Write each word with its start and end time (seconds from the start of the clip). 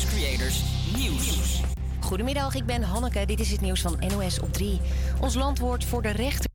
Campus 0.00 0.18
Creators 0.18 0.62
Nieuws. 0.96 1.60
Goedemiddag, 2.00 2.54
ik 2.54 2.66
ben 2.66 2.82
Hanneke. 2.82 3.26
Dit 3.26 3.40
is 3.40 3.50
het 3.50 3.60
nieuws 3.60 3.80
van 3.80 3.96
NOS 4.08 4.40
op 4.40 4.52
3. 4.52 4.80
Ons 5.20 5.34
land 5.34 5.58
wordt 5.58 5.84
voor 5.84 6.02
de 6.02 6.08
rechter. 6.08 6.50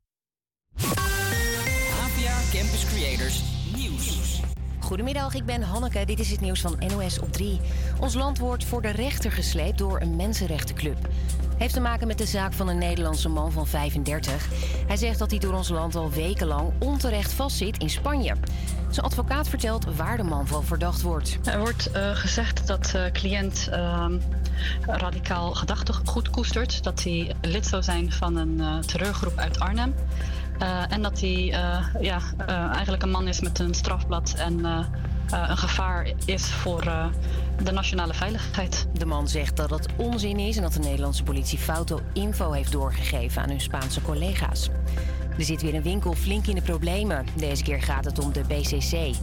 APA 2.00 2.40
Campus 2.52 2.84
Creators 2.84 3.42
Nieuws. 3.76 4.40
Goedemiddag, 4.80 5.34
ik 5.34 5.44
ben 5.44 5.62
Hanneke. 5.62 6.04
Dit 6.04 6.18
is 6.18 6.30
het 6.30 6.40
nieuws 6.40 6.60
van 6.60 6.76
NOS 6.78 7.18
op 7.18 7.32
3. 7.32 7.60
Ons 8.00 8.14
land 8.14 8.38
wordt 8.38 8.64
voor 8.64 8.82
de 8.82 8.90
rechter 8.90 9.32
gesleept 9.32 9.78
door 9.78 10.00
een 10.00 10.16
mensenrechtenclub. 10.16 10.98
Heeft 11.56 11.74
te 11.74 11.80
maken 11.80 12.06
met 12.06 12.18
de 12.18 12.26
zaak 12.26 12.52
van 12.52 12.68
een 12.68 12.78
Nederlandse 12.78 13.28
man 13.28 13.52
van 13.52 13.66
35. 13.66 14.48
Hij 14.86 14.96
zegt 14.96 15.18
dat 15.18 15.30
hij 15.30 15.40
door 15.40 15.54
ons 15.54 15.68
land 15.68 15.94
al 15.94 16.10
wekenlang 16.10 16.72
onterecht 16.78 17.32
vastzit 17.32 17.78
in 17.78 17.90
Spanje. 17.90 18.34
Zijn 18.90 19.06
advocaat 19.06 19.48
vertelt 19.48 19.96
waar 19.96 20.16
de 20.16 20.22
man 20.22 20.46
van 20.46 20.64
verdacht 20.64 21.02
wordt. 21.02 21.38
Er 21.44 21.58
wordt 21.58 21.90
uh, 21.96 22.10
gezegd 22.16 22.66
dat 22.66 22.84
de 22.84 23.10
cliënt 23.12 23.68
uh, 23.72 24.06
radicaal 24.86 25.54
gedachtegoed 25.54 26.30
koestert. 26.30 26.84
Dat 26.84 27.02
hij 27.02 27.34
lid 27.40 27.66
zou 27.66 27.82
zijn 27.82 28.12
van 28.12 28.36
een 28.36 28.58
uh, 28.58 28.78
terreurgroep 28.78 29.36
uit 29.36 29.60
Arnhem. 29.60 29.94
En 30.88 31.02
dat 31.02 31.20
hij 31.20 31.44
ja, 32.00 32.20
eigenlijk 32.72 33.02
een 33.02 33.10
man 33.10 33.28
is 33.28 33.40
met 33.40 33.58
een 33.58 33.74
strafblad 33.74 34.34
en 34.36 34.64
een 35.30 35.58
gevaar 35.58 36.12
is 36.24 36.50
voor 36.50 37.10
de 37.64 37.72
nationale 37.72 38.14
veiligheid. 38.14 38.86
De 38.92 39.06
man 39.06 39.28
zegt 39.28 39.56
dat 39.56 39.70
het 39.70 39.86
onzin 39.96 40.38
is 40.38 40.56
en 40.56 40.62
dat 40.62 40.72
de 40.72 40.78
Nederlandse 40.78 41.22
politie 41.22 41.58
foute 41.58 41.98
info 42.12 42.52
heeft 42.52 42.72
doorgegeven 42.72 43.42
aan 43.42 43.48
hun 43.48 43.60
Spaanse 43.60 44.02
collega's. 44.02 44.68
Er 45.38 45.44
zit 45.44 45.62
weer 45.62 45.74
een 45.74 45.82
winkel 45.82 46.12
flink 46.12 46.46
in 46.46 46.54
de 46.54 46.62
problemen. 46.62 47.26
Deze 47.36 47.62
keer 47.62 47.82
gaat 47.82 48.04
het 48.04 48.18
om 48.18 48.32
de 48.32 48.44
BCC. 48.48 49.16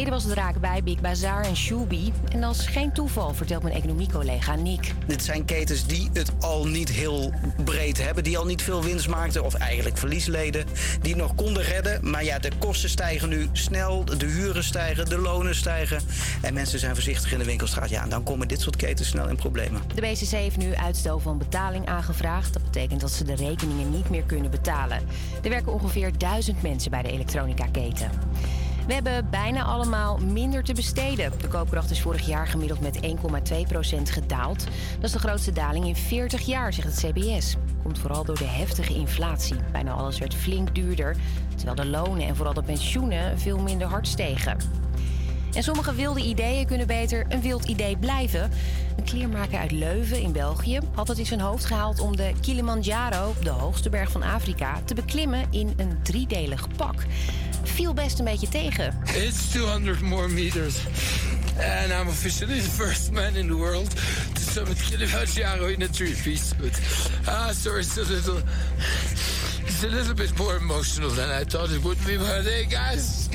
Eerder 0.00 0.14
was 0.14 0.24
het 0.24 0.32
raak 0.32 0.60
bij 0.60 0.82
Big 0.82 1.00
Bazaar 1.00 1.44
en 1.44 1.56
Shubi. 1.56 2.12
En 2.32 2.40
dat 2.40 2.54
is 2.54 2.66
geen 2.66 2.92
toeval, 2.92 3.34
vertelt 3.34 3.62
mijn 3.62 3.74
economiecollega 3.74 4.54
Nick. 4.54 4.94
Dit 5.06 5.22
zijn 5.22 5.44
ketens 5.44 5.86
die 5.86 6.10
het 6.12 6.32
al 6.40 6.66
niet 6.66 6.88
heel 6.88 7.32
breed 7.64 8.04
hebben. 8.04 8.24
Die 8.24 8.38
al 8.38 8.44
niet 8.44 8.62
veel 8.62 8.82
winst 8.82 9.08
maakten, 9.08 9.44
of 9.44 9.54
eigenlijk 9.54 9.98
verliesleden. 9.98 10.66
Die 11.00 11.12
het 11.12 11.22
nog 11.22 11.34
konden 11.34 11.62
redden. 11.62 12.10
Maar 12.10 12.24
ja, 12.24 12.38
de 12.38 12.50
kosten 12.58 12.88
stijgen 12.88 13.28
nu 13.28 13.48
snel. 13.52 14.04
De 14.04 14.26
huren 14.26 14.64
stijgen, 14.64 15.08
de 15.08 15.18
lonen 15.18 15.54
stijgen. 15.54 16.00
En 16.42 16.54
mensen 16.54 16.78
zijn 16.78 16.94
voorzichtig 16.94 17.32
in 17.32 17.38
de 17.38 17.44
winkelstraat. 17.44 17.88
Ja, 17.88 18.02
en 18.02 18.08
dan 18.08 18.22
komen 18.22 18.48
dit 18.48 18.60
soort 18.60 18.76
ketens 18.76 19.08
snel 19.08 19.28
in 19.28 19.36
problemen. 19.36 19.82
De 19.94 20.00
BCC 20.00 20.30
heeft 20.30 20.56
nu 20.56 20.74
uitstel 20.74 21.18
van 21.18 21.38
betaling 21.38 21.86
aangevraagd. 21.86 22.52
Dat 22.52 22.62
betekent 22.62 23.00
dat 23.00 23.10
ze 23.10 23.24
de 23.24 23.34
rekeningen 23.34 23.90
niet 23.90 24.10
meer 24.10 24.24
kunnen 24.26 24.50
betalen. 24.50 25.00
Er 25.42 25.50
werken 25.50 25.72
ongeveer 25.72 26.18
duizend 26.18 26.62
mensen 26.62 26.90
bij 26.90 27.02
de 27.02 27.10
elektronica-keten. 27.10 28.10
We 28.90 28.96
hebben 28.96 29.30
bijna 29.30 29.62
allemaal 29.62 30.18
minder 30.18 30.64
te 30.64 30.74
besteden. 30.74 31.32
De 31.40 31.48
koopkracht 31.48 31.90
is 31.90 32.00
vorig 32.00 32.26
jaar 32.26 32.46
gemiddeld 32.46 32.80
met 32.80 33.00
1,2% 33.02 34.02
gedaald. 34.02 34.64
Dat 34.94 35.04
is 35.04 35.12
de 35.12 35.18
grootste 35.18 35.52
daling 35.52 35.86
in 35.86 35.96
40 35.96 36.40
jaar, 36.40 36.72
zegt 36.72 36.88
het 36.88 37.12
CBS. 37.12 37.56
Komt 37.82 37.98
vooral 37.98 38.24
door 38.24 38.38
de 38.38 38.44
heftige 38.44 38.94
inflatie. 38.94 39.56
Bijna 39.72 39.92
alles 39.92 40.18
werd 40.18 40.34
flink 40.34 40.74
duurder, 40.74 41.16
terwijl 41.54 41.76
de 41.76 41.86
lonen 41.86 42.26
en 42.26 42.36
vooral 42.36 42.54
de 42.54 42.62
pensioenen 42.62 43.38
veel 43.38 43.58
minder 43.58 43.88
hard 43.88 44.08
stegen. 44.08 44.56
En 45.52 45.62
sommige 45.62 45.94
wilde 45.94 46.20
ideeën 46.20 46.66
kunnen 46.66 46.86
beter 46.86 47.26
een 47.28 47.40
wild 47.40 47.64
idee 47.64 47.96
blijven. 47.96 48.50
Een 48.96 49.04
kleermaker 49.04 49.58
uit 49.58 49.70
Leuven 49.70 50.20
in 50.20 50.32
België 50.32 50.78
had 50.94 51.08
het 51.08 51.18
in 51.18 51.26
zijn 51.26 51.40
hoofd 51.40 51.64
gehaald 51.64 52.00
om 52.00 52.16
de 52.16 52.32
Kilimanjaro, 52.40 53.34
de 53.42 53.50
hoogste 53.50 53.90
berg 53.90 54.10
van 54.10 54.22
Afrika, 54.22 54.80
te 54.84 54.94
beklimmen 54.94 55.46
in 55.50 55.72
een 55.76 55.98
driedelig 56.02 56.66
pak. 56.76 57.04
Viel 57.74 57.94
best 57.94 58.18
een 58.18 58.24
beetje 58.24 58.48
tegen. 58.48 59.02
It's 59.04 59.48
200 59.50 60.00
more 60.00 60.28
meters. 60.28 60.74
And 61.82 61.92
I'm 61.92 62.08
officially 62.08 62.60
the 62.60 62.70
first 62.70 63.12
man 63.12 63.34
in 63.34 63.46
the 63.46 63.56
world 63.56 63.90
to 64.34 64.40
summit 64.40 64.82
Kilimanjaro 64.82 65.66
in 65.66 65.82
a 65.82 65.86
three-piece 65.86 66.54
suit. 66.58 66.80
Ah, 67.26 67.52
sorry, 67.52 67.80
it's 67.80 67.96
a 67.98 68.04
little... 68.04 68.42
It's 69.66 69.84
a 69.84 69.88
little 69.88 70.14
bit 70.14 70.38
more 70.38 70.56
emotional 70.56 71.10
than 71.10 71.30
I 71.40 71.44
thought 71.44 71.70
it 71.70 71.82
would 71.82 72.04
be, 72.06 72.16
but 72.16 72.44
hey, 72.44 72.64
guys... 72.64 73.28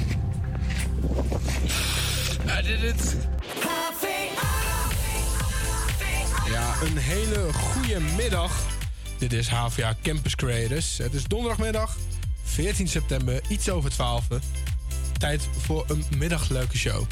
I 2.47 2.61
did 2.61 2.83
it. 2.83 3.15
Ja, 6.51 6.75
een 6.81 6.97
hele 6.97 7.53
goede 7.53 7.99
middag. 8.17 8.51
Dit 9.17 9.33
is 9.33 9.49
HVA 9.49 9.95
Campus 10.01 10.35
Creators. 10.35 10.97
Het 10.97 11.13
is 11.13 11.23
donderdagmiddag, 11.23 11.97
14 12.45 12.87
september, 12.87 13.41
iets 13.47 13.69
over 13.69 13.89
12. 13.89 14.23
Tijd 15.17 15.47
voor 15.57 15.85
een 15.87 16.03
middagleuke 16.17 16.77
show. 16.77 17.03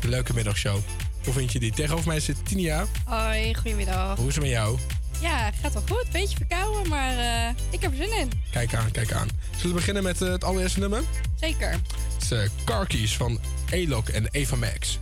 Een 0.00 0.08
leuke 0.08 0.34
middagshow. 0.34 0.78
Hoe 1.24 1.32
vind 1.32 1.52
je 1.52 1.58
die? 1.58 1.72
Tegenover 1.72 2.06
mij 2.06 2.20
zit 2.20 2.46
Tinia. 2.46 2.86
Hoi, 3.04 3.54
goedemiddag. 3.54 4.16
Hoe 4.16 4.28
is 4.28 4.34
het 4.34 4.44
met 4.44 4.52
jou? 4.52 4.78
Ja, 5.20 5.50
gaat 5.62 5.72
wel 5.72 5.82
goed. 5.88 6.12
Beetje 6.12 6.36
verkouden, 6.36 6.88
maar 6.88 7.14
uh, 7.14 7.48
ik 7.70 7.82
heb 7.82 7.90
er 7.90 7.96
zin 7.96 8.18
in. 8.18 8.32
Kijk 8.50 8.74
aan, 8.74 8.90
kijk 8.90 9.12
aan. 9.12 9.28
Zullen 9.50 9.68
we 9.68 9.74
beginnen 9.74 10.02
met 10.02 10.20
uh, 10.20 10.28
het 10.30 10.44
allereerste 10.44 10.80
nummer? 10.80 11.02
Zeker. 11.40 11.70
Het 11.70 12.22
is 12.22 12.32
uh, 12.32 12.38
Car 12.64 12.86
Keys 12.86 13.16
van 13.16 13.38
Elok 13.70 14.08
en 14.08 14.28
Eva 14.30 14.56
Max. 14.56 14.98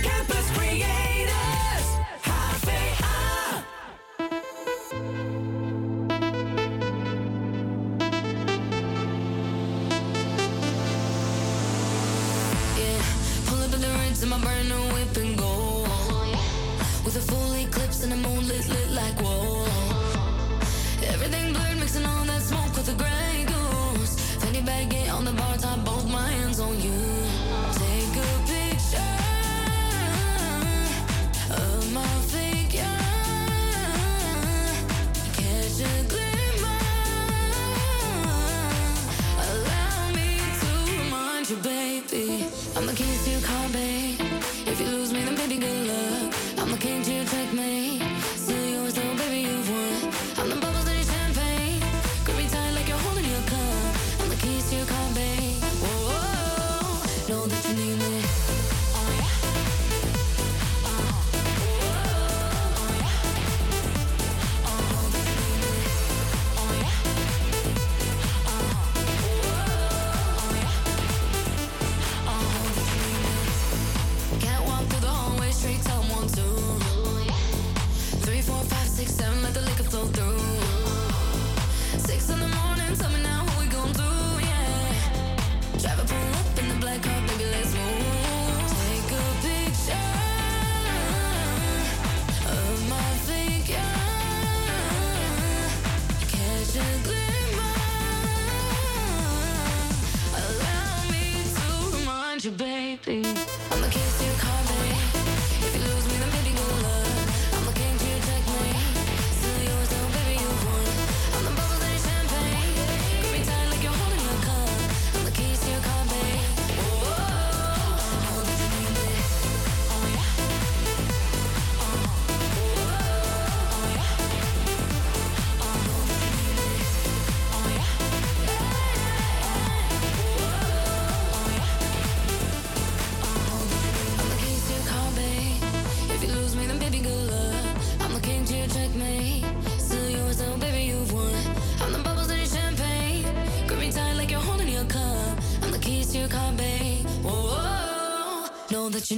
Campus 0.00 0.41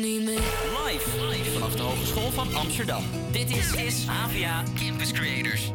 Live, 0.01 1.27
live 1.31 1.51
vanaf 1.51 1.75
de 1.77 1.83
Hogeschool 1.83 2.31
van 2.31 2.55
Amsterdam. 2.55 3.05
Dit 3.31 3.51
is, 3.51 3.73
is 3.73 4.07
AVA 4.09 4.63
Campus 4.75 5.13
Creators. 5.13 5.74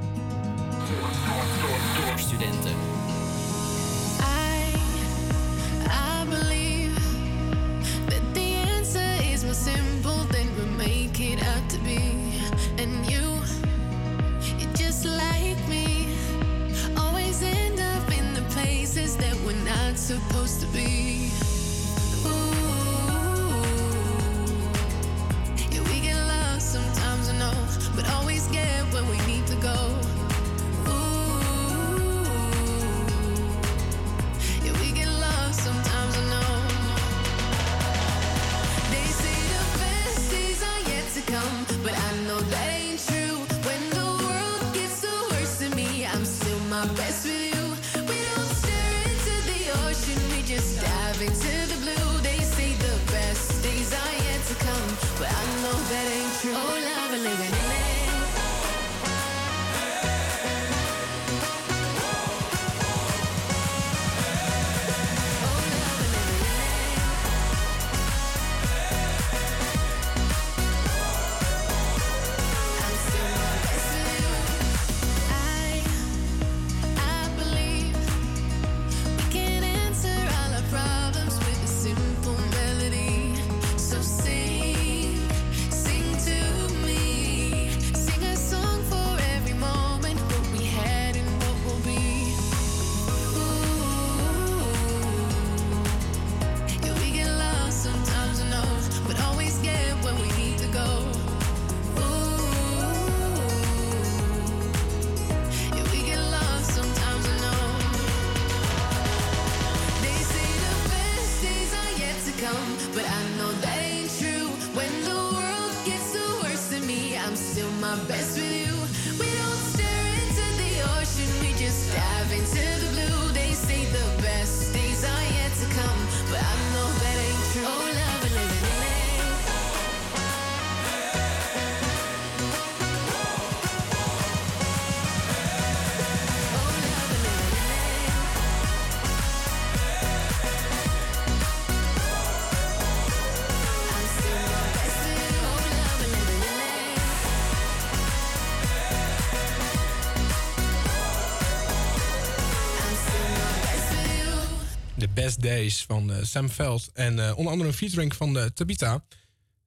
Best 155.29 155.41
Days 155.41 155.83
van 155.87 156.11
eh, 156.11 156.17
Sam 156.21 156.49
Veld. 156.49 156.89
En 156.93 157.19
eh, 157.19 157.37
onder 157.37 157.51
andere 157.51 157.69
een 157.69 157.75
featuring 157.75 158.15
van 158.15 158.37
eh, 158.37 158.45
Tabita. 158.45 159.03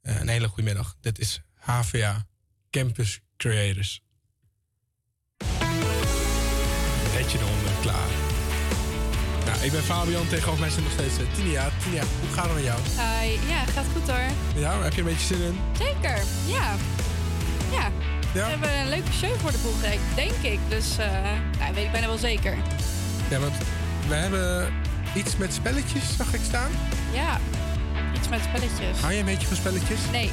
Een 0.02 0.28
hele 0.28 0.48
goede 0.48 0.62
middag. 0.62 0.96
Dit 1.00 1.18
is 1.18 1.40
HVA 1.54 2.26
Campus 2.70 3.20
Creators. 3.36 4.02
Beetje 7.14 7.38
eronder, 7.38 7.72
klaar. 7.80 8.08
Nou, 9.44 9.64
ik 9.64 9.72
ben 9.72 9.82
Fabian, 9.82 10.28
tegenover 10.28 10.60
mij 10.60 10.70
zit 10.70 10.82
nog 10.82 10.92
steeds 10.92 11.18
uh, 11.18 11.34
Tinia. 11.34 11.70
Tinia, 11.82 12.04
hoe 12.20 12.32
gaat 12.32 12.44
het 12.44 12.54
met 12.54 12.64
jou? 12.64 12.80
Hi, 12.80 13.48
ja, 13.48 13.64
gaat 13.64 13.86
goed 13.92 14.10
hoor. 14.10 14.60
Ja, 14.62 14.82
heb 14.82 14.92
je 14.92 15.00
een 15.00 15.06
beetje 15.06 15.36
zin 15.36 15.42
in? 15.42 15.58
Zeker, 15.78 16.22
ja. 16.46 16.76
Ja. 17.70 17.90
We 18.32 18.40
hebben 18.40 18.78
een 18.78 18.88
leuke 18.88 19.12
show 19.12 19.36
voor 19.36 19.50
de 19.50 19.58
boeg, 19.62 19.80
denk 20.14 20.52
ik. 20.52 20.58
Dus, 20.68 20.98
eh 20.98 21.22
nou, 21.58 21.74
weet 21.74 21.84
ik 21.84 21.92
bijna 21.92 22.06
wel 22.06 22.18
zeker. 22.18 22.56
Ja, 23.30 23.38
want 23.38 23.54
we 24.08 24.14
hebben 24.14 24.72
iets 25.14 25.36
met 25.36 25.54
spelletjes, 25.54 26.16
zag 26.16 26.34
ik 26.34 26.40
staan. 26.44 26.70
Ja, 27.12 27.40
iets 28.16 28.28
met 28.28 28.40
spelletjes. 28.40 29.00
Hou 29.00 29.12
je 29.12 29.18
een 29.18 29.24
beetje 29.24 29.46
van 29.46 29.56
spelletjes? 29.56 30.00
Nee, 30.12 30.30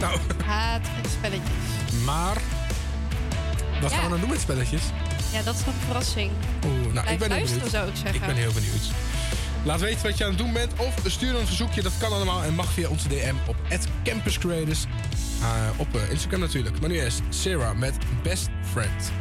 Nou, 0.00 0.18
haat 0.44 0.86
spelletjes. 1.18 2.02
maar... 2.04 2.36
Wat 3.80 3.92
gaan 3.92 4.04
we 4.04 4.10
dan 4.10 4.20
doen 4.20 4.28
met 4.28 4.40
spelletjes? 4.40 4.82
Ja, 5.32 5.42
dat 5.42 5.54
is 5.54 5.64
nog 5.64 5.74
een 5.74 5.80
verrassing. 5.80 6.30
Oeh, 6.66 6.92
nou, 6.92 7.08
ik 7.08 7.18
ben 7.18 7.32
heel 7.32 7.44
benieuwd. 7.46 7.70
zou 7.70 7.88
ik 7.88 7.96
zeggen. 7.96 8.14
Ik 8.14 8.26
ben 8.26 8.36
heel 8.36 8.52
benieuwd. 8.52 8.82
Laat 9.64 9.80
weten 9.80 10.02
wat 10.02 10.18
je 10.18 10.24
aan 10.24 10.30
het 10.30 10.38
doen 10.38 10.52
bent. 10.52 10.72
Of 10.76 10.94
stuur 11.06 11.34
een 11.34 11.46
verzoekje. 11.46 11.82
Dat 11.82 11.92
kan 11.98 12.12
allemaal. 12.12 12.42
En 12.42 12.54
mag 12.54 12.72
via 12.72 12.88
onze 12.88 13.08
DM 13.08 13.34
op 13.46 13.56
@campuscreators. 14.04 14.84
Uh, 15.40 15.46
op 15.76 15.96
eh, 15.96 16.10
Instagram 16.10 16.40
natuurlijk. 16.40 16.80
Maar 16.80 16.88
nu 16.88 17.00
eerst 17.00 17.20
Sarah 17.28 17.76
met 17.78 17.94
Best 18.22 18.48
Friend. 18.72 19.12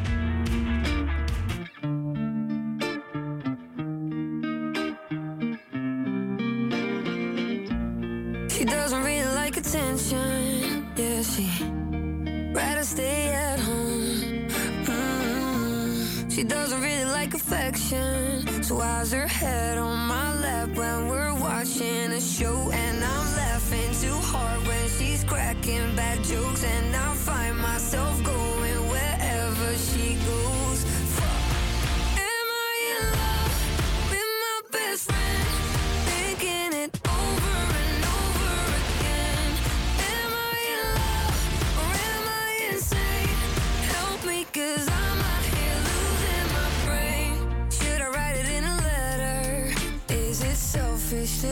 Attention. 9.97 10.87
Yeah, 10.95 11.21
she 11.23 11.49
rather 12.53 12.83
stay 12.83 13.27
at 13.29 13.59
home. 13.59 14.47
Mm. 14.85 16.31
She 16.31 16.43
doesn't 16.43 16.81
really 16.81 17.05
like 17.05 17.33
affection. 17.33 18.63
So 18.63 18.75
why's 18.75 19.11
her 19.11 19.27
head 19.27 19.77
on 19.77 20.07
my 20.07 20.39
lap 20.39 20.69
when 20.69 21.09
we're 21.09 21.33
watching 21.33 22.11
a 22.11 22.21
show? 22.21 22.71
And 22.71 23.03
I'm 23.03 23.35
laughing 23.35 23.91
too 24.01 24.19
hard 24.31 24.67
when 24.67 24.87
she's 24.89 25.23
cracking 25.23 25.95
bad 25.95 26.23
jokes. 26.23 26.63
And 26.63 26.95
I 26.95 27.16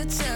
selfish 0.09 0.29
to 0.29 0.34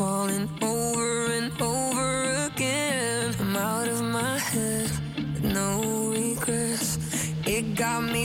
falling 0.00 0.48
over 0.62 1.26
and 1.26 1.52
over 1.60 2.46
again. 2.46 3.34
I'm 3.38 3.54
out 3.54 3.86
of 3.86 4.00
my 4.02 4.38
head, 4.38 4.90
no 5.42 5.68
regrets. 6.16 6.96
It 7.44 7.74
got 7.74 8.04
me. 8.04 8.19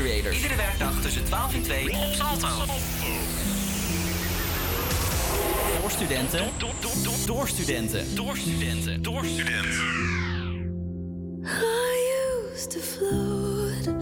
Creators. 0.00 0.36
Iedere 0.36 0.56
werkdag 0.56 1.00
tussen 1.00 1.24
12 1.24 1.54
en 1.54 1.62
2 1.62 1.84
op 1.84 2.12
Salto. 2.12 2.48
Voor 5.80 5.90
studenten. 5.90 6.40
Door 7.26 7.48
studenten. 7.48 8.14
Door 8.14 8.36
studenten. 8.36 9.02
Door 9.02 9.24
studenten. 9.24 9.70
I 11.44 12.12
used 12.52 12.70
to 12.70 12.80
float, 12.80 13.94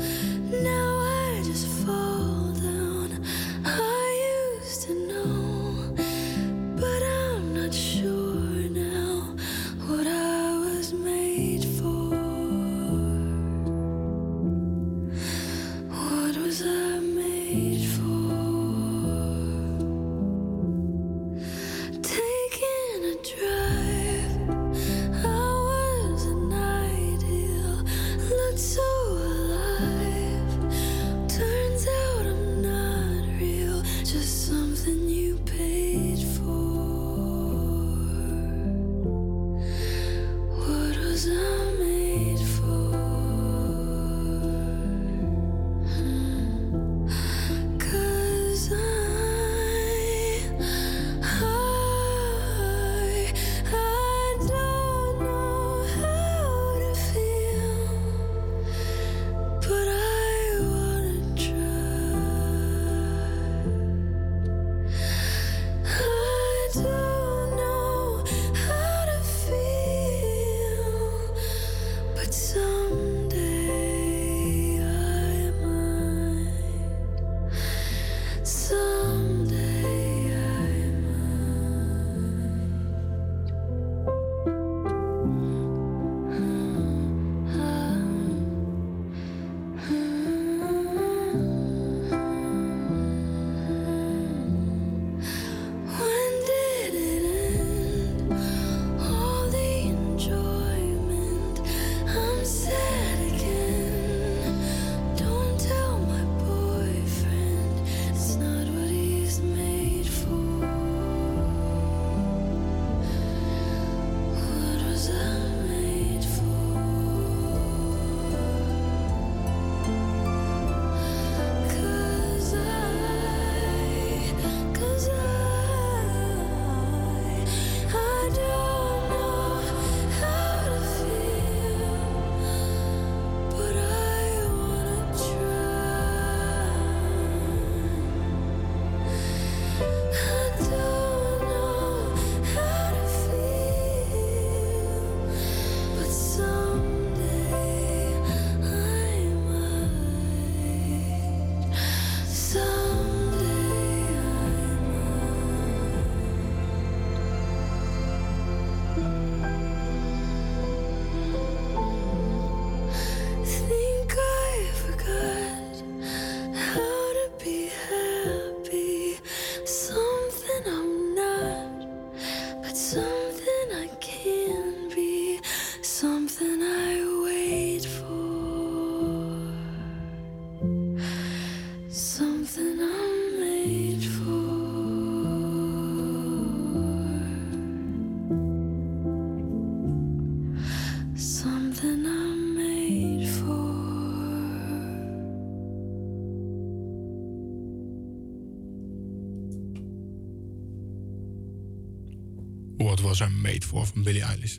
was 203.19 203.29
I 203.29 203.33
made 203.33 203.67
for 203.67 203.87
van 203.87 204.03
Billie 204.03 204.23
Eilish. 204.23 204.57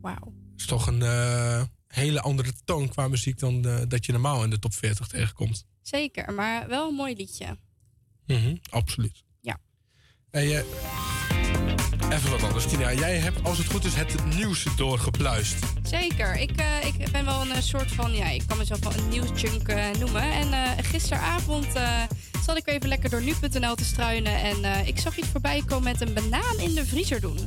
Wauw. 0.00 0.32
is 0.56 0.66
toch 0.66 0.86
een 0.86 1.02
eh, 1.02 1.62
hele 1.86 2.20
andere 2.20 2.52
toon 2.64 2.88
qua 2.88 3.08
muziek 3.08 3.38
dan 3.38 3.64
eh, 3.64 3.80
dat 3.88 4.06
je 4.06 4.12
normaal 4.12 4.44
in 4.44 4.50
de 4.50 4.58
top 4.58 4.74
40 4.74 5.06
tegenkomt. 5.06 5.64
Zeker, 5.82 6.34
maar 6.34 6.68
wel 6.68 6.88
een 6.88 6.94
mooi 6.94 7.16
liedje. 7.16 7.58
Mhm, 8.26 8.56
absoluut. 8.70 9.24
Ja. 9.40 9.58
Hey, 10.30 10.58
eh, 10.58 10.64
even 12.10 12.30
wat 12.30 12.42
anders, 12.42 12.66
Tina. 12.66 12.92
Jij 12.92 13.18
hebt, 13.18 13.44
als 13.44 13.58
het 13.58 13.66
goed 13.66 13.84
is, 13.84 13.94
het 13.94 14.24
nieuws 14.36 14.66
doorgepluist. 14.76 15.58
Zeker. 15.82 16.36
Ik, 16.36 16.50
ik 16.98 17.10
ben 17.12 17.24
wel 17.24 17.40
een 17.40 17.62
soort 17.62 17.92
van, 17.92 18.12
ja, 18.12 18.28
ik 18.28 18.42
kan 18.46 18.58
mezelf 18.58 18.80
wel 18.80 18.94
een 18.94 19.08
nieuwsjunk 19.08 19.66
noemen. 19.98 20.22
En 20.22 20.84
gisteravond 20.84 21.66
zat 22.44 22.56
ik 22.56 22.64
weer 22.64 22.74
even 22.74 22.88
lekker 22.88 23.10
door 23.10 23.22
nu.nl 23.22 23.74
te 23.74 23.84
struinen. 23.84 24.40
En 24.40 24.86
ik 24.86 24.98
zag 24.98 25.16
iets 25.16 25.28
voorbij 25.28 25.62
komen 25.66 25.84
met 25.84 26.00
een 26.00 26.14
banaan 26.14 26.58
in 26.58 26.74
de 26.74 26.86
vriezer 26.86 27.20
doen. 27.20 27.38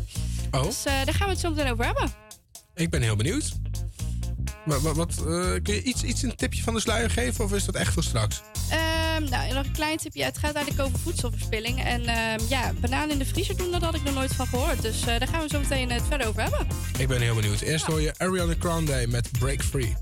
Oh, 0.57 0.63
Dus 0.63 0.85
eh, 0.85 0.93
daar 1.05 1.13
gaan 1.13 1.27
we 1.27 1.33
het 1.33 1.41
zo 1.41 1.49
meteen 1.49 1.71
over 1.71 1.85
hebben. 1.85 2.11
ik 2.75 2.89
ben 2.89 3.01
heel 3.01 3.15
benieuwd. 3.15 3.51
Wat, 4.65 4.81
wat, 4.81 4.95
wat, 4.95 5.11
eh, 5.17 5.23
kun 5.63 5.73
je 5.73 5.83
iets, 5.83 6.03
iets 6.03 6.21
een 6.21 6.35
tipje 6.35 6.63
van 6.63 6.73
de 6.73 6.79
sluier 6.79 7.09
geven 7.09 7.43
of 7.43 7.53
is 7.53 7.65
dat 7.65 7.75
echt 7.75 7.93
voor 7.93 8.03
straks? 8.03 8.41
Ehm, 8.69 9.23
nou, 9.29 9.53
nog 9.53 9.65
een 9.65 9.71
klein 9.71 9.97
tipje. 9.97 10.23
Het 10.23 10.37
gaat 10.37 10.53
eigenlijk 10.55 10.87
over 10.87 10.99
voedselverspilling. 10.99 11.83
En 11.83 12.05
ehm, 12.05 12.39
ja, 12.49 12.73
banaan 12.73 13.11
in 13.11 13.17
de 13.17 13.25
vriezer 13.25 13.57
doen, 13.57 13.71
daar 13.71 13.83
had 13.83 13.95
ik 13.95 14.03
nog 14.03 14.13
nooit 14.13 14.33
van 14.35 14.47
gehoord. 14.47 14.81
Dus 14.81 14.99
eh, 14.99 15.05
daar 15.05 15.27
gaan 15.27 15.41
we 15.41 15.47
zo 15.49 15.59
meteen 15.59 15.91
het 15.91 16.03
verder 16.09 16.27
over 16.27 16.41
hebben. 16.41 16.67
Ik 16.97 17.07
ben 17.07 17.21
heel 17.21 17.35
benieuwd. 17.35 17.61
Eerst 17.61 17.85
hoor 17.85 18.01
je 18.01 18.13
Ariana 18.17 18.53
Grande 18.59 19.05
met 19.07 19.31
Break 19.39 19.63
Free. 19.63 19.95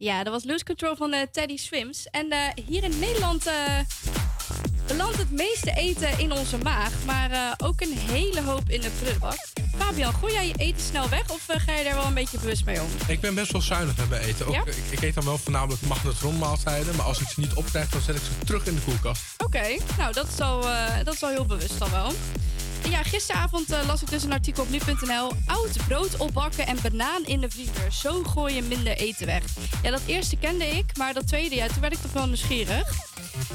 Ja, 0.00 0.22
dat 0.24 0.32
was 0.32 0.44
Lose 0.44 0.64
Control 0.64 0.96
van 0.96 1.12
eh, 1.12 1.22
Teddy 1.32 1.56
Swims. 1.56 2.06
En 2.10 2.30
eh, 2.30 2.38
hier 2.66 2.84
in 2.84 2.98
Nederland 2.98 3.46
eh, 3.46 3.54
belandt 4.86 5.16
het 5.16 5.30
meeste 5.30 5.72
eten 5.76 6.18
in 6.18 6.32
onze 6.32 6.58
maag. 6.58 6.92
Maar 7.06 7.54
ook 7.64 7.80
een 7.80 7.98
hele 7.98 8.42
hoop 8.42 8.68
in 8.68 8.80
de 8.80 8.90
prullenbak. 9.00 9.46
Fabian, 9.78 10.14
gooi 10.14 10.32
jij 10.32 10.46
je 10.46 10.54
eten 10.56 10.82
snel 10.82 11.08
weg 11.08 11.30
of 11.30 11.44
ga 11.46 11.74
je 11.74 11.84
daar 11.84 11.94
wel 11.94 12.04
een 12.06 12.14
beetje 12.14 12.38
bewust 12.38 12.64
mee 12.64 12.80
om? 12.80 12.88
Ik 13.08 13.20
ben 13.20 13.34
best 13.34 13.52
wel 13.52 13.60
zuinig 13.60 13.96
met 13.96 14.08
mijn 14.08 14.22
eten. 14.22 14.46
Ook, 14.46 14.54
Ja? 14.54 14.64
ik, 14.66 14.76
ik 14.90 15.02
eet 15.02 15.14
dan 15.14 15.24
wel 15.24 15.38
voornamelijk 15.38 15.82
magnetronmaaltijden. 15.82 16.96
Maar 16.96 17.06
als 17.06 17.20
ik 17.20 17.28
ze 17.28 17.40
niet 17.40 17.54
opkrijg, 17.54 17.88
dan 17.88 18.00
zet 18.00 18.16
ik 18.16 18.22
ze 18.22 18.44
terug 18.44 18.66
in 18.66 18.74
de 18.74 18.80
koelkast. 18.80 19.22
Oké, 19.44 19.76
nou 19.98 20.12
dat 20.12 20.28
is, 20.28 20.40
al, 20.40 20.60
dat 21.04 21.14
is 21.14 21.22
al 21.22 21.30
heel 21.30 21.46
bewust 21.46 21.80
al 21.80 21.90
wel. 21.90 22.12
Ja, 22.84 23.02
gisteravond 23.02 23.70
eh, 23.70 23.86
las 23.86 24.02
ik 24.02 24.10
dus 24.10 24.22
een 24.22 24.32
artikel 24.32 24.62
op 24.62 24.70
nu.nl. 24.70 25.32
Oud 25.46 25.86
brood 25.86 26.16
opbakken 26.16 26.66
en 26.66 26.76
banaan 26.82 27.24
in 27.24 27.40
de 27.40 27.50
vriezer. 27.50 27.92
Zo 27.92 28.22
gooi 28.22 28.54
je 28.54 28.62
minder 28.62 28.96
eten 28.96 29.26
weg. 29.26 29.42
Ja, 29.82 29.90
dat 29.90 30.00
eerste 30.06 30.36
kende 30.36 30.66
ik, 30.66 30.96
maar 30.96 31.14
dat 31.14 31.26
tweede, 31.26 31.54
ja, 31.54 31.66
toen 31.66 31.80
werd 31.80 31.92
ik 31.92 32.00
toch 32.00 32.12
wel 32.12 32.26
nieuwsgierig. 32.26 33.06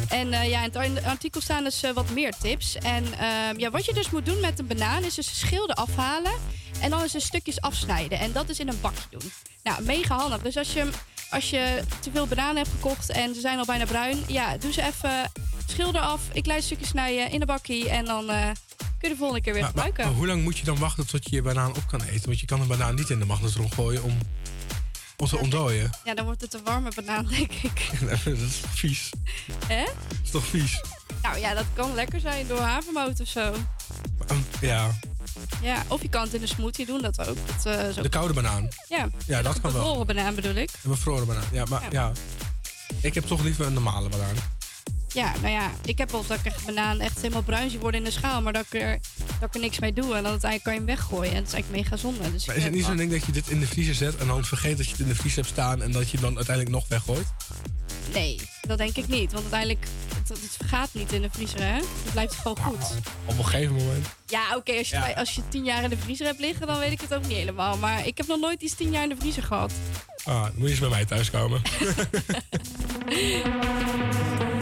En 0.10 0.34
eh, 0.34 0.50
ja, 0.50 0.64
in 0.64 0.96
het 0.96 1.06
artikel 1.06 1.42
staan 1.42 1.64
dus 1.64 1.84
eh, 1.84 1.92
wat 1.92 2.10
meer 2.10 2.34
tips. 2.42 2.76
En 2.76 3.14
ehm, 3.14 3.60
ja, 3.60 3.70
wat 3.70 3.86
je 3.86 3.94
dus 3.94 4.10
moet 4.10 4.26
doen 4.26 4.40
met 4.40 4.60
een 4.60 4.68
banaan 4.68 5.04
is 5.04 5.16
dus 5.16 5.28
de 5.28 5.36
schilden 5.36 5.76
afhalen. 5.76 6.32
En 6.82 6.90
dan 6.90 7.04
is 7.04 7.12
de 7.12 7.20
stukjes 7.20 7.62
afsnijden. 7.62 8.20
En 8.20 8.32
dat 8.32 8.50
is 8.50 8.60
in 8.60 8.68
een 8.68 8.82
bakje 8.82 9.08
doen. 9.10 9.32
Nou, 9.64 9.84
mega 9.84 10.16
handig. 10.16 10.42
Dus 10.42 10.58
als 10.58 10.74
je, 10.74 10.90
als 11.30 11.50
je 11.50 11.84
te 12.00 12.12
veel 12.12 12.28
bananen 12.28 12.58
hebt 12.58 12.70
gekocht 12.70 13.10
en 13.10 13.34
ze 13.34 13.40
zijn 13.40 13.58
al 13.58 13.66
bijna 13.66 13.86
bruin. 13.86 14.24
Ja, 14.28 14.58
doe 14.58 14.74
ze 14.74 14.82
even, 14.82 15.32
schilder 15.68 16.02
af. 16.02 16.22
Ik 16.34 16.46
laat 16.46 16.64
stukjes 16.64 16.88
snijden 16.88 17.32
in 17.32 17.42
een 17.42 17.48
bakje. 17.48 17.90
En 17.90 18.06
dan 18.06 18.30
kun 19.04 19.12
je 19.12 19.18
de 19.18 19.24
volgende 19.24 19.42
keer 19.44 19.54
weer 19.54 19.62
Maar, 19.62 19.72
gebruiken. 19.72 20.06
maar 20.06 20.14
hoe 20.14 20.28
lang 20.28 20.44
moet 20.44 20.58
je 20.58 20.66
dan 20.66 20.78
wachten 20.78 21.08
tot 21.08 21.30
je 21.30 21.36
je 21.36 21.42
banaan 21.42 21.70
op 21.76 21.88
kan 21.88 22.02
eten? 22.02 22.26
Want 22.26 22.40
je 22.40 22.46
kan 22.46 22.62
een 22.62 22.68
banaan 22.68 22.96
niet 22.96 23.10
in 23.10 23.20
de 23.20 23.26
magnetron 23.26 23.72
gooien 23.74 24.04
om, 24.04 24.18
om 25.18 25.28
te 25.28 25.38
ontdooien. 25.38 25.90
Ja, 26.04 26.14
dan 26.14 26.26
wordt 26.26 26.42
het 26.42 26.54
een 26.54 26.64
warme 26.64 26.92
banaan, 26.96 27.26
denk 27.28 27.52
ik. 27.52 27.90
dat 28.26 28.26
is 28.26 28.60
toch 28.62 28.72
vies? 28.76 29.10
Hè? 29.68 29.84
Dat 29.84 30.18
is 30.24 30.30
toch 30.32 30.46
vies? 30.46 30.82
Nou 31.22 31.38
ja, 31.38 31.54
dat 31.54 31.66
kan 31.74 31.94
lekker 31.94 32.20
zijn 32.20 32.48
door 32.48 32.60
havermout 32.60 33.20
of 33.20 33.28
zo. 33.28 33.54
Ja, 34.62 34.92
Ja, 35.62 35.84
of 35.88 36.02
je 36.02 36.10
kan 36.10 36.22
het 36.24 36.34
in 36.34 36.42
een 36.42 36.48
smoothie 36.48 36.86
doen, 36.86 37.02
dat 37.02 37.20
ook. 37.28 37.38
Dat, 37.48 37.66
eh, 37.76 37.88
is 37.90 37.98
ook- 37.98 38.04
de 38.04 38.10
koude 38.10 38.34
banaan. 38.34 38.68
Ja, 38.90 39.10
Ja, 39.28 39.42
dat 39.42 39.62
kan 39.62 39.72
wel. 39.72 39.82
bevroren 39.82 40.08
banaan 40.08 40.36
bedoel 40.36 40.56
ik. 40.56 40.70
Een 40.84 40.90
bevroren 40.90 41.28
banaan. 41.28 41.44
Ja, 41.52 41.66
maar 41.70 41.82
Ja. 41.82 41.88
ja. 41.92 42.12
Ik 43.02 43.14
heb 43.14 43.26
toch 43.26 43.42
liever 43.44 43.66
een 43.66 43.74
normale 43.74 44.10
banaan. 44.10 44.36
Ja, 45.14 45.34
nou 45.42 45.54
ja, 45.54 45.72
ik 45.86 45.98
heb 45.98 46.12
wel 46.12 46.26
dat 46.28 46.40
ik 46.40 46.46
echt 46.46 46.66
banaan 46.66 47.00
echt 47.00 47.22
helemaal 47.22 47.42
bruin 47.42 47.70
zie 47.70 47.80
worden 47.80 48.00
in 48.00 48.06
de 48.06 48.12
schaal, 48.12 48.42
maar 48.42 48.54
dat 48.54 48.66
ik 48.72 48.82
er, 48.82 49.00
dat 49.40 49.48
ik 49.50 49.54
er 49.56 49.60
niks 49.60 49.80
mee 49.80 49.94
doe. 49.94 50.16
En 50.16 50.24
dan 50.24 50.32
uiteindelijk 50.32 50.64
kan 50.64 50.74
je 50.74 50.80
hem 50.80 50.88
weggooien. 50.88 51.32
En 51.32 51.38
dat 51.38 51.48
is 51.48 51.54
eigenlijk 51.54 51.84
mega 51.84 51.98
zonde. 51.98 52.32
Dus 52.32 52.46
Maar 52.46 52.56
is 52.56 52.64
het 52.64 52.74
niet 52.74 52.86
zo'n 52.86 52.98
ding 52.98 53.12
dat 53.12 53.26
je 53.26 53.32
dit 53.32 53.48
in 53.50 53.60
de 53.60 53.68
vriezer 53.68 53.96
zet 53.96 54.16
en 54.18 54.28
dan 54.28 54.46
vergeet 54.46 54.78
dat 54.78 54.86
je 54.86 54.92
het 54.92 55.02
in 55.02 55.08
de 55.08 55.16
vriezer 55.16 55.42
hebt 55.42 55.54
staan 55.54 55.82
en 55.82 55.92
dat 55.92 56.06
je 56.06 56.12
het 56.12 56.22
dan 56.22 56.36
uiteindelijk 56.36 56.76
nog 56.76 56.88
weggooit? 56.88 57.28
Nee, 58.14 58.40
dat 58.62 58.78
denk 58.78 58.98
ik 58.98 59.08
niet. 59.08 59.32
Want 59.32 59.44
uiteindelijk, 59.44 59.86
het, 60.18 60.30
het 60.30 60.58
gaat 60.66 60.90
niet 60.92 61.12
in 61.12 61.22
de 61.22 61.30
vriezer, 61.32 61.60
hè? 61.62 61.74
Het 61.74 62.12
blijft 62.12 62.36
gewoon 62.36 62.58
goed. 62.58 62.84
Op 63.26 63.38
een 63.38 63.46
gegeven 63.46 63.76
moment. 63.76 64.08
Ja, 64.28 64.56
oké, 64.56 64.74
als, 64.78 64.90
je 64.90 64.96
Ja. 64.96 65.12
als 65.12 65.32
je 65.36 65.42
tien 65.50 65.64
jaar 65.64 65.84
in 65.84 65.90
de 65.90 65.98
vriezer 65.98 66.26
hebt 66.26 66.40
liggen, 66.40 66.68
dan 66.68 66.80
weet 66.80 66.92
ik 66.92 67.02
het 67.02 67.14
ook 67.14 67.28
niet 67.28 67.38
helemaal. 67.38 67.78
Maar 67.78 68.08
ik 68.08 68.18
heb 68.18 68.28
nog 68.28 68.40
nooit 68.40 68.62
iets 68.62 68.76
tien 68.76 68.92
jaar 68.92 69.04
in 69.04 69.10
de 69.10 69.16
vriezer 69.20 69.44
gehad. 69.44 69.72
Ah, 70.24 70.44
dan 70.44 70.52
moet 70.56 70.64
je 70.66 70.70
eens 70.70 70.80
bij 70.80 70.90
mij 70.90 71.06
thuiskomen. 71.06 71.62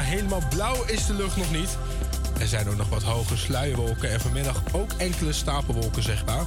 helemaal 0.00 0.42
blauw 0.48 0.84
is 0.84 1.06
de 1.06 1.14
lucht 1.14 1.36
nog 1.36 1.50
niet. 1.50 1.78
Er 2.38 2.46
zijn 2.46 2.68
ook 2.68 2.76
nog 2.76 2.88
wat 2.88 3.02
hoge 3.02 3.36
sluierwolken 3.36 4.10
en 4.10 4.20
vanmiddag 4.20 4.62
ook 4.72 4.92
enkele 4.92 5.32
stapelwolken 5.32 6.02
zichtbaar. 6.02 6.44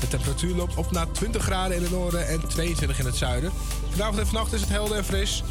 De 0.00 0.08
temperatuur 0.08 0.54
loopt 0.54 0.76
op 0.76 0.90
naar 0.90 1.10
20 1.10 1.42
graden 1.42 1.76
in 1.76 1.82
het 1.82 1.90
noorden 1.90 2.28
en 2.28 2.48
22 2.48 2.98
in 2.98 3.06
het 3.06 3.16
zuiden. 3.16 3.52
Vanavond 3.90 4.18
en 4.18 4.26
vannacht 4.26 4.52
is 4.52 4.60
het 4.60 4.70
helder 4.70 4.96
en 4.96 5.04
fris. 5.04 5.42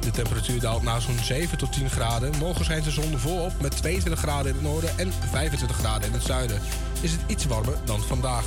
De 0.00 0.10
temperatuur 0.10 0.60
daalt 0.60 0.82
naar 0.82 1.00
zo'n 1.00 1.18
7 1.22 1.58
tot 1.58 1.72
10 1.72 1.90
graden. 1.90 2.32
Morgen 2.38 2.64
schijnt 2.64 2.84
de 2.84 2.90
zon 2.90 3.18
volop 3.18 3.52
met 3.60 3.76
22 3.76 4.20
graden 4.20 4.46
in 4.46 4.54
het 4.54 4.62
noorden 4.62 4.98
en 4.98 5.12
25 5.30 5.76
graden 5.76 6.08
in 6.08 6.12
het 6.12 6.22
zuiden. 6.22 6.60
Is 7.00 7.12
het 7.12 7.20
iets 7.26 7.46
warmer 7.46 7.74
dan 7.84 8.00
vandaag. 8.00 8.44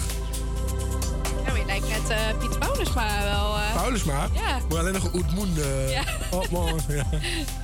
Nou, 1.45 1.57
je 1.59 1.65
lijkt 1.65 1.89
net 1.89 2.09
uh, 2.09 2.37
Piet 2.39 2.59
maar 2.95 3.23
wel. 3.23 3.57
Eh. 3.57 3.95
Uh... 3.95 4.05
maar? 4.05 4.29
Ja. 4.33 4.59
Maar 4.69 4.79
alleen 4.79 4.93
nog 4.93 5.13
Oetmoen. 5.13 5.53
Uh... 5.57 5.85
Eh. 5.85 5.91
Ja. 5.91 6.03
Oh, 6.31 6.49
man. 6.49 6.79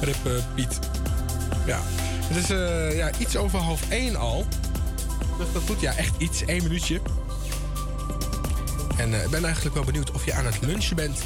Rippen. 0.00 0.32
Rip 0.34 0.44
Piet. 0.54 0.78
Ja. 1.66 1.80
Het 2.24 2.36
is 2.36 2.50
eh, 2.50 2.96
ja, 2.96 3.10
iets 3.18 3.36
over 3.36 3.58
half 3.58 3.90
één 3.90 4.16
al. 4.16 4.46
Dus 5.38 5.46
dat 5.52 5.66
doet 5.66 5.80
Ja, 5.80 5.96
echt 5.96 6.14
iets. 6.18 6.44
één 6.44 6.62
minuutje. 6.62 7.00
En 8.96 9.14
eh, 9.14 9.24
ik 9.24 9.30
ben 9.30 9.44
eigenlijk 9.44 9.74
wel 9.74 9.84
benieuwd 9.84 10.10
of 10.10 10.24
je 10.24 10.32
aan 10.32 10.44
het 10.44 10.60
lunchen 10.60 10.96
bent. 10.96 11.18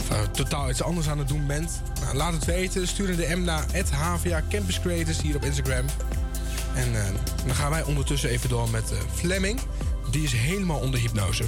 Of 0.00 0.28
totaal 0.32 0.70
iets 0.70 0.82
anders 0.82 1.08
aan 1.08 1.18
het 1.18 1.28
doen 1.28 1.46
bent. 1.46 1.82
Nou, 2.00 2.16
laat 2.16 2.32
het 2.32 2.44
weten. 2.44 2.88
Stuur 2.88 3.16
de 3.16 3.36
M 3.36 3.42
naar 3.42 3.64
HVA 3.94 4.42
Campus 4.48 4.80
Creators 4.80 5.20
hier 5.20 5.36
op 5.36 5.44
Instagram. 5.44 5.84
En 6.74 6.94
eh, 6.94 7.04
dan 7.46 7.54
gaan 7.54 7.70
wij 7.70 7.82
ondertussen 7.82 8.30
even 8.30 8.48
door 8.48 8.70
met 8.70 8.92
Fleming. 9.14 9.60
Die 10.10 10.22
is 10.22 10.32
helemaal 10.32 10.78
onder 10.78 11.00
hypnose. 11.00 11.44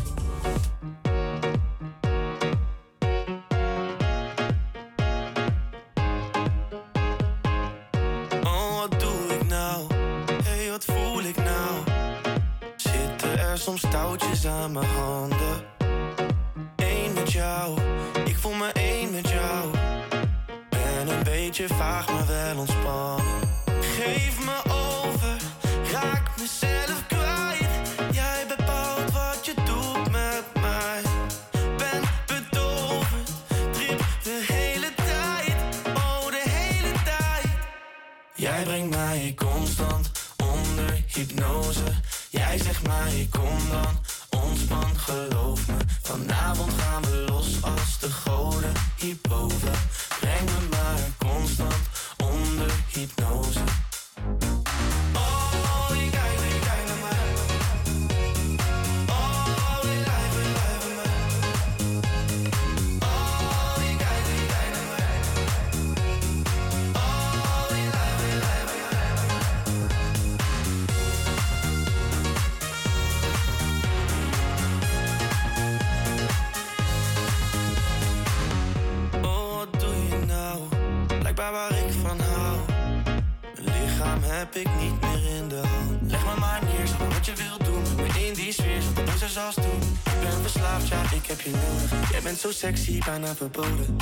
sexy, 92.61 92.99
bijna 93.05 93.35
verboden 93.35 93.97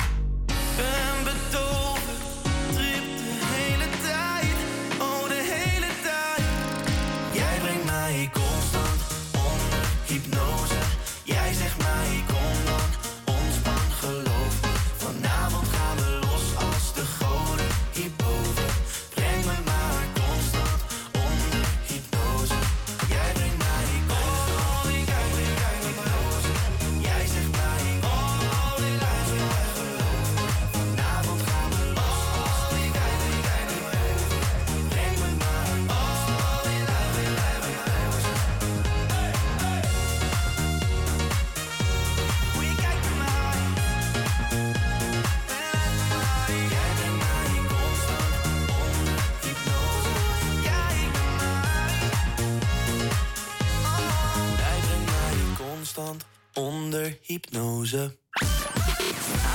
hypnose. 57.29 58.17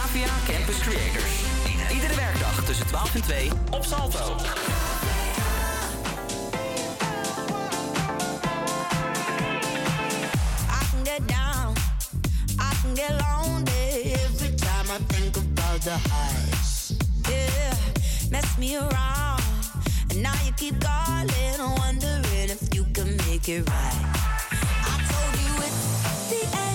Avia 0.05 0.29
Campus 0.47 0.79
Creators. 0.79 1.35
Iedere 1.93 2.15
werkdag 2.15 2.65
tussen 2.65 2.87
12 2.87 3.15
en 3.15 3.23
2 3.23 3.51
op 3.71 3.85
Salto. 3.85 4.37
the 15.85 15.91
highs. 15.91 16.97
Yeah, 17.29 17.75
mess 18.31 18.57
me 18.57 18.77
around. 18.77 19.43
And 20.11 20.23
now 20.23 20.33
you 20.47 20.53
keep 20.53 20.81
calling, 20.81 21.77
wondering 21.77 22.49
if 22.49 22.75
you 22.75 22.85
can 22.95 23.17
make 23.29 23.47
it 23.51 23.69
right. 23.69 24.05
I 24.51 24.95
told 25.11 25.35
you 25.45 25.53
it's 25.67 26.31
the 26.31 26.59
end. 26.59 26.74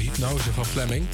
Hypnose 0.00 0.52
van 0.52 0.66
Fleming. 0.66 1.06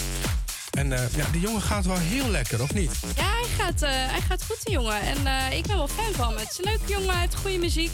En 0.70 0.92
eh, 0.92 1.14
ja, 1.16 1.26
die 1.32 1.40
jongen 1.40 1.62
gaat 1.62 1.86
wel 1.86 1.98
heel 1.98 2.28
lekker, 2.28 2.62
of 2.62 2.74
niet? 2.74 2.90
Ja, 3.16 3.22
hij 3.30 3.48
gaat, 3.58 3.82
eh, 3.82 3.90
hij 3.90 4.20
gaat 4.20 4.44
goed, 4.44 4.64
die 4.64 4.74
jongen. 4.74 5.00
En 5.00 5.26
eh, 5.26 5.56
ik 5.58 5.66
ben 5.66 5.76
wel 5.76 5.88
fan 5.88 6.12
van 6.14 6.28
hem. 6.28 6.38
Het 6.38 6.50
is 6.50 6.58
een 6.58 6.64
leuke 6.64 6.92
jongen, 6.92 7.10
hij 7.10 7.20
heeft 7.20 7.34
goede 7.34 7.58
muziek. 7.58 7.90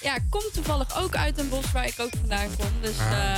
Ja, 0.00 0.18
komt 0.30 0.52
toevallig 0.52 0.96
ook 0.96 1.16
uit 1.16 1.38
een 1.38 1.48
bos 1.48 1.72
waar 1.72 1.86
ik 1.86 1.94
ook 1.98 2.10
vandaan 2.20 2.48
kom. 2.58 2.68
Dus 2.80 2.98
Ah. 2.98 3.36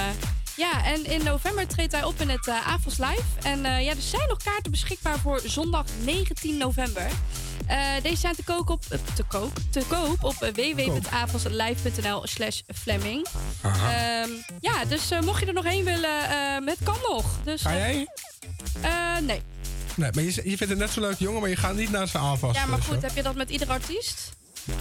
ja, 0.56 0.84
en 0.84 1.04
in 1.04 1.24
november 1.24 1.66
treedt 1.66 1.92
hij 1.92 2.04
op 2.04 2.20
in 2.20 2.28
het 2.28 2.48
Avals 2.48 2.98
Live. 2.98 3.22
En 3.42 3.60
ja, 3.62 3.90
er 3.90 3.96
zijn 4.02 4.28
nog 4.28 4.38
kaarten 4.42 4.70
beschikbaar 4.70 5.18
voor 5.18 5.40
zondag 5.44 5.84
19 6.04 6.56
november. 6.56 7.06
Eh, 7.66 8.02
deze 8.02 8.16
zijn 8.16 8.34
te 8.34 8.42
koop 8.44 8.70
op, 8.70 8.84
eh, 8.88 8.98
te 9.14 9.22
koop, 9.22 9.58
te 9.70 9.82
koop 9.88 10.24
op 10.24 10.42
eh, 10.42 10.52
www.avelslive.nl 10.52 12.26
slash 12.26 12.60
Fleming. 12.74 13.26
Aha. 13.60 13.92
Ehm, 13.92 14.30
ja, 14.60 14.84
dus 14.84 15.10
mocht 15.24 15.40
je 15.40 15.46
er 15.46 15.52
nog 15.52 15.64
heen 15.64 15.84
willen, 15.84 16.10
het 16.66 16.78
kan 16.82 16.96
nog. 17.08 17.24
Dus, 17.44 17.62
Ga 17.62 17.76
jij? 17.76 18.06
nee. 19.22 19.42
Nee, 19.96 20.10
maar 20.14 20.22
je, 20.22 20.30
je 20.30 20.56
vindt 20.56 20.68
het 20.68 20.78
net 20.78 20.90
zo 20.90 21.00
leuk 21.00 21.18
jongen, 21.18 21.40
maar 21.40 21.50
je 21.50 21.56
gaat 21.56 21.74
niet 21.74 21.90
naar 21.90 22.08
zijn 22.08 22.22
aanvast. 22.22 22.56
Ja, 22.56 22.66
maar 22.66 22.82
goed, 22.82 23.02
heb 23.02 23.14
je 23.16 23.22
dat 23.22 23.34
met 23.34 23.50
ieder 23.50 23.68
artiest? 23.68 24.32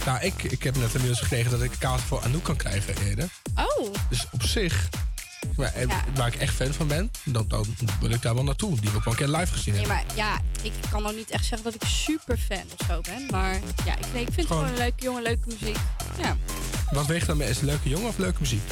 Nou, 0.06 0.20
ik, 0.20 0.42
ik 0.42 0.62
heb 0.62 0.76
net 0.76 0.92
inmiddels 0.94 1.20
gekregen 1.20 1.50
dat 1.50 1.62
ik 1.62 1.72
kaart 1.78 2.00
voor 2.00 2.20
Anouk 2.22 2.42
kan 2.42 2.56
krijgen 2.56 2.94
eerder. 3.06 3.28
Oh, 3.56 3.94
Dus 4.08 4.26
op 4.32 4.42
zich, 4.42 4.88
waar, 5.56 5.72
eh, 5.72 5.86
waar 6.14 6.26
ik 6.26 6.34
echt 6.34 6.54
fan 6.54 6.72
van 6.72 6.86
ben, 6.86 7.10
dan, 7.24 7.44
dan 7.48 7.66
wil 8.00 8.10
ik 8.10 8.22
daar 8.22 8.34
wel 8.34 8.44
naartoe. 8.44 8.70
Die 8.80 8.88
heb 8.90 8.98
ik 8.98 9.04
wel 9.04 9.12
een 9.12 9.18
keer 9.18 9.28
live 9.38 9.52
gezien. 9.52 9.74
nee, 9.74 9.86
maar 9.86 10.04
ja, 10.14 10.40
ik 10.62 10.72
kan 10.90 11.02
nog 11.02 11.14
niet 11.14 11.30
echt 11.30 11.44
zeggen 11.44 11.62
dat 11.72 11.74
ik 11.82 11.88
super 11.88 12.38
fan 12.38 12.62
of 12.78 12.86
zo 12.86 13.00
ben. 13.00 13.26
Maar 13.30 13.52
ja, 13.84 13.96
ik, 13.98 14.12
nee, 14.12 14.22
ik 14.22 14.32
vind 14.32 14.36
het 14.36 14.46
Gewoon- 14.46 14.62
gewoon 14.62 14.68
een 14.72 14.78
leuke 14.78 15.02
jongen, 15.04 15.22
leuke 15.22 15.48
muziek. 15.48 15.76
Ja, 16.18 16.36
Wat 16.90 17.06
weegt 17.06 17.26
dan 17.26 17.36
meer? 17.36 17.48
Is 17.48 17.56
het 17.56 17.64
leuke 17.64 17.88
jongen 17.88 18.08
of 18.08 18.18
leuke 18.18 18.40
muziek? 18.40 18.62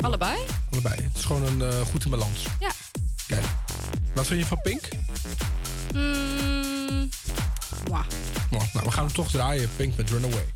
allebei. 0.00 0.38
Allebei. 0.70 0.94
Het 1.02 1.16
is 1.16 1.24
gewoon 1.24 1.42
een 1.42 1.62
eh, 1.62 1.80
goed 1.90 2.04
in 2.04 2.10
balans. 2.10 2.44
Ja. 2.60 2.70
Kijk. 3.26 3.44
Wat 4.14 4.26
vind 4.26 4.40
je 4.40 4.46
van 4.46 4.60
Pink? 4.62 4.80
Mm, 5.94 7.08
mwah. 7.88 8.04
Nou, 8.50 8.64
we 8.72 8.90
gaan 8.90 9.04
hem 9.04 9.12
toch 9.14 9.30
draaien. 9.30 9.68
Pink 9.76 9.96
met 9.96 10.10
Runaway. 10.10 10.46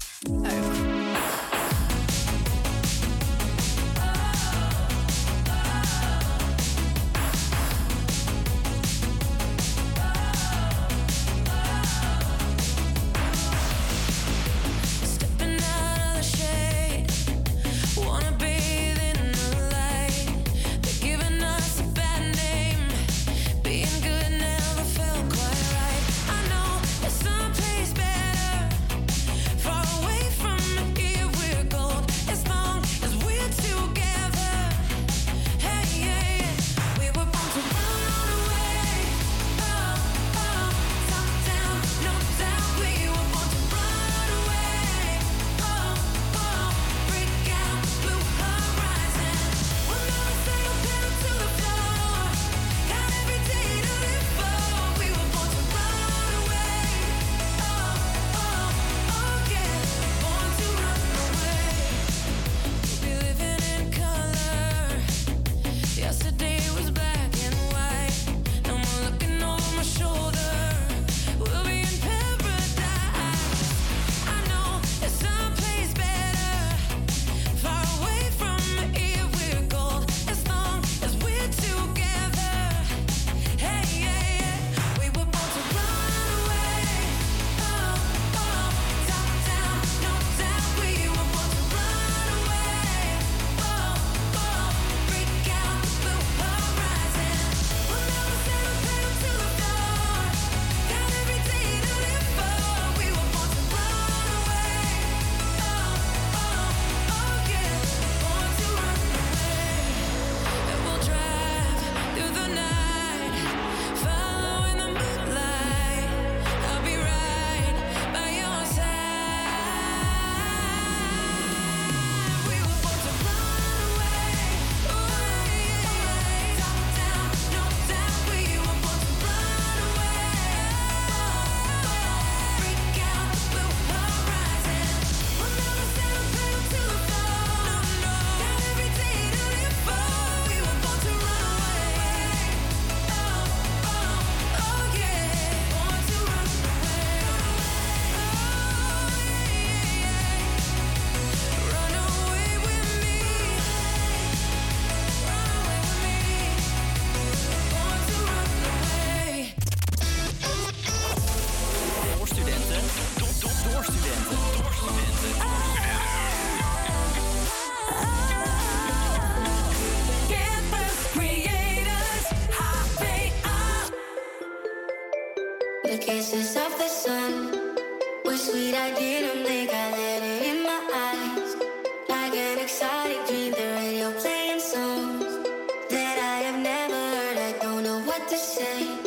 The 188.21 188.27
to 188.27 188.37
say. 188.37 189.00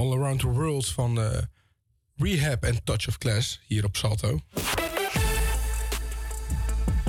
All 0.00 0.12
Around 0.12 0.40
the 0.40 0.46
World 0.46 0.86
van 0.86 1.20
eh, 1.20 1.38
Rehab 2.16 2.64
en 2.64 2.84
Touch 2.84 3.08
of 3.08 3.18
Class 3.18 3.60
hier 3.66 3.84
op 3.84 3.96
Salto. 3.96 4.40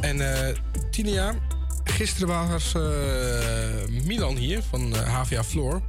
En 0.01 0.47
eh 0.47 0.55
Tinia, 0.89 1.35
gisteren 1.83 2.27
was 2.49 2.73
eh, 2.73 2.81
Milan 4.03 4.35
hier 4.35 4.61
van 4.61 4.93
HVA 4.93 5.43
Floor. 5.43 5.81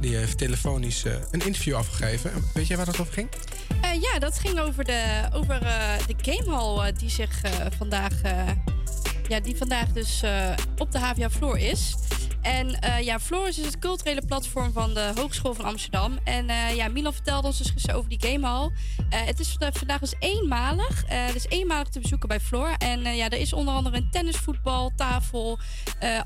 Die 0.00 0.16
heeft 0.16 0.38
telefonisch 0.38 1.04
een 1.04 1.40
interview 1.40 1.74
afgegeven. 1.74 2.30
Weet 2.54 2.66
jij 2.66 2.76
waar 2.76 2.86
dat 2.86 3.00
over 3.00 3.12
ging? 3.12 3.28
Ja, 4.00 4.18
dat 4.18 4.38
ging 4.38 4.58
over 4.58 4.84
de, 4.84 5.28
over, 5.32 5.60
de 6.06 6.14
gamehall 6.22 6.86
eh, 6.86 6.96
die 6.98 7.10
zich 7.10 7.40
vandaag, 7.76 8.12
ja, 9.28 9.40
die 9.40 9.56
vandaag 9.56 9.88
dus 9.88 10.22
op 10.78 10.92
de 10.92 10.98
HVA 10.98 11.30
Floor 11.30 11.58
is. 11.58 11.94
En 12.42 12.80
eh, 12.80 13.00
ja, 13.00 13.20
Floor 13.20 13.48
is 13.48 13.56
het 13.56 13.78
culturele 13.78 14.22
platform 14.26 14.72
van 14.72 14.94
de 14.94 15.12
Hogeschool 15.14 15.54
van 15.54 15.64
Amsterdam. 15.64 16.18
En 16.24 16.48
eh, 16.48 16.74
ja, 16.76 16.88
Milan 16.88 17.12
vertelde 17.12 17.46
ons 17.46 17.58
dus 17.58 17.70
gisteren 17.70 17.96
over 17.96 18.08
die 18.10 18.30
gamehall. 18.30 18.70
Eh 19.10 19.20
het 19.24 19.40
is 19.40 19.48
vanda- 19.48 19.78
vandaag 19.78 20.00
dus 20.00 20.14
eenmalig. 20.18 21.02
Het 21.06 21.34
is 21.34 21.46
eenmalig 21.48 21.88
te 21.88 22.00
bezoeken 22.00 22.28
bij 22.28 22.40
Floor. 22.40 22.74
En 22.78 23.00
ja, 23.16 23.28
er 23.28 23.38
is 23.38 23.52
onder 23.52 23.74
andere 23.74 23.96
een 23.96 24.08
tennisvoetbal, 24.10 24.92
tafel, 24.96 25.58
eh, 25.98 26.20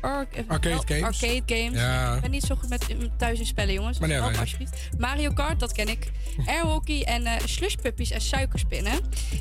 arcade, 0.00 0.44
ar- 0.48 0.54
Arcade 0.54 0.94
games. 1.00 1.02
arcade 1.22 1.42
games. 1.46 1.78
Ja. 1.80 2.14
Ik 2.14 2.20
ben 2.20 2.30
niet 2.30 2.42
zo 2.44 2.54
goed 2.54 2.68
met 2.68 2.86
thuis 3.18 3.38
in 3.38 3.46
spellen, 3.46 3.74
jongens. 3.74 3.98
Maar 3.98 4.08
nee, 4.08 4.20
Help 4.20 4.36
alsjeblieft. 4.36 4.88
Mario 4.98 5.30
Kart, 5.32 5.60
dat 5.60 5.72
ken 5.72 5.88
ik. 5.88 6.10
Airhockey 6.46 7.02
en 7.04 7.26
eh 7.26 7.32
slushpuppies 7.44 8.10
en 8.10 8.20
suikerspinnen. 8.20 8.92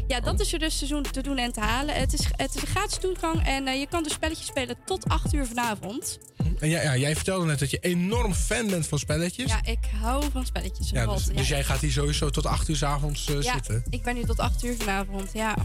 Ja, 0.08 0.18
Oh. 0.18 0.24
dat 0.24 0.40
is 0.40 0.54
er 0.54 0.60
dus 0.60 0.78
te 0.80 0.88
doen, 0.88 1.02
te 1.12 1.22
doen 1.22 1.38
en 1.38 1.52
te 1.52 1.60
halen. 1.60 1.96
Het 1.96 2.14
is, 2.14 2.26
het 2.36 2.56
is 2.56 2.62
een 2.62 2.68
gratis 2.68 2.98
toegang 2.98 3.46
en 3.46 3.68
eh, 3.68 3.80
je 3.80 3.88
kan 3.88 4.04
dus 4.04 4.14
spelletjes 4.14 4.46
spelen 4.48 4.76
tot 4.86 5.10
8 5.10 5.34
uur 5.34 5.46
vanavond. 5.46 6.18
En 6.60 6.70
ja, 6.70 6.82
ja, 6.82 6.96
jij 6.98 7.16
vertelde 7.16 7.46
net 7.46 7.60
dat 7.60 7.72
je 7.72 7.78
enorm 7.78 8.34
fan 8.34 8.68
bent 8.68 8.88
van 8.88 9.00
spelletjes. 9.00 9.52
Ja, 9.52 9.60
ik 9.64 9.78
hou 10.02 10.24
van 10.32 10.46
spelletjes. 10.46 10.90
Ja, 10.90 11.06
dus, 11.06 11.26
dus 11.26 11.48
jij 11.48 11.64
gaat 11.64 11.80
hier 11.80 11.92
sowieso 11.92 12.30
tot 12.30 12.46
8 12.46 12.70
uur 12.70 12.76
s 12.76 12.84
avonds 12.84 13.26
ja, 13.26 13.42
zitten. 13.54 13.84
ik 13.90 14.04
ben 14.04 14.16
hier 14.16 14.26
tot 14.26 14.40
8 14.40 14.64
uur 14.64 14.76
vanavond, 14.78 15.30
ja. 15.34 15.56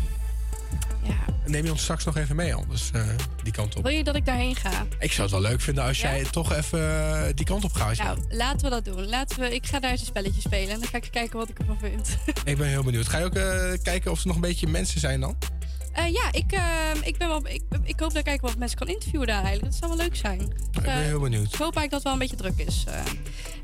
Neem 1.46 1.64
je 1.64 1.70
ons 1.70 1.82
straks 1.82 2.04
nog 2.04 2.16
even 2.16 2.36
mee 2.36 2.54
anders, 2.54 2.90
eh, 2.92 3.02
die 3.42 3.52
kant 3.52 3.76
op. 3.76 3.82
Wil 3.82 3.92
je 3.92 4.04
dat 4.04 4.16
ik 4.16 4.26
daarheen 4.26 4.56
ga? 4.56 4.86
Ik 4.98 5.12
zou 5.12 5.22
het 5.30 5.40
wel 5.40 5.50
leuk 5.50 5.60
vinden 5.60 5.84
als 5.84 6.00
Ja? 6.00 6.10
jij 6.10 6.24
toch 6.24 6.52
even 6.52 6.80
eh, 6.80 7.22
die 7.34 7.44
kant 7.44 7.64
op 7.64 7.72
gaat. 7.72 7.96
Nou, 7.98 8.18
laten 8.30 8.60
we 8.64 8.70
dat 8.70 8.84
doen. 8.84 9.08
Laten 9.08 9.40
we, 9.40 9.54
ik 9.54 9.66
ga 9.66 9.80
daar 9.80 9.90
eens 9.90 10.00
een 10.00 10.06
spelletje 10.06 10.40
spelen 10.40 10.74
en 10.74 10.78
dan 10.80 10.88
ga 10.88 10.96
ik 10.96 11.02
eens 11.02 11.12
kijken 11.12 11.38
wat 11.38 11.48
ik 11.48 11.58
ervan 11.58 11.78
vind. 11.78 12.16
Ik 12.44 12.56
ben 12.56 12.68
heel 12.68 12.82
benieuwd. 12.84 13.08
Ga 13.08 13.18
je 13.18 13.24
ook 13.24 13.34
eh, 13.34 13.72
kijken 13.82 14.10
of 14.10 14.20
er 14.20 14.26
nog 14.26 14.34
een 14.34 14.42
beetje 14.42 14.66
mensen 14.66 15.00
zijn 15.00 15.20
dan? 15.20 15.36
Eh, 15.92 16.12
ja, 16.12 16.28
ik, 16.32 16.52
ehm, 16.52 16.96
ik, 17.02 17.18
ben 17.18 17.28
wel, 17.28 17.46
ik, 17.48 17.62
ik 17.84 18.00
hoop 18.00 18.12
dat 18.14 18.26
ik 18.26 18.40
wat 18.40 18.56
mensen 18.56 18.78
kan 18.78 18.88
interviewen 18.88 19.26
daar 19.26 19.42
eigenlijk. 19.42 19.64
Dat 19.64 19.74
zou 19.74 19.96
wel 19.96 20.06
leuk 20.06 20.16
zijn. 20.16 20.40
ik 20.72 20.82
ben 20.82 20.94
heel 21.02 21.20
benieuwd. 21.20 21.52
Ik 21.52 21.58
hoop 21.58 21.76
eigenlijk 21.76 21.90
dat 21.90 21.92
het 21.92 22.02
wel 22.02 22.12
een 22.12 22.18
beetje 22.18 22.36
druk 22.36 22.66
is. 22.66 22.84
eh. 22.88 23.00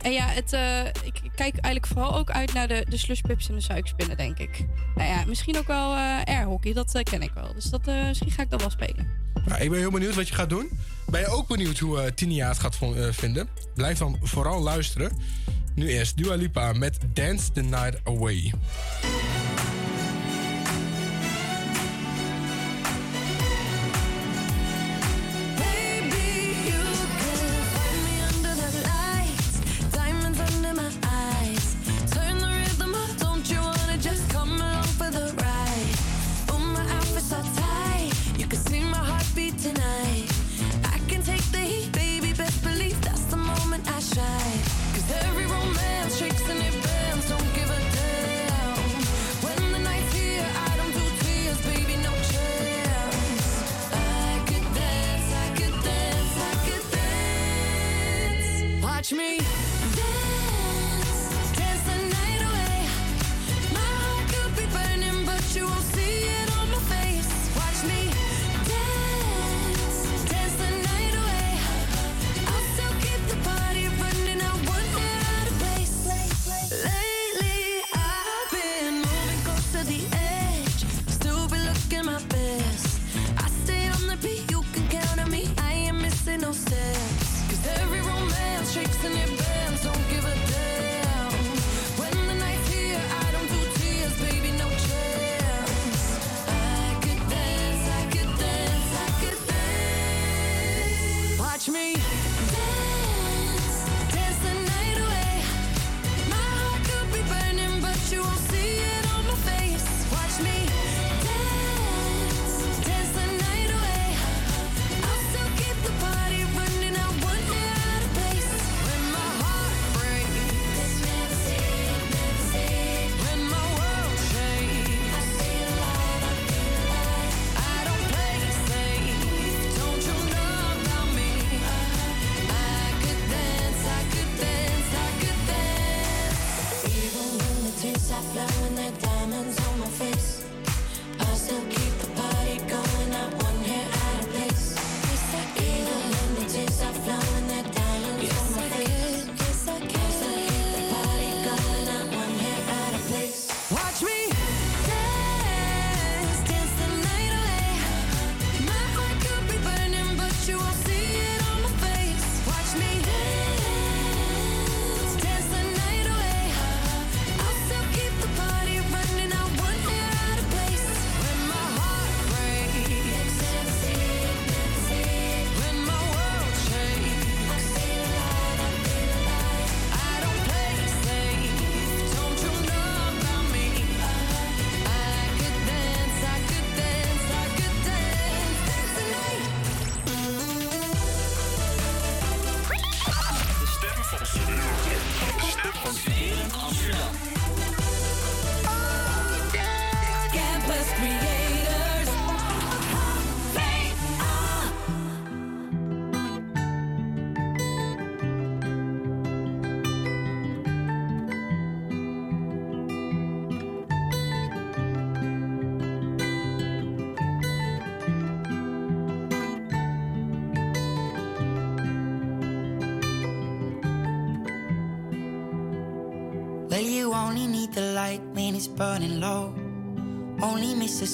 en 0.02 0.12
ja, 0.12 0.26
het, 0.26 0.52
eh, 0.52 0.84
ik 0.86 1.14
kijk 1.34 1.56
eigenlijk 1.58 1.86
vooral 1.86 2.16
ook 2.16 2.30
uit 2.30 2.52
naar 2.52 2.68
de, 2.68 2.86
de 2.88 2.96
slushpips 2.96 3.48
en 3.48 3.54
de 3.54 3.60
suikerspinnen, 3.60 4.16
denk 4.16 4.38
ik. 4.38 4.66
Nou 4.94 5.08
ja, 5.08 5.24
misschien 5.26 5.56
ook 5.58 5.66
wel 5.66 5.94
eh 5.94 6.22
airhockey, 6.24 6.72
dat 6.72 6.94
eh, 6.94 7.02
ken 7.02 7.22
ik 7.22 7.30
wel. 7.34 7.54
Dus 7.54 7.64
dat, 7.64 7.86
eh, 7.88 8.04
misschien 8.06 8.30
ga 8.30 8.42
ik 8.42 8.50
dat 8.50 8.60
wel 8.60 8.70
spelen. 8.70 9.08
Nou, 9.44 9.60
ik 9.62 9.70
ben 9.70 9.78
heel 9.78 9.90
benieuwd 9.90 10.14
wat 10.14 10.28
je 10.28 10.34
gaat 10.34 10.48
doen. 10.50 10.70
Ben 11.06 11.20
je 11.20 11.26
ook 11.26 11.48
benieuwd 11.48 11.78
hoe 11.78 12.00
eh 12.00 12.10
Tinia 12.10 12.48
het 12.48 12.58
gaat 12.58 12.78
eh, 12.80 12.88
vinden? 13.10 13.48
Blijf 13.74 13.98
dan 13.98 14.18
vooral 14.22 14.60
luisteren. 14.62 15.18
Nu 15.74 15.88
eerst 15.88 16.16
Dua 16.16 16.34
Lipa 16.34 16.72
met 16.72 16.98
Dance 17.12 17.52
the 17.52 17.60
Night 17.62 18.00
Away. 18.04 18.52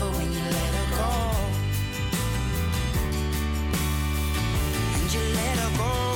Her 0.00 0.10
when 0.10 0.32
you 0.32 0.40
let 0.40 0.74
her 0.78 0.88
go. 0.96 1.10
And 4.94 5.14
you 5.14 5.20
let 5.34 5.58
her 5.58 5.78
go. 5.78 6.15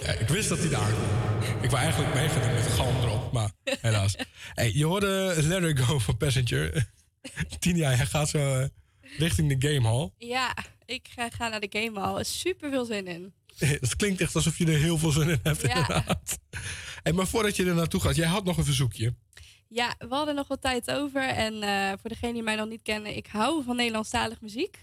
Ja, 0.00 0.12
ik 0.12 0.28
wist 0.28 0.48
dat 0.48 0.58
hij 0.58 0.68
daar 0.68 0.92
kwam. 0.92 1.62
Ik 1.62 1.70
wou 1.70 1.82
eigenlijk 1.82 2.14
mee 2.14 2.28
gaan 2.28 2.42
doen 2.42 2.52
met 2.54 2.66
galm 2.66 2.96
erop, 3.02 3.32
maar 3.32 3.50
helaas. 3.80 4.14
Hey, 4.54 4.72
je 4.74 4.84
hoorde 4.84 5.34
Let 5.42 5.60
Her 5.62 5.76
Go 5.78 5.98
van 5.98 6.16
Passenger. 6.16 6.90
Tina, 7.58 7.86
hij 7.90 8.06
gaat 8.06 8.28
zo 8.28 8.38
eh, 8.60 8.66
richting 9.18 9.58
de 9.58 9.68
gamehall. 9.68 10.10
Ja, 10.18 10.54
ik 10.84 11.08
ga, 11.14 11.30
ga 11.30 11.48
naar 11.48 11.60
de 11.60 11.80
game 11.80 12.00
hall. 12.00 12.24
Super 12.24 12.70
veel 12.70 12.84
zin 12.84 13.06
in. 13.06 13.32
Het 13.80 13.96
klinkt 13.96 14.20
echt 14.20 14.34
alsof 14.34 14.58
je 14.58 14.66
er 14.66 14.78
heel 14.78 14.98
veel 14.98 15.10
zin 15.10 15.28
in 15.28 15.38
hebt, 15.42 15.60
Ja. 15.62 15.68
inderdaad. 15.68 16.38
Hey, 17.02 17.12
maar 17.12 17.26
voordat 17.26 17.56
je 17.56 17.64
er 17.64 17.74
naartoe 17.74 18.00
gaat, 18.00 18.16
jij 18.16 18.26
had 18.28 18.44
nog 18.44 18.56
een 18.56 18.64
verzoekje. 18.64 19.14
Ja, 19.68 19.94
we 19.98 20.14
hadden 20.14 20.34
nog 20.34 20.48
wat 20.48 20.60
tijd 20.60 20.90
over. 20.90 21.28
En 21.28 21.62
eh, 21.62 21.88
voor 22.00 22.10
degenen 22.10 22.34
die 22.34 22.42
mij 22.42 22.54
nog 22.56 22.68
niet 22.68 22.82
kennen, 22.82 23.16
ik 23.16 23.26
hou 23.26 23.64
van 23.64 23.76
Nederlandstalige 23.76 24.38
muziek. 24.40 24.82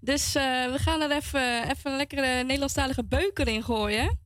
Dus 0.00 0.34
eh, 0.34 0.42
we 0.72 0.78
gaan 0.78 1.00
er 1.00 1.10
even, 1.10 1.70
even 1.70 1.90
een 1.90 1.96
lekkere 1.96 2.42
Nederlandstalige 2.42 3.04
beuker 3.04 3.48
in 3.48 3.62
gooien. 3.62 4.18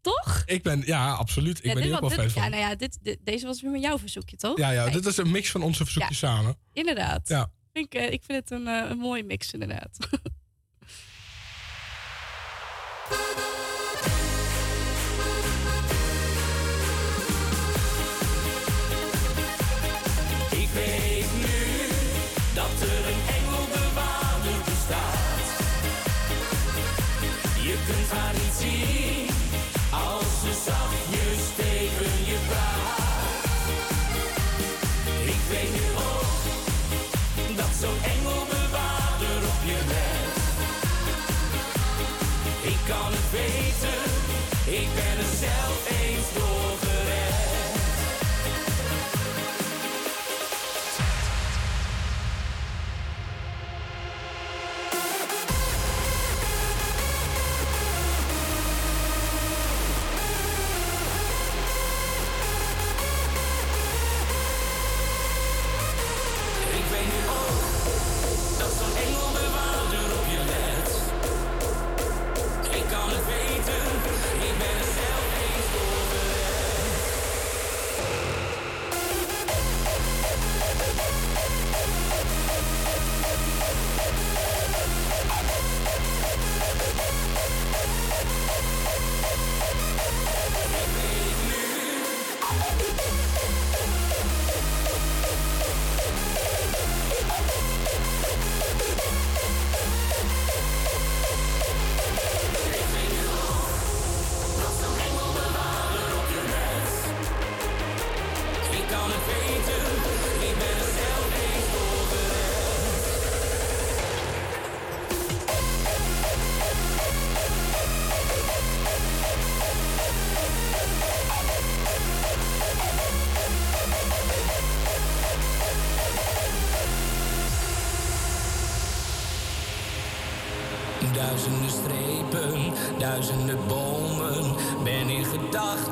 Toch? 0.00 0.42
Ik 0.46 0.62
ben, 0.62 0.82
ja, 0.86 1.12
absoluut. 1.12 1.58
Ik 1.58 1.64
ja, 1.64 1.72
ben 1.74 1.82
hier 1.82 1.94
ook 1.94 2.00
wel 2.00 2.10
fan 2.10 2.24
ja, 2.24 2.30
van. 2.30 2.50
nou 2.50 2.62
ja, 2.62 2.74
dit, 2.74 2.98
dit- 3.02 3.18
deze 3.22 3.46
was 3.46 3.62
weer 3.62 3.70
met 3.70 3.82
jouw 3.82 3.98
verzoekje, 3.98 4.36
toch? 4.36 4.58
Ja, 4.58 4.70
ja, 4.70 4.82
Kijk, 4.82 4.94
dit 4.94 5.06
is 5.06 5.16
een 5.16 5.30
mix 5.30 5.50
van 5.50 5.62
onze 5.62 5.84
verzoekjes 5.84 6.18
samen. 6.18 6.56
Inderdaad. 6.72 7.28
Ja. 7.28 7.50
Ik, 7.72 7.94
eh, 7.94 8.12
ik 8.12 8.22
vind 8.26 8.38
het 8.38 8.50
een, 8.50 8.66
een 8.66 8.98
mooie 8.98 9.24
mix, 9.24 9.52
inderdaad. 9.52 9.98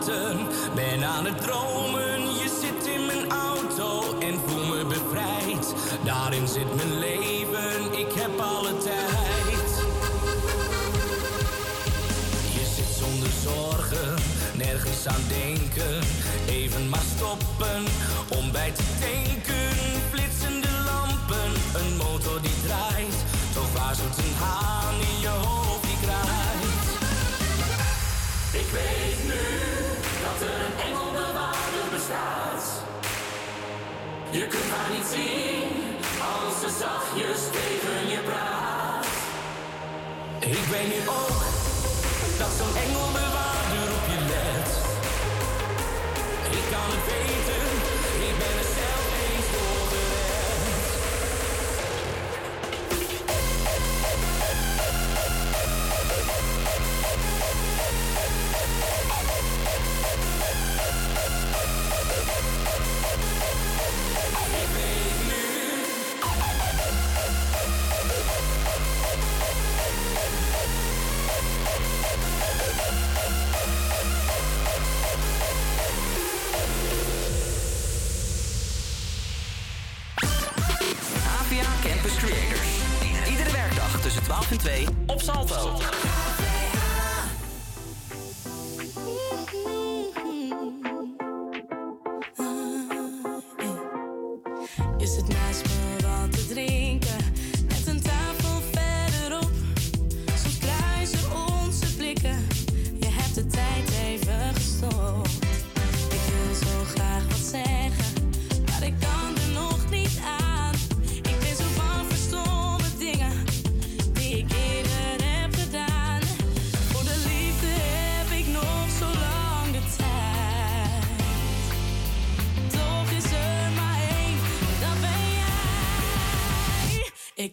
desert 0.06 0.35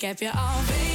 heb 0.04 0.20
je 0.20 0.32
al 0.32 0.92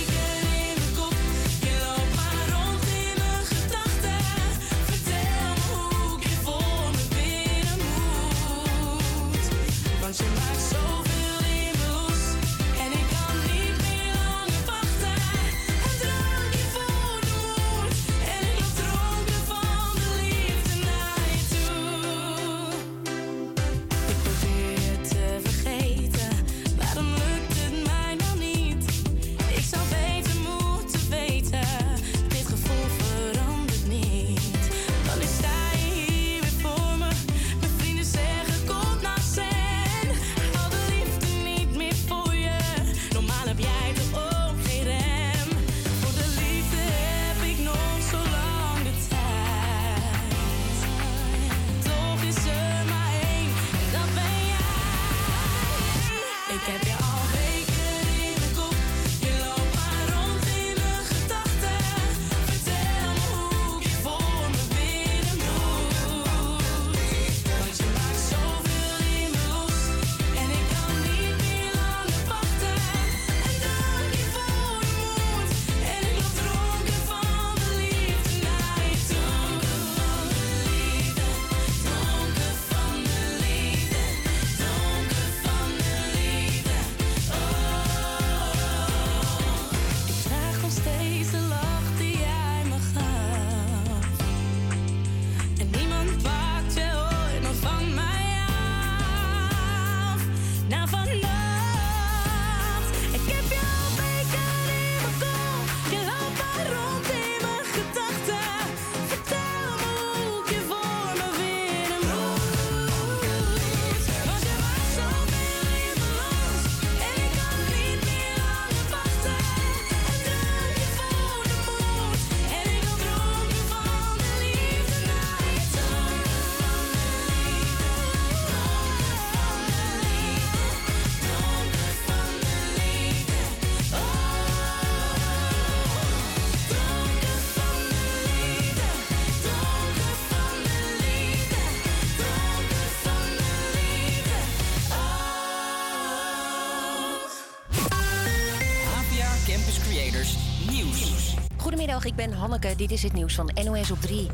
Dit 152.49 152.91
is 152.91 153.03
het 153.03 153.13
nieuws 153.13 153.35
van 153.35 153.51
NOS 153.65 153.91
op 153.91 154.01
3. 154.01 154.27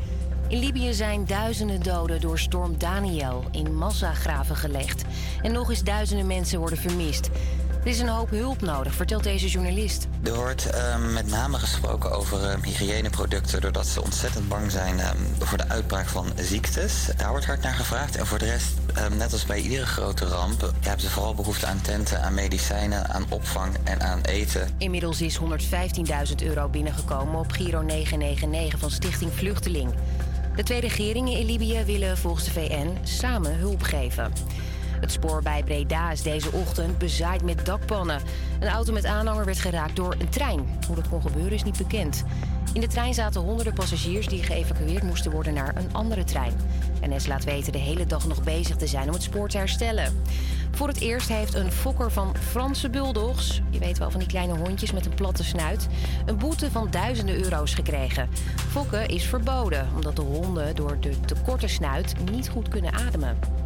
In 0.47 0.59
Libië 0.59 0.93
zijn 0.93 1.25
duizenden 1.25 1.83
doden 1.83 2.21
door 2.21 2.39
storm 2.39 2.77
Daniel 2.77 3.43
in 3.51 3.75
massagraven 3.75 4.55
gelegd. 4.55 5.03
En 5.41 5.51
nog 5.51 5.69
eens 5.69 5.83
duizenden 5.83 6.27
mensen 6.27 6.59
worden 6.59 6.77
vermist. 6.77 7.29
Er 7.85 7.91
is 7.91 7.99
een 7.99 8.07
hoop 8.07 8.29
hulp 8.29 8.61
nodig, 8.61 8.93
vertelt 8.93 9.23
deze 9.23 9.47
journalist. 9.47 10.07
Er 10.23 10.35
wordt 10.35 10.69
ehm, 10.69 11.13
met 11.13 11.27
name 11.27 11.57
gesproken 11.57 12.11
over 12.11 12.49
ehm, 12.49 12.63
hygiëneproducten, 12.63 13.61
doordat 13.61 13.87
ze 13.87 14.01
ontzettend 14.01 14.47
bang 14.47 14.71
zijn 14.71 14.99
ehm, 14.99 15.17
voor 15.39 15.57
de 15.57 15.67
uitbraak 15.69 16.07
van 16.07 16.27
ziektes. 16.35 17.09
Daar 17.17 17.29
wordt 17.29 17.45
hard 17.45 17.61
naar 17.61 17.73
gevraagd. 17.73 18.15
En 18.15 18.25
voor 18.25 18.37
de 18.37 18.45
rest, 18.45 18.73
net 19.17 19.31
als 19.31 19.45
bij 19.45 19.59
iedere 19.59 19.85
grote 19.85 20.25
ramp, 20.25 20.71
hebben 20.79 21.01
ze 21.01 21.09
vooral 21.09 21.35
behoefte 21.35 21.65
aan 21.65 21.81
tenten, 21.81 22.21
aan 22.21 22.33
medicijnen, 22.33 23.09
aan 23.09 23.25
opvang 23.29 23.75
en 23.83 24.01
aan 24.01 24.21
eten. 24.21 24.69
Inmiddels 24.77 25.21
is 25.21 25.39
115.000 25.39 25.45
euro 26.43 26.67
binnengekomen 26.67 27.39
op 27.39 27.51
Giro 27.51 27.81
999 27.81 28.79
van 28.79 28.91
Stichting 28.91 29.31
Vluchteling. 29.33 29.93
De 30.55 30.63
twee 30.63 30.79
regeringen 30.79 31.39
in 31.39 31.45
Libië 31.45 31.83
willen 31.85 32.17
volgens 32.17 32.45
de 32.45 32.51
VN 32.51 32.97
samen 33.03 33.57
hulp 33.57 33.81
geven. 33.81 34.31
Het 35.05 35.13
spoor 35.13 35.41
bij 35.41 35.63
Breda 35.63 36.11
is 36.11 36.21
deze 36.21 36.51
ochtend 36.51 36.97
bezaaid 36.97 37.43
met 37.43 37.65
dakpannen. 37.65 38.21
Een 38.59 38.67
auto 38.67 38.93
met 38.93 39.05
aanhanger 39.05 39.45
werd 39.45 39.59
geraakt 39.59 39.95
door 39.95 40.15
een 40.19 40.29
trein. 40.29 40.79
Hoe 40.87 40.95
dat 40.95 41.09
kon 41.09 41.21
gebeuren 41.21 41.51
is 41.51 41.63
niet 41.63 41.77
bekend. 41.77 42.23
In 42.73 42.81
de 42.81 42.87
trein 42.87 43.13
zaten 43.13 43.41
honderden 43.41 43.73
passagiers 43.73 44.27
die 44.27 44.43
geëvacueerd 44.43 45.03
moesten 45.03 45.31
worden 45.31 45.53
naar 45.53 45.75
een 45.75 45.93
andere 45.93 46.23
trein. 46.23 46.53
NS 47.01 47.27
laat 47.27 47.43
weten 47.43 47.71
de 47.71 47.77
hele 47.77 48.05
dag 48.05 48.27
nog 48.27 48.43
bezig 48.43 48.75
te 48.75 48.87
zijn 48.87 49.07
om 49.07 49.13
het 49.13 49.23
spoor 49.23 49.49
te 49.49 49.57
herstellen. 49.57 50.21
Voor 50.71 50.87
het 50.87 50.99
eerst 50.99 51.29
heeft 51.29 51.53
een 51.53 51.71
fokker 51.71 52.11
van 52.11 52.35
Franse 52.49 52.89
bulldogs, 52.89 53.61
je 53.69 53.79
weet 53.79 53.97
wel 53.97 54.11
van 54.11 54.19
die 54.19 54.29
kleine 54.29 54.57
hondjes 54.57 54.91
met 54.91 55.05
een 55.05 55.13
platte 55.13 55.43
snuit, 55.43 55.87
een 56.25 56.37
boete 56.37 56.71
van 56.71 56.87
duizenden 56.91 57.43
euro's 57.43 57.73
gekregen. 57.73 58.29
Fokken 58.69 59.07
is 59.07 59.25
verboden, 59.25 59.87
omdat 59.95 60.15
de 60.15 60.21
honden 60.21 60.75
door 60.75 60.97
de 60.99 61.19
te 61.19 61.35
korte 61.45 61.67
snuit 61.67 62.13
niet 62.31 62.49
goed 62.49 62.67
kunnen 62.67 62.93
ademen. 62.93 63.64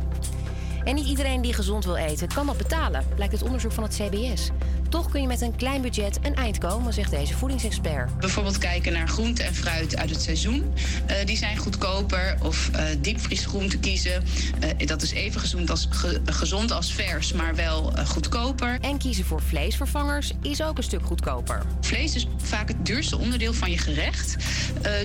En 0.89 0.95
niet 0.95 1.07
iedereen 1.07 1.41
die 1.41 1.53
gezond 1.53 1.85
wil 1.85 1.95
eten 1.95 2.27
kan 2.27 2.45
dat 2.45 2.57
betalen, 2.57 3.05
blijkt 3.15 3.33
uit 3.33 3.43
onderzoek 3.43 3.71
van 3.71 3.83
het 3.83 3.93
CBS. 3.93 4.49
Toch 4.89 5.09
kun 5.09 5.21
je 5.21 5.27
met 5.27 5.41
een 5.41 5.55
klein 5.55 5.81
budget 5.81 6.19
een 6.21 6.35
eind 6.35 6.57
komen, 6.57 6.93
zegt 6.93 7.11
deze 7.11 7.33
voedingsexpert. 7.33 8.17
Bijvoorbeeld 8.17 8.57
kijken 8.57 8.93
naar 8.93 9.07
groente 9.07 9.43
en 9.43 9.55
fruit 9.55 9.97
uit 9.97 10.09
het 10.09 10.21
seizoen. 10.21 10.73
Eh, 11.05 11.15
die 11.25 11.37
zijn 11.37 11.57
goedkoper. 11.57 12.37
Of 12.43 12.69
eh 12.73 12.83
diepvriesgroenten 12.99 13.79
kiezen. 13.79 14.23
Eh, 14.59 14.87
dat 14.87 15.01
is 15.01 15.11
even 15.11 15.41
gezond 15.41 15.69
als, 15.69 15.87
ge- 15.89 16.21
gezond 16.25 16.71
als 16.71 16.93
vers, 16.93 17.33
maar 17.33 17.55
wel 17.55 17.91
goedkoper. 18.05 18.77
En 18.81 18.97
kiezen 18.97 19.25
voor 19.25 19.41
vleesvervangers 19.41 20.31
is 20.41 20.61
ook 20.63 20.77
een 20.77 20.83
stuk 20.83 21.05
goedkoper. 21.05 21.61
Vlees 21.81 22.15
is 22.15 22.27
vaak 22.37 22.67
het 22.67 22.85
duurste 22.85 23.17
onderdeel 23.17 23.53
van 23.53 23.71
je 23.71 23.77
gerecht. 23.77 24.35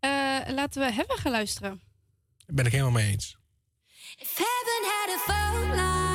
Eh, 0.00 0.10
laten 0.48 0.82
we 0.82 0.92
hebben 0.92 1.18
gaan 1.18 1.32
luisteren. 1.32 1.80
Daar 2.36 2.54
ben 2.54 2.66
ik 2.66 2.72
helemaal 2.72 2.92
mee 2.92 3.10
eens. 3.10 3.36
If 4.16 4.36
heaven 4.36 4.82
had 4.82 5.08
a 5.14 5.32
phone 5.32 5.74
line, 5.74 6.05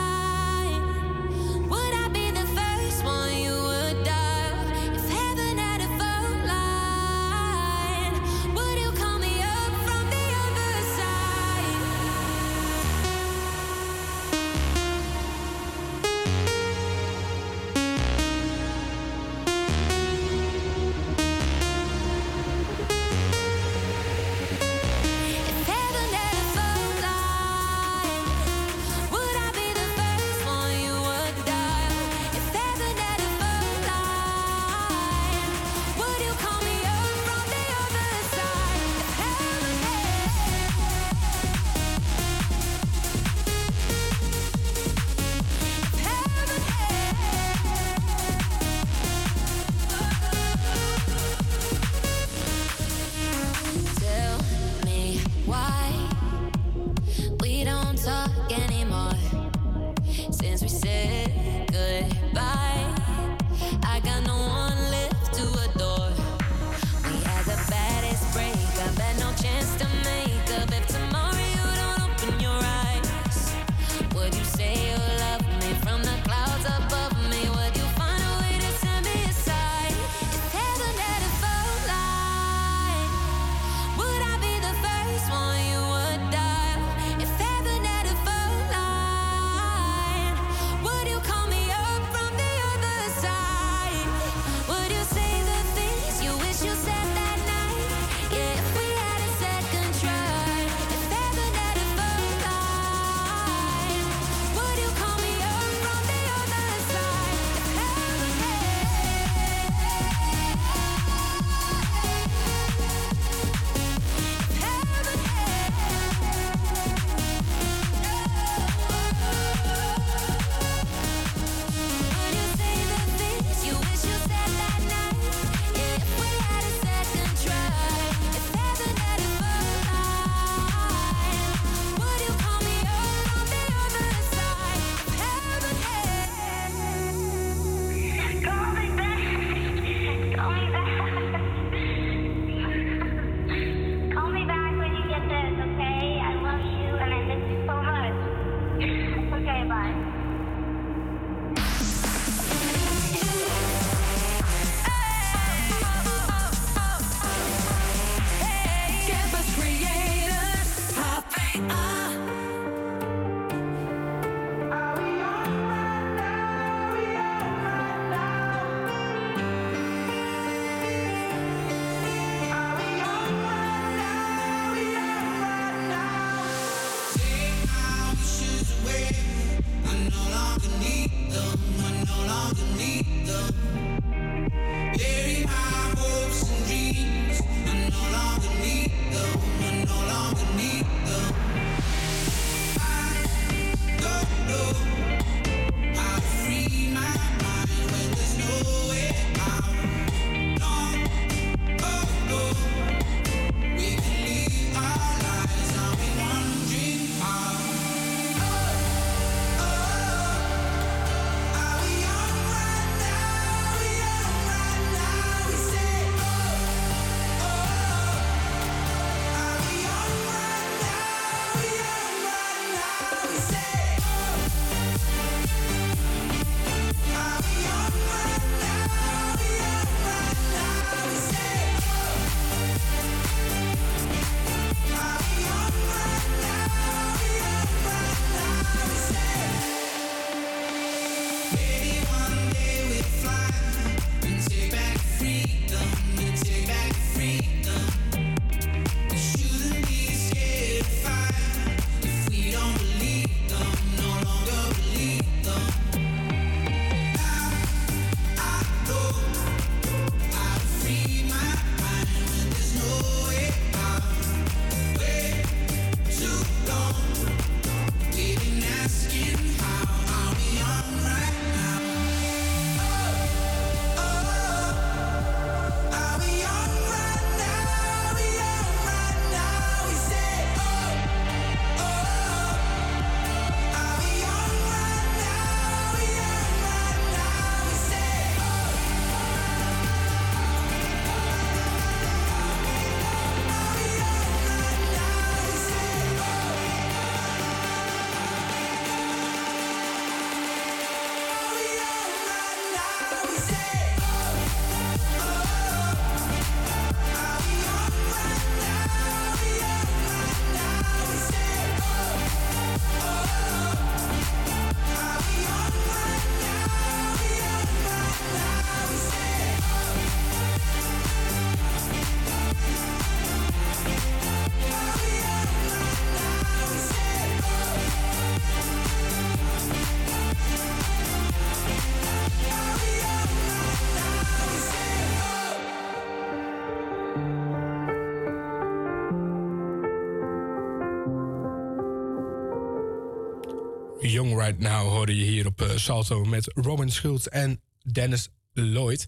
Right 344.52 344.70
Now 344.70 344.88
hoorde 344.88 345.16
je 345.16 345.24
hier 345.24 345.46
op 345.46 345.62
eh, 345.62 345.70
Salto 345.76 346.26
met 346.26 346.52
Robin 346.56 346.92
Schultz 346.92 347.26
en 347.26 347.62
Dennis 347.92 348.30
Lloyd. 348.54 349.08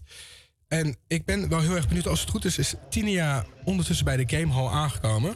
En 0.68 0.96
ik 1.06 1.24
ben 1.24 1.48
wel 1.48 1.60
heel 1.60 1.74
erg 1.74 1.86
benieuwd, 1.88 2.06
als 2.06 2.20
het 2.20 2.30
goed 2.30 2.44
is, 2.44 2.58
is 2.58 2.74
Tinia 2.90 3.44
ondertussen 3.64 4.04
bij 4.04 4.16
de 4.16 4.36
Game 4.36 4.52
Hall 4.52 4.66
aangekomen. 4.66 5.34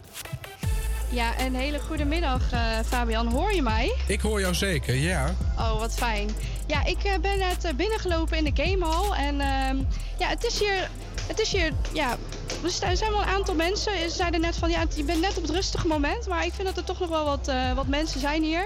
Ja, 1.10 1.40
een 1.40 1.54
hele 1.54 1.80
goede 1.80 2.04
middag, 2.04 2.52
eh, 2.52 2.78
Fabian. 2.86 3.26
Hoor 3.26 3.52
je 3.52 3.62
mij? 3.62 3.94
Ik 4.06 4.20
hoor 4.20 4.40
jou 4.40 4.54
zeker, 4.54 4.94
ja. 4.94 5.34
Oh, 5.56 5.78
wat 5.78 5.94
fijn. 5.94 6.30
Ja, 6.66 6.84
ik 6.84 7.04
eh, 7.04 7.18
ben 7.18 7.38
net 7.38 7.72
binnengelopen 7.76 8.36
in 8.36 8.44
de 8.54 8.62
gamehall. 8.62 9.16
En 9.16 9.40
ehm, 9.40 9.76
ja, 10.18 10.28
het 10.28 10.44
is 10.44 10.58
hier... 10.58 10.90
Het 11.26 11.40
is 11.40 11.52
hier, 11.52 11.72
ja, 11.92 12.16
er 12.62 12.96
zijn 12.96 13.10
wel 13.10 13.20
een 13.20 13.28
aantal 13.28 13.54
mensen. 13.54 13.92
Ze 14.10 14.16
zeiden 14.16 14.40
net 14.40 14.56
van, 14.56 14.70
ja, 14.70 14.84
je 14.96 15.04
bent 15.04 15.20
net 15.20 15.36
op 15.36 15.42
het 15.42 15.50
rustige 15.50 15.86
moment. 15.86 16.26
Maar 16.26 16.44
ik 16.44 16.52
vind 16.52 16.66
dat 16.66 16.76
er 16.76 16.84
toch 16.84 16.98
nog 16.98 17.08
wel 17.08 17.24
wat, 17.24 17.52
wat 17.74 17.86
mensen 17.86 18.20
zijn 18.20 18.42
hier. 18.42 18.62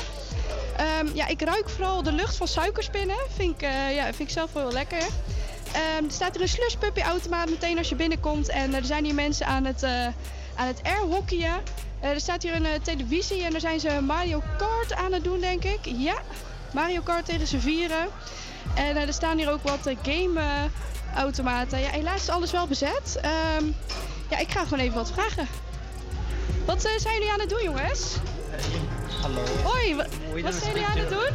Ehm, 0.76 1.06
ja, 1.14 1.26
ik 1.26 1.42
ruik 1.42 1.68
vooral 1.68 2.02
de 2.02 2.12
lucht 2.12 2.36
van 2.36 2.48
suikerspinnen. 2.48 3.16
Vind 3.34 3.54
ik, 3.54 3.62
eh, 3.62 3.94
ja, 3.94 4.04
vind 4.04 4.18
ik 4.18 4.30
zelf 4.30 4.52
wel 4.52 4.72
lekker. 4.72 5.02
Ehm, 5.72 6.04
er 6.04 6.10
staat 6.10 6.34
er 6.34 6.40
een 6.40 6.48
slushpuppy 6.48 7.00
automaat 7.00 7.50
meteen 7.50 7.78
als 7.78 7.88
je 7.88 7.94
binnenkomt. 7.94 8.48
En 8.48 8.72
eh, 8.72 8.78
er 8.78 8.84
zijn 8.84 9.04
hier 9.04 9.14
mensen 9.14 9.46
aan 9.46 9.64
het, 9.64 9.82
eh 9.82 10.06
aan 10.54 10.66
het 10.66 10.82
airhockeyen. 10.82 11.60
Er 12.00 12.20
staat 12.20 12.42
hier 12.42 12.54
een 12.54 12.82
televisie 12.82 13.44
en 13.44 13.50
daar 13.50 13.60
zijn 13.60 13.80
ze 13.80 14.00
Mario 14.00 14.42
Kart 14.58 14.94
aan 14.94 15.12
het 15.12 15.24
doen, 15.24 15.40
denk 15.40 15.64
ik. 15.64 15.78
Ja, 15.82 16.14
Mario 16.72 17.00
Kart 17.00 17.24
tegen 17.24 17.46
z'n 17.46 17.58
vieren. 17.58 18.06
En 18.74 18.96
er 18.96 19.12
staan 19.12 19.36
hier 19.36 19.50
ook 19.50 19.62
wat 19.62 19.90
gameautomaten. 20.02 21.80
ja, 21.80 21.90
helaas 21.90 22.20
is 22.22 22.28
alles 22.28 22.50
wel 22.50 22.66
bezet. 22.66 23.18
Ehm, 23.22 23.64
ja, 24.30 24.38
ik 24.38 24.50
ga 24.50 24.62
gewoon 24.62 24.78
even 24.78 24.94
wat 24.94 25.12
vragen. 25.12 25.48
Wat 26.64 26.82
zijn 26.82 27.14
jullie 27.14 27.32
aan 27.32 27.40
het 27.40 27.48
doen, 27.48 27.62
jongens? 27.62 28.16
Hallo. 29.22 29.40
Hoi, 29.62 29.94
wa- 29.94 30.06
wat 30.42 30.54
zijn 30.54 30.72
jullie 30.72 30.86
aan 30.86 30.96
het 30.98 31.08
doen? 31.08 31.28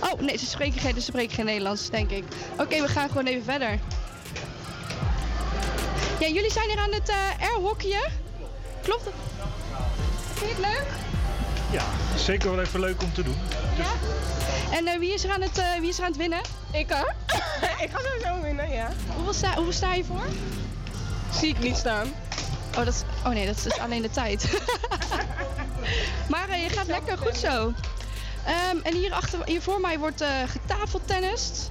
Oh, 0.00 0.20
nee, 0.20 0.36
ze 0.38 0.46
spreken 0.46 0.80
geen, 0.80 0.94
ze 0.94 1.00
spreken 1.00 1.34
geen 1.34 1.44
Nederlands, 1.44 1.90
denk 1.90 2.10
ik. 2.10 2.24
Oké, 2.58 2.80
we 2.80 2.88
gaan 2.88 3.08
gewoon 3.08 3.26
even 3.26 3.44
verder. 3.44 3.78
Ja, 6.20 6.26
jullie 6.28 6.50
zijn 6.52 6.68
hier 6.68 6.78
aan 6.78 6.92
het 6.92 7.08
eh 7.08 7.16
airhockeyen. 7.48 8.10
Klopt 8.82 9.04
dat? 9.04 9.12
Vind 10.34 10.50
je 10.50 10.62
het 10.62 10.72
leuk? 10.74 10.86
Ja, 11.70 11.82
zeker 12.16 12.50
wel 12.50 12.60
even 12.60 12.80
leuk 12.80 13.02
om 13.02 13.12
te 13.12 13.22
doen. 13.22 13.36
Ja? 13.76 13.90
En 14.76 14.86
eh, 14.86 14.98
wie, 14.98 15.12
is 15.14 15.24
er 15.24 15.30
aan 15.30 15.42
het, 15.42 15.58
eh, 15.58 15.64
wie 15.80 15.88
is 15.88 15.96
er 15.98 16.04
aan 16.04 16.10
het 16.10 16.18
winnen? 16.20 16.40
Ik 16.72 16.90
hoor. 16.90 17.14
ik 17.84 17.90
ga 17.92 17.98
sowieso 18.04 18.42
winnen, 18.42 18.70
ja. 18.70 18.90
Hoeveel 19.14 19.32
sta, 19.32 19.54
hoeveel 19.54 19.72
sta 19.72 19.94
je 19.94 20.04
voor? 20.04 20.24
Zie 21.40 21.48
ik 21.48 21.58
niet 21.58 21.76
staan. 21.76 22.12
Oh, 22.78 22.84
dat 22.84 22.94
is, 22.94 23.02
oh 23.24 23.32
nee, 23.32 23.46
dat 23.46 23.66
is 23.66 23.78
alleen 23.78 24.02
de 24.02 24.10
tijd. 24.10 24.60
maar 26.32 26.48
eh, 26.48 26.62
je 26.62 26.68
gaat 26.68 26.86
lekker 26.86 27.18
goed 27.18 27.36
zo. 27.36 27.72
Ehm, 28.46 28.76
en 28.82 28.94
hier, 28.94 29.12
achter, 29.12 29.38
hier 29.44 29.62
voor 29.62 29.80
mij 29.80 29.98
wordt 29.98 30.20
eh 30.20 30.28
getafeltennist. 30.46 31.70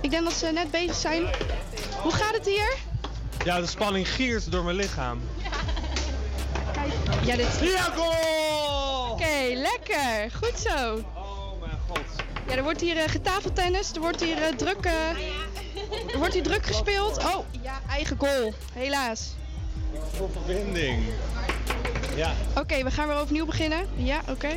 Ik 0.00 0.10
denk 0.10 0.24
dat 0.24 0.32
ze 0.32 0.46
net 0.46 0.70
bezig 0.70 0.94
zijn. 0.94 1.22
Hoe 2.02 2.12
gaat 2.12 2.34
het 2.34 2.46
hier? 2.46 2.76
Ja, 3.44 3.60
de 3.60 3.66
spanning 3.66 4.08
giert 4.08 4.50
door 4.50 4.64
mijn 4.64 4.76
lichaam. 4.76 5.20
Ja, 7.24 7.36
dit... 7.36 7.58
Ja, 7.60 7.82
goal! 7.82 9.10
Oké, 9.10 9.54
lekker. 9.54 10.30
Goed 10.42 10.58
zo. 10.58 11.04
Oh 11.14 11.60
mijn 11.60 11.78
god. 11.88 12.24
Ja, 12.48 12.54
er 12.54 12.62
wordt 12.62 12.80
hier 12.80 12.96
eh, 12.96 13.08
getafeltennis. 13.08 13.92
Er 13.92 14.00
wordt 14.00 14.20
hier 14.20 14.56
druk... 14.56 14.84
er 14.84 16.18
wordt 16.18 16.34
hier 16.34 16.42
druk 16.42 16.66
gespeeld. 16.66 17.18
Oh, 17.18 17.38
ja, 17.62 17.80
eigen 17.88 18.16
goal. 18.18 18.54
Helaas. 18.72 19.34
Voor 20.16 20.30
verbinding. 20.30 21.02
Ja. 22.16 22.32
Oké, 22.58 22.82
we 22.84 22.90
gaan 22.90 23.08
weer 23.08 23.16
overnieuw 23.16 23.46
beginnen. 23.46 23.86
Ja, 23.96 24.20
oké. 24.28 24.48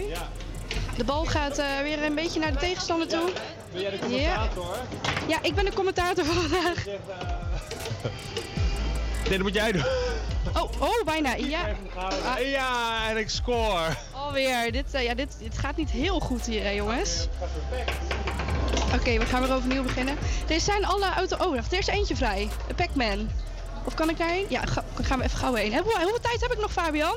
De 0.97 1.03
bal 1.03 1.25
gaat 1.25 1.57
eh, 1.57 1.65
weer 1.83 2.03
een 2.03 2.15
beetje 2.15 2.39
naar 2.39 2.51
de 2.51 2.57
tegenstander 2.57 3.07
toe. 3.07 3.31
Ben 3.73 3.81
jij 3.81 3.89
de 3.89 3.97
Ja. 3.97 4.01
commentator? 4.01 4.77
Ja, 5.27 5.37
ik 5.41 5.55
ben 5.55 5.65
de 5.65 5.73
commentator 5.73 6.25
van 6.25 6.35
vandaag. 6.49 6.85
Nee, 9.23 9.37
dat 9.37 9.39
moet 9.47 9.53
jij 9.53 9.71
doen. 9.71 9.83
Oh, 10.55 10.71
oh, 10.81 11.03
bijna. 11.05 11.35
Ja. 11.35 11.59
Ah, 11.95 12.39
Ja, 12.49 13.09
en 13.09 13.17
ik 13.17 13.29
score. 13.29 13.85
alweer. 14.13 14.71
Dit, 14.71 14.93
eh, 14.93 15.03
ja, 15.03 15.13
dit, 15.13 15.35
dit 15.39 15.57
gaat 15.57 15.75
niet 15.75 15.89
heel 15.91 16.19
goed 16.19 16.45
hier, 16.45 16.63
hè, 16.63 16.69
jongens. 16.69 17.27
Oké, 18.95 19.17
we 19.17 19.25
gaan 19.25 19.41
weer 19.41 19.53
overnieuw 19.53 19.83
beginnen. 19.83 20.17
Er 20.49 20.59
zijn 20.59 20.85
alle 20.85 21.13
auto... 21.13 21.35
Oh, 21.45 21.55
wacht, 21.55 21.71
er 21.73 21.79
is 21.79 21.87
eentje 21.87 22.15
vrij. 22.15 22.49
Een 22.67 22.75
Pac-Man. 22.75 23.29
Of 23.89 23.95
kan 23.95 24.09
ik 24.09 24.17
daarheen? 24.17 24.45
Ja, 24.49 24.61
ga, 24.65 24.83
gaan 25.01 25.17
we 25.19 25.23
even 25.25 25.37
gauw 25.37 25.53
heen. 25.53 25.71
Hoe- 25.73 25.81
hoeveel 25.83 26.19
tijd 26.21 26.41
heb 26.41 26.51
ik 26.51 26.59
nog, 26.59 26.71
Fabian? 26.71 27.15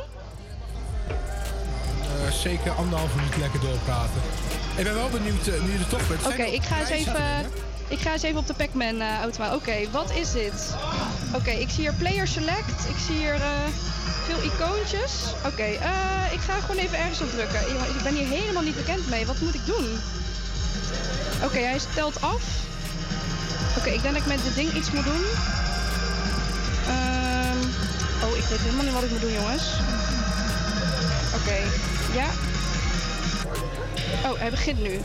Eh, 1.09 2.33
zeker 2.33 2.71
anderhalf 2.73 3.15
minuut 3.15 3.37
lekker 3.37 3.61
doorpraten. 3.61 4.21
Ik 4.77 4.85
ben 4.85 4.95
wel 4.95 5.09
benieuwd 5.09 5.47
eh, 5.47 5.61
nu 5.63 5.73
je 5.73 5.79
er 5.79 5.89
toch 5.89 6.09
bent. 6.09 6.27
Oké, 6.27 6.43
ik 6.43 6.63
ga 6.63 6.79
eens 6.81 6.89
even... 6.89 7.51
Ik 7.89 7.99
ga 7.99 8.13
eens 8.13 8.23
even 8.23 8.39
op 8.39 8.47
de 8.47 8.55
Pac-Man 8.55 9.01
eh, 9.01 9.21
automaat. 9.23 9.55
Oké, 9.55 9.91
wat 9.91 10.11
is 10.15 10.33
dit? 10.33 10.75
Oké, 11.35 11.51
ik 11.51 11.69
zie 11.71 11.81
hier 11.81 11.95
player 11.95 12.27
select. 12.29 12.89
Ik 12.89 12.97
zie 13.07 13.17
hier 13.17 13.37
veel 14.25 14.43
icoontjes. 14.43 15.13
Oké, 15.47 15.65
ik 16.33 16.41
ga 16.41 16.53
gewoon 16.61 16.77
even 16.77 16.99
ergens 16.99 17.21
op 17.21 17.31
drukken. 17.31 17.61
Ik 17.61 17.97
ik 17.97 18.03
ben 18.03 18.15
hier 18.15 18.29
helemaal 18.29 18.63
niet 18.63 18.77
bekend 18.77 19.09
mee. 19.11 19.27
Wat 19.27 19.41
moet 19.41 19.55
ik 19.55 19.67
doen? 19.67 19.99
Oké, 21.45 21.59
hij 21.59 21.79
stelt 21.79 22.21
af. 22.21 22.43
Oké, 23.79 23.89
ik 23.91 24.03
denk 24.03 24.15
dat 24.15 24.23
ik 24.23 24.29
met 24.29 24.43
dit 24.45 24.55
ding 24.55 24.73
iets 24.73 24.91
moet 24.91 25.05
doen. 25.05 25.25
Weet 28.53 28.61
helemaal 28.61 28.85
niet 28.85 28.95
wat 28.95 29.03
ik 29.03 29.11
moet 29.11 29.21
doen, 29.21 29.33
jongens. 29.33 29.63
Oké, 31.35 31.57
ja. 32.15 32.27
Oh, 34.31 34.39
hij 34.39 34.51
begint 34.51 34.83
nu. 34.83 35.01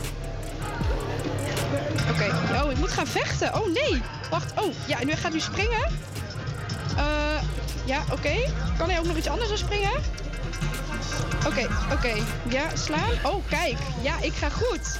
Oké, 2.10 2.34
oh, 2.62 2.70
ik 2.70 2.78
moet 2.78 2.92
gaan 2.92 3.06
vechten. 3.06 3.54
Oh 3.54 3.66
nee, 3.72 4.02
wacht. 4.30 4.52
Oh, 4.60 4.74
ja, 4.86 4.98
nu 4.98 5.10
hij 5.10 5.16
gaat 5.16 5.32
nu 5.32 5.40
springen. 5.40 5.82
Eh, 6.96 7.42
ja, 7.84 8.04
oké. 8.12 8.34
Kan 8.78 8.88
hij 8.88 8.98
ook 8.98 9.06
nog 9.06 9.16
iets 9.16 9.28
anders 9.28 9.48
dan 9.48 9.58
springen? 9.58 9.92
Oké, 11.46 11.68
oké. 11.92 12.14
Ja, 12.48 12.76
slaan. 12.76 13.12
Oh, 13.22 13.46
kijk. 13.48 13.78
Ja, 14.02 14.14
ik 14.20 14.32
ga 14.34 14.48
goed. 14.48 14.98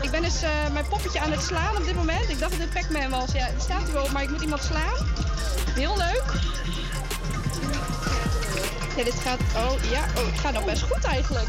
Ik 0.00 0.10
ben 0.10 0.22
dus 0.22 0.42
eh, 0.42 0.50
mijn 0.72 0.88
poppetje 0.88 1.20
aan 1.20 1.30
het 1.30 1.42
slaan 1.42 1.76
op 1.76 1.84
dit 1.84 1.94
moment. 1.94 2.28
Ik 2.28 2.38
dacht 2.38 2.50
dat 2.50 2.60
dit 2.60 2.72
Pac-Man 2.72 3.10
was. 3.10 3.32
Ja, 3.32 3.44
het 3.44 3.62
staat 3.62 3.86
er 3.86 3.92
wel 3.92 4.08
maar 4.12 4.22
ik 4.22 4.30
moet 4.30 4.42
iemand 4.42 4.62
slaan. 4.62 5.06
Heel 5.74 5.96
leuk. 5.96 6.58
Ja, 8.96 9.04
dit 9.04 9.14
gaat... 9.14 9.40
Oh, 9.56 9.90
ja. 9.90 10.04
Oh, 10.16 10.26
het 10.30 10.40
gaat 10.40 10.52
nog 10.52 10.64
best 10.64 10.82
goed 10.82 11.04
eigenlijk. 11.04 11.48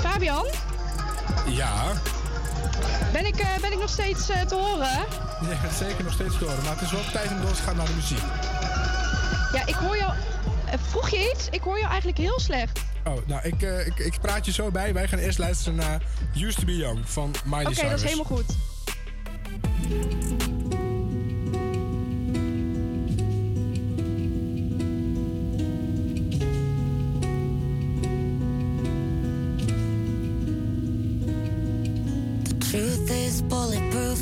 Fabian? 0.00 0.46
Ja. 1.46 1.92
Ben 3.12 3.26
ik, 3.26 3.36
eh, 3.36 3.46
ben 3.60 3.72
ik 3.72 3.78
nog 3.78 3.90
steeds 3.90 4.28
eh, 4.28 4.40
te 4.40 4.54
horen? 4.54 5.06
Gaat 5.62 5.72
zeker 5.78 6.04
nog 6.04 6.12
steeds 6.12 6.38
door. 6.38 6.54
Maar 6.64 6.72
het 6.72 6.80
is 6.80 6.90
wel 6.90 7.00
tijd 7.12 7.30
om 7.30 7.40
door 7.40 7.52
te 7.52 7.62
gaan 7.62 7.76
naar 7.76 7.86
de 7.86 7.92
muziek. 7.94 8.22
Ja, 9.52 9.66
ik 9.66 9.74
hoor 9.74 9.96
jou... 9.96 10.12
eh, 10.66 10.78
vroeg 10.88 11.08
je 11.08 11.30
iets? 11.34 11.48
Ik 11.50 11.60
hoor 11.62 11.76
jou 11.76 11.88
eigenlijk 11.88 12.18
heel 12.18 12.40
slecht. 12.40 12.80
Oh, 13.04 13.16
nou, 13.26 13.40
ik, 13.42 13.62
ik, 13.62 13.98
ik 13.98 14.20
praat 14.20 14.46
je 14.46 14.52
zo 14.52 14.70
bij. 14.70 14.94
Wij 14.94 15.08
gaan 15.08 15.18
eerst 15.18 15.38
luisteren 15.38 15.74
naar 15.78 16.02
Used 16.36 16.58
to 16.58 16.64
Be 16.64 16.76
Young 16.76 16.98
van 17.04 17.34
Miley 17.44 17.66
Oké, 17.66 17.88
dat 17.88 17.98
is 17.98 18.02
helemaal 18.02 18.24
goed. 18.24 18.56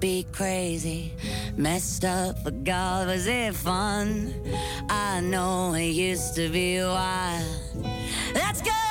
be 0.00 0.26
crazy. 0.32 1.12
Messed 1.56 2.04
up, 2.04 2.36
but 2.44 2.64
God, 2.64 3.06
was 3.06 3.26
it 3.26 3.54
fun? 3.54 4.34
I 4.88 5.20
know 5.20 5.74
it 5.74 5.84
used 5.84 6.34
to 6.36 6.48
be 6.48 6.80
wild. 6.80 7.44
Let's 8.34 8.60
go! 8.60 8.83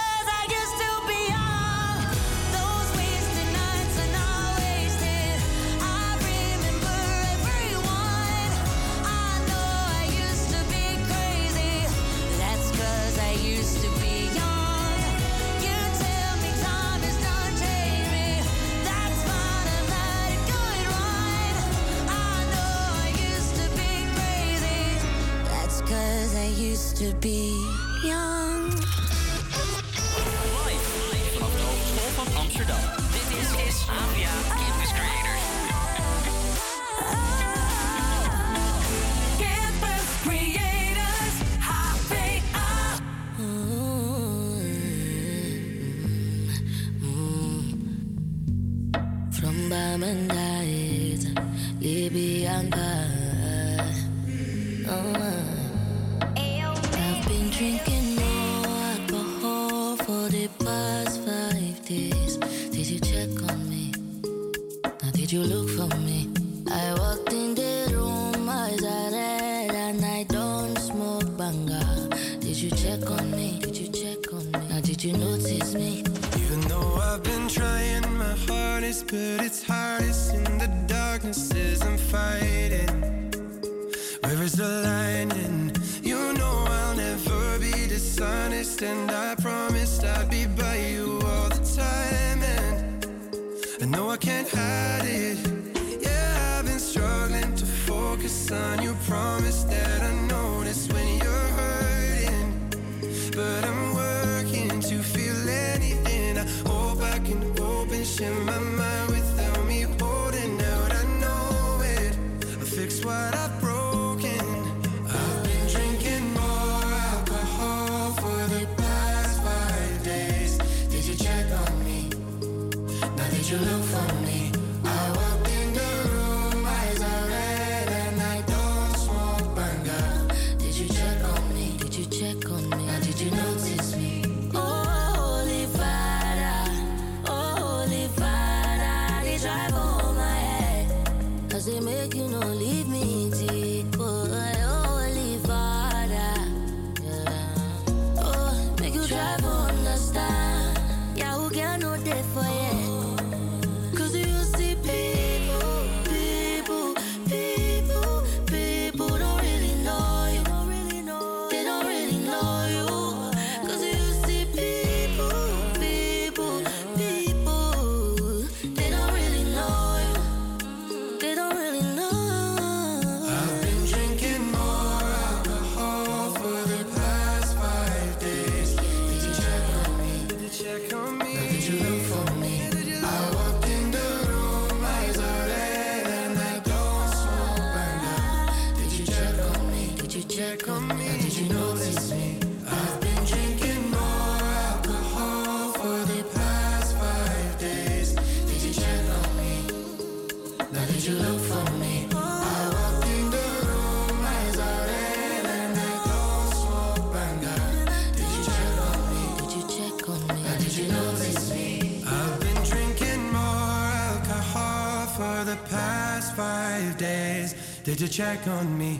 Days. 216.98 217.54
Did 217.84 218.00
you 218.00 218.10
check 218.10 218.40
on 218.48 218.78
me? 218.78 219.00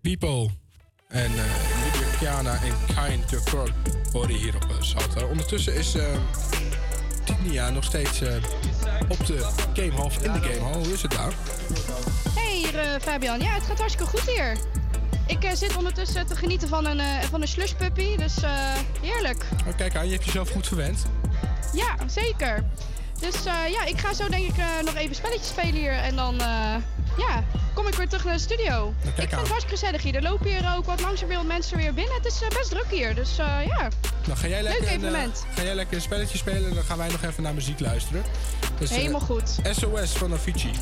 Pipo 0.00 0.50
en 1.08 1.24
eh 1.24 1.44
Lydia 1.84 2.18
Kiana 2.18 2.58
en 2.62 2.74
Kind 2.94 3.28
to 3.28 3.66
horen 4.12 4.34
hier 4.34 4.54
op 4.54 4.64
uh, 4.70 4.76
Salto. 4.80 5.26
Ondertussen 5.26 5.74
is 5.74 5.94
eh 5.94 6.04
Tinia 7.24 7.70
nog 7.70 7.84
steeds 7.84 8.20
eh, 8.20 8.34
op 9.08 9.26
de 9.26 9.50
gamehall, 9.74 10.04
of 10.04 10.22
in 10.22 10.32
de 10.32 10.38
gamehall. 10.38 10.74
Hoe 10.74 10.92
is 10.92 11.02
het 11.02 11.10
daar? 11.10 11.32
Hey 12.34 12.56
hier 12.56 12.78
eh, 12.78 13.00
Fabian, 13.00 13.40
ja 13.40 13.54
het 13.54 13.62
gaat 13.62 13.78
hartstikke 13.78 14.10
goed 14.10 14.28
hier. 14.28 14.56
Ik 15.26 15.44
eh, 15.44 15.54
zit 15.54 15.76
ondertussen 15.76 16.26
te 16.26 16.36
genieten 16.36 16.68
van 16.68 16.86
een, 16.86 17.00
eh 17.00 17.20
van 17.30 17.42
een 17.42 17.48
slushpuppy, 17.48 18.16
dus 18.16 18.42
eh, 18.42 18.50
heerlijk. 19.00 19.44
Oh, 19.66 19.76
kijk 19.76 19.96
aan, 19.96 20.06
je 20.06 20.12
hebt 20.12 20.24
jezelf 20.24 20.50
goed 20.50 20.66
verwend. 20.66 21.06
Ja, 21.72 21.96
zeker. 22.06 22.64
Dus 23.20 23.44
eh, 23.44 23.70
ja, 23.70 23.84
ik 23.84 23.98
ga 23.98 24.14
zo 24.14 24.28
denk 24.28 24.48
ik 24.48 24.56
eh, 24.56 24.66
nog 24.84 24.94
even 24.94 25.14
spelletjes 25.14 25.48
spelen 25.48 25.74
hier 25.74 25.92
en 25.92 26.16
dan 26.16 26.40
eh, 26.40 26.74
ja, 27.18 27.44
kom 27.74 27.86
ik 27.86 27.94
weer 27.94 28.08
terug 28.08 28.24
naar 28.24 28.34
de 28.34 28.40
studio. 28.40 28.94
ik 29.02 29.10
vind 29.14 29.30
het 29.30 29.48
hartstikke 29.48 29.68
gezellig 29.68 30.02
hier. 30.02 30.14
Er 30.14 30.22
lopen 30.22 30.46
hier 30.46 30.74
ook 30.76 30.84
wat 30.84 31.00
langzaam 31.00 31.46
mensen 31.46 31.76
weer 31.76 31.94
binnen. 31.94 32.14
Het 32.14 32.26
is 32.26 32.40
best 32.48 32.70
druk 32.70 32.86
hier, 32.90 33.14
dus 33.14 33.36
ja. 33.36 33.88
Nou, 34.26 34.38
ga 34.38 34.48
jij, 34.48 34.62
lekker 34.62 34.80
Leuk 34.80 34.90
een, 34.90 34.96
evenement. 34.96 35.44
ga 35.54 35.62
jij 35.62 35.74
lekker 35.74 35.96
een 35.96 36.02
spelletje 36.02 36.38
spelen 36.38 36.68
en 36.68 36.74
dan 36.74 36.84
gaan 36.84 36.98
wij 36.98 37.08
nog 37.08 37.22
even 37.22 37.42
naar 37.42 37.54
muziek 37.54 37.80
luisteren. 37.80 38.22
Dus, 38.78 38.90
Helemaal 38.90 39.20
goed. 39.20 39.58
SOS 39.70 40.12
van 40.12 40.32
Avicii. 40.32 40.72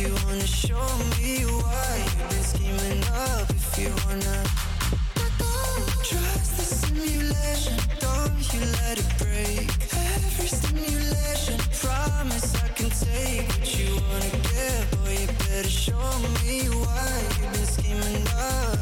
You 0.00 0.14
wanna 0.24 0.46
show 0.46 0.86
me 1.18 1.44
why 1.44 1.90
you've 1.98 2.28
been 2.30 2.42
scheming 2.42 3.04
up, 3.28 3.50
if 3.50 3.78
you 3.78 3.90
wanna 4.06 4.36
trust 6.08 6.56
the 6.56 6.64
simulation, 6.80 7.76
don't 7.98 8.40
you 8.54 8.60
let 8.80 8.98
it 8.98 9.10
break. 9.18 9.68
Every 9.92 10.48
promise 11.84 12.54
I 12.64 12.68
can 12.68 12.90
take 12.90 13.46
what 13.48 13.78
you 13.78 13.90
wanna 14.08 14.30
get. 14.52 14.82
You 15.20 15.26
better 15.44 15.68
show 15.68 16.08
me 16.40 16.56
why 16.80 17.08
you've 17.36 17.52
been 17.52 17.66
scheming 17.76 18.26
up. 18.56 18.78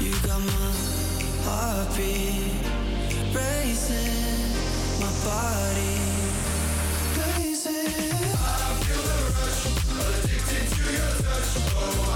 You 0.00 0.12
got 0.26 0.40
my 0.40 0.72
heartbeat 1.44 2.27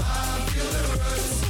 I 0.05 0.39
feel 0.51 0.65
the 0.65 0.99
rush. 0.99 1.42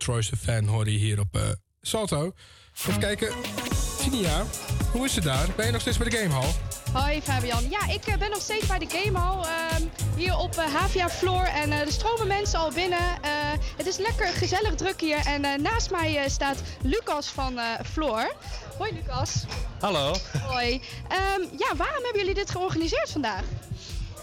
Troy's 0.00 0.28
the 0.28 0.36
Fan 0.36 0.66
hoorde 0.66 0.92
je 0.92 0.98
hier 0.98 1.20
op 1.20 1.36
eh, 1.36 1.42
Salto. 1.80 2.32
Even 2.78 3.00
kijken. 3.00 3.32
Tinia, 3.98 4.44
hoe 4.92 5.04
is 5.04 5.14
het 5.14 5.24
daar? 5.24 5.46
Ben 5.56 5.66
je 5.66 5.72
nog 5.72 5.80
steeds 5.80 5.98
bij 5.98 6.08
de 6.08 6.16
Gamehall? 6.16 6.50
Hoi 6.92 7.22
Fabian. 7.22 7.70
Ja, 7.70 7.88
ik 7.88 8.06
eh, 8.06 8.16
ben 8.16 8.30
nog 8.30 8.40
steeds 8.40 8.66
bij 8.66 8.78
de 8.78 8.86
Gamehall 8.88 9.44
ehm 9.44 9.82
hier 10.16 10.36
op 10.36 10.56
eh, 10.56 10.74
Havia 10.74 11.08
Floor 11.08 11.44
en 11.44 11.72
eh, 11.72 11.80
er 11.80 11.92
stromen 11.92 12.26
mensen 12.26 12.58
al 12.58 12.72
binnen. 12.72 12.98
Eh, 13.22 13.30
het 13.76 13.86
is 13.86 13.96
lekker 13.96 14.26
gezellig 14.26 14.74
druk 14.74 15.00
hier 15.00 15.26
en 15.26 15.44
eh, 15.44 15.58
naast 15.58 15.90
mij 15.90 16.16
eh, 16.16 16.28
staat 16.30 16.62
Lucas 16.82 17.26
van 17.28 17.58
eh 17.58 17.64
Floor. 17.92 18.34
Hoi 18.78 18.92
Lucas. 18.92 19.44
Hallo. 19.80 20.14
Hoi. 20.42 20.82
Ehm, 21.08 21.40
ja, 21.58 21.76
waarom 21.76 22.02
hebben 22.02 22.18
jullie 22.20 22.34
dit 22.34 22.50
georganiseerd 22.50 23.10
vandaag? 23.10 23.42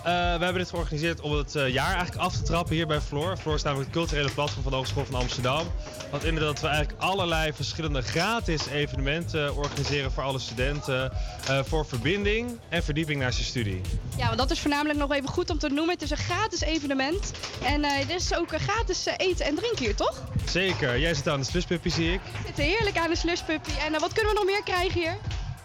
Eh, 0.08 0.14
we 0.14 0.44
hebben 0.44 0.54
dit 0.54 0.70
georganiseerd 0.70 1.22
om 1.22 1.32
het 1.32 1.56
eh, 1.56 1.70
jaar 1.70 1.94
eigenlijk 1.94 2.22
af 2.22 2.36
te 2.36 2.42
trappen 2.42 2.76
hier 2.76 2.88
bij 2.88 3.02
Floor. 3.02 3.38
Floor 3.38 3.56
is 3.56 3.64
namelijk 3.64 3.90
het 3.90 3.98
culturele 3.98 4.32
platform 4.32 4.62
van 4.62 4.72
de 4.72 4.78
Hogeschool 4.78 5.06
van 5.06 5.20
Amsterdam. 5.20 5.68
Dat 6.12 6.24
inderdaad 6.24 6.54
dat 6.54 6.62
we 6.62 6.68
eigenlijk 6.68 7.02
allerlei 7.02 7.54
verschillende 7.54 8.02
gratis 8.02 8.68
evenementen 8.68 9.56
organiseren 9.56 10.12
voor 10.12 10.24
alle 10.24 10.40
studenten. 10.40 11.12
eh, 11.48 11.64
voor 11.64 11.86
verbinding 11.86 12.60
en 12.70 12.84
verdieping 12.84 13.22
naast 13.22 13.38
je 13.38 13.44
studie. 13.44 13.82
Ja, 14.18 14.26
want 14.26 14.38
dat 14.38 14.52
is 14.52 14.60
voornamelijk 14.60 15.00
nog 15.00 15.14
even 15.14 15.30
goed 15.30 15.50
om 15.50 15.58
te 15.58 15.68
noemen. 15.68 15.94
Het 15.94 16.02
is 16.02 16.10
een 16.10 16.18
gratis 16.18 16.62
evenement 16.62 17.32
en 17.64 17.84
eh 17.84 18.10
er 18.10 18.16
is 18.16 18.36
ook 18.36 18.52
eh, 18.52 18.60
gratis 18.60 19.06
eh, 19.06 19.14
eten 19.18 19.46
en 19.46 19.56
drinken 19.56 19.86
hier, 19.86 19.96
toch? 19.96 20.24
Zeker, 20.46 21.00
jij 21.00 21.14
zit 21.14 21.28
aan 21.28 21.40
de 21.40 21.46
sluspuppy 21.46 21.90
zie 21.90 22.14
ik. 22.14 22.20
We 22.24 22.40
zitten 22.46 22.64
heerlijk 22.64 22.98
aan 22.98 23.10
de 23.10 23.16
slushpuppy. 23.16 23.72
En 23.86 23.94
eh, 23.94 24.00
wat 24.00 24.14
kunnen 24.14 24.34
we 24.34 24.40
nog 24.40 24.48
meer 24.48 24.64
krijgen 24.64 25.00
hier? 25.00 25.18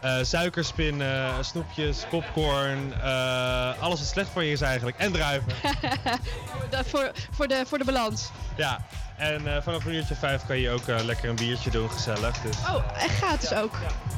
Eh, 0.02 0.16
suikerspinnen, 0.22 1.44
snoepjes, 1.44 2.04
popcorn, 2.10 2.92
eh, 3.02 3.82
alles 3.82 3.98
wat 3.98 4.08
slecht 4.08 4.28
voor 4.32 4.44
je 4.44 4.52
is 4.52 4.60
eigenlijk. 4.60 4.96
En 4.98 5.12
druiven. 5.12 5.52
Voor, 6.86 7.12
voor, 7.30 7.48
de, 7.48 7.64
voor 7.66 7.78
de 7.78 7.84
balans. 7.84 8.30
ja, 8.56 8.86
en 9.16 9.54
eh, 9.56 9.62
vanaf 9.62 9.84
een 9.84 9.92
uurtje 9.94 10.14
vijf 10.14 10.46
kan 10.46 10.58
je 10.58 10.70
ook 10.70 10.88
eh, 10.88 11.04
lekker 11.04 11.28
een 11.28 11.36
biertje 11.36 11.70
doen, 11.70 11.90
gezellig. 11.90 12.40
Dus, 12.40 12.56
Oh, 12.56 13.02
en 13.02 13.08
gratis 13.08 13.52
ook. 13.52 13.72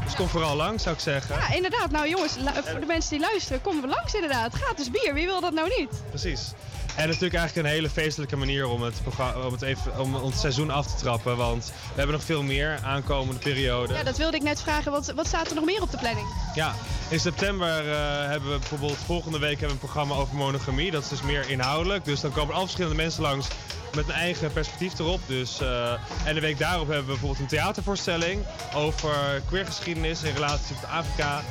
dus 0.04 0.14
kom 0.14 0.28
vooral 0.28 0.56
langs, 0.56 0.82
zou 0.82 0.94
ik 0.94 1.00
zeggen. 1.00 1.36
Ja, 1.36 1.54
inderdaad. 1.54 1.90
Nou 1.90 2.08
jongens, 2.08 2.36
voor 2.64 2.80
de 2.80 2.86
mensen 2.86 3.10
die 3.10 3.20
luisteren, 3.20 3.60
kom 3.60 3.86
langs 3.86 4.14
inderdaad. 4.14 4.54
Gratis 4.54 4.90
bier, 4.90 5.14
wie 5.14 5.26
wil 5.26 5.40
dat 5.40 5.52
nou 5.52 5.68
niet? 5.78 6.02
Precies. 6.08 6.52
En 6.96 7.00
het 7.00 7.14
is 7.14 7.20
natuurlijk 7.20 7.40
eigenlijk 7.40 7.66
een 7.66 7.74
hele 7.74 7.90
feestelijke 7.90 8.36
manier 8.36 8.68
om 8.68 8.82
het, 8.82 9.02
programma- 9.02 9.46
om 9.46 9.52
het, 9.52 9.62
even, 9.62 9.98
om 9.98 10.14
ons 10.14 10.40
seizoen 10.40 10.70
af 10.70 10.86
te 10.86 10.96
trappen. 10.96 11.36
Want 11.36 11.64
we 11.64 11.94
hebben 11.94 12.14
nog 12.14 12.24
veel 12.24 12.42
meer 12.42 12.78
aankomende 12.84 13.40
periode. 13.40 13.94
Ja, 13.94 14.02
dat 14.02 14.16
wilde 14.16 14.36
ik 14.36 14.42
net 14.42 14.60
vragen. 14.60 14.92
Wat, 14.92 15.12
wat 15.16 15.26
staat 15.26 15.48
er 15.48 15.54
nog 15.54 15.64
meer 15.64 15.82
op 15.82 15.90
de 15.90 15.98
planning? 15.98 16.26
Ja, 16.54 16.74
in 17.08 17.20
september 17.20 17.90
eh, 17.90 18.28
hebben 18.28 18.52
we 18.52 18.58
bijvoorbeeld 18.58 18.96
volgende 19.06 19.38
week 19.38 19.60
hebben 19.60 19.66
we 19.66 19.72
een 19.72 19.78
programma 19.78 20.14
over 20.14 20.36
monogamie. 20.36 20.90
Dat 20.90 21.02
is 21.02 21.08
dus 21.08 21.22
meer 21.22 21.50
inhoudelijk. 21.50 22.04
Dus 22.04 22.20
dan 22.20 22.32
komen 22.32 22.54
al 22.54 22.62
verschillende 22.62 22.96
mensen 22.96 23.22
langs 23.22 23.48
met 23.94 24.08
een 24.08 24.14
eigen 24.14 24.52
perspectief 24.52 24.98
erop. 24.98 25.20
Dus, 25.26 25.60
eh, 25.60 25.92
en 26.24 26.34
de 26.34 26.40
week 26.40 26.58
daarop 26.58 26.86
hebben 26.86 27.06
we 27.06 27.10
bijvoorbeeld 27.10 27.40
een 27.40 27.46
theatervoorstelling 27.46 28.42
over 28.74 29.42
queergeschiedenis 29.46 30.22
in 30.22 30.34
relatie 30.34 30.74
tot 30.80 30.90
Afrika. 30.90 31.42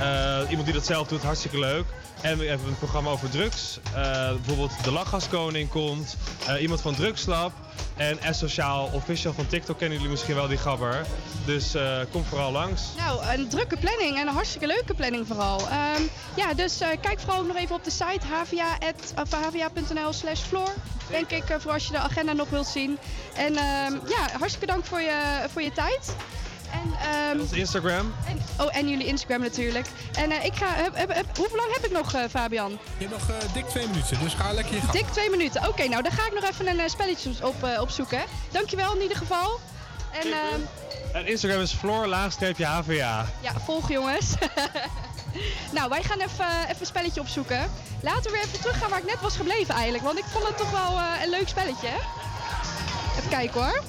Eh, 0.00 0.40
iemand 0.48 0.64
die 0.64 0.74
dat 0.74 0.86
zelf 0.86 1.08
doet, 1.08 1.22
hartstikke 1.22 1.58
leuk. 1.58 1.84
En 2.20 2.38
we 2.38 2.46
hebben 2.46 2.68
een 2.68 2.78
programma 2.78 3.10
over 3.10 3.30
drugs. 3.30 3.78
Eh, 3.94 4.28
bijvoorbeeld 4.32 4.84
De 4.84 4.92
Lachgaskoning 4.92 5.68
komt. 5.68 6.16
Eh, 6.46 6.62
iemand 6.62 6.80
van 6.80 6.94
Drugslab. 6.94 7.52
En 7.96 8.18
S-Sociaal 8.30 8.90
Official 8.92 9.32
van 9.32 9.46
TikTok 9.46 9.78
kennen 9.78 9.96
jullie 9.96 10.12
misschien 10.12 10.34
wel, 10.34 10.48
die 10.48 10.58
gabber. 10.58 11.06
Dus 11.44 11.74
kom 12.10 12.24
vooral 12.24 12.52
langs. 12.52 12.82
Nou, 12.96 13.26
een 13.26 13.48
drukke 13.48 13.76
planning 13.76 14.16
en 14.16 14.26
een 14.26 14.34
hartstikke 14.34 14.66
leuke 14.66 14.94
planning 14.94 15.26
vooral. 15.26 15.60
Ehm, 15.68 16.02
ja, 16.34 16.54
dus 16.54 16.78
kijk 17.00 17.20
vooral 17.20 17.40
ook 17.40 17.46
nog 17.46 17.56
even 17.56 17.74
op 17.74 17.84
de 17.84 17.90
site 17.90 18.26
havia.nl 19.30 20.12
slash 20.12 20.40
floor. 20.40 20.72
Denk 21.10 21.30
ik, 21.30 21.44
voor 21.58 21.72
als 21.72 21.86
je 21.86 21.92
de 21.92 21.98
agenda 21.98 22.32
nog 22.32 22.50
wilt 22.50 22.66
zien. 22.66 22.98
En 23.34 23.56
ehm, 23.56 23.92
ja, 23.92 24.38
hartstikke 24.38 24.66
dank 24.66 24.84
voor 24.84 25.00
je, 25.00 25.46
voor 25.52 25.62
je 25.62 25.72
tijd. 25.72 26.14
En, 26.82 26.94
ehm, 27.30 27.40
Ons 27.40 27.52
Instagram. 27.52 28.14
en, 28.26 28.40
oh, 28.66 28.76
en 28.76 28.88
jullie 28.88 29.06
Instagram 29.06 29.40
natuurlijk. 29.40 29.86
En 30.14 30.30
eh, 30.30 30.44
ik 30.44 30.54
ga, 30.54 30.66
heb, 30.74 30.96
heb, 30.96 31.14
heb- 31.14 31.36
hoeveel 31.36 31.56
lang 31.56 31.72
heb 31.74 31.84
ik 31.84 31.90
nog, 31.90 32.12
eh, 32.14 32.22
Fabian? 32.30 32.70
Je 32.70 33.06
hebt 33.06 33.10
nog 33.10 33.28
eh, 33.30 33.52
dik 33.54 33.68
twee 33.68 33.86
minuten, 33.88 34.18
dus 34.20 34.34
ga 34.34 34.52
lekker 34.52 34.74
je 34.74 34.80
gang. 34.80 34.92
Dik 34.92 35.06
twee 35.06 35.30
minuten. 35.30 35.68
Oké, 35.68 35.88
nou 35.88 36.02
dan 36.02 36.12
ga 36.12 36.26
ik 36.26 36.34
nog 36.34 36.44
even 36.50 36.66
een 36.68 36.80
eh, 36.80 36.88
spelletje 36.88 37.30
op, 37.42 37.64
eh, 37.64 37.80
opzoeken. 37.80 38.22
Dankjewel 38.50 38.94
in 38.94 39.02
ieder 39.02 39.16
geval. 39.16 39.60
En 40.12 40.26
ehm, 40.32 40.60
En 41.12 41.26
Instagram 41.26 41.60
is 41.60 41.72
floor 41.72 42.06
laagstreepje 42.06 42.64
HVA. 42.64 43.26
ja, 43.40 43.52
volg 43.64 43.88
jongens. 43.88 44.34
nou, 45.76 45.88
wij 45.88 46.02
gaan 46.02 46.18
even, 46.20 46.46
even 46.62 46.76
een 46.80 46.86
spelletje 46.86 47.20
opzoeken. 47.20 47.70
Laten 48.02 48.22
we 48.22 48.30
weer 48.30 48.40
even 48.46 48.60
teruggaan 48.60 48.90
waar 48.90 48.98
ik 48.98 49.06
net 49.06 49.20
was 49.20 49.36
gebleven 49.36 49.74
eigenlijk. 49.74 50.04
Want 50.04 50.18
ik 50.18 50.24
vond 50.32 50.46
het 50.46 50.56
toch 50.56 50.70
wel 50.70 50.98
eh, 50.98 51.22
een 51.22 51.30
leuk 51.30 51.48
spelletje. 51.48 51.86
hè? 51.86 51.98
Even 53.18 53.30
kijken 53.30 53.62
hoor. 53.62 53.82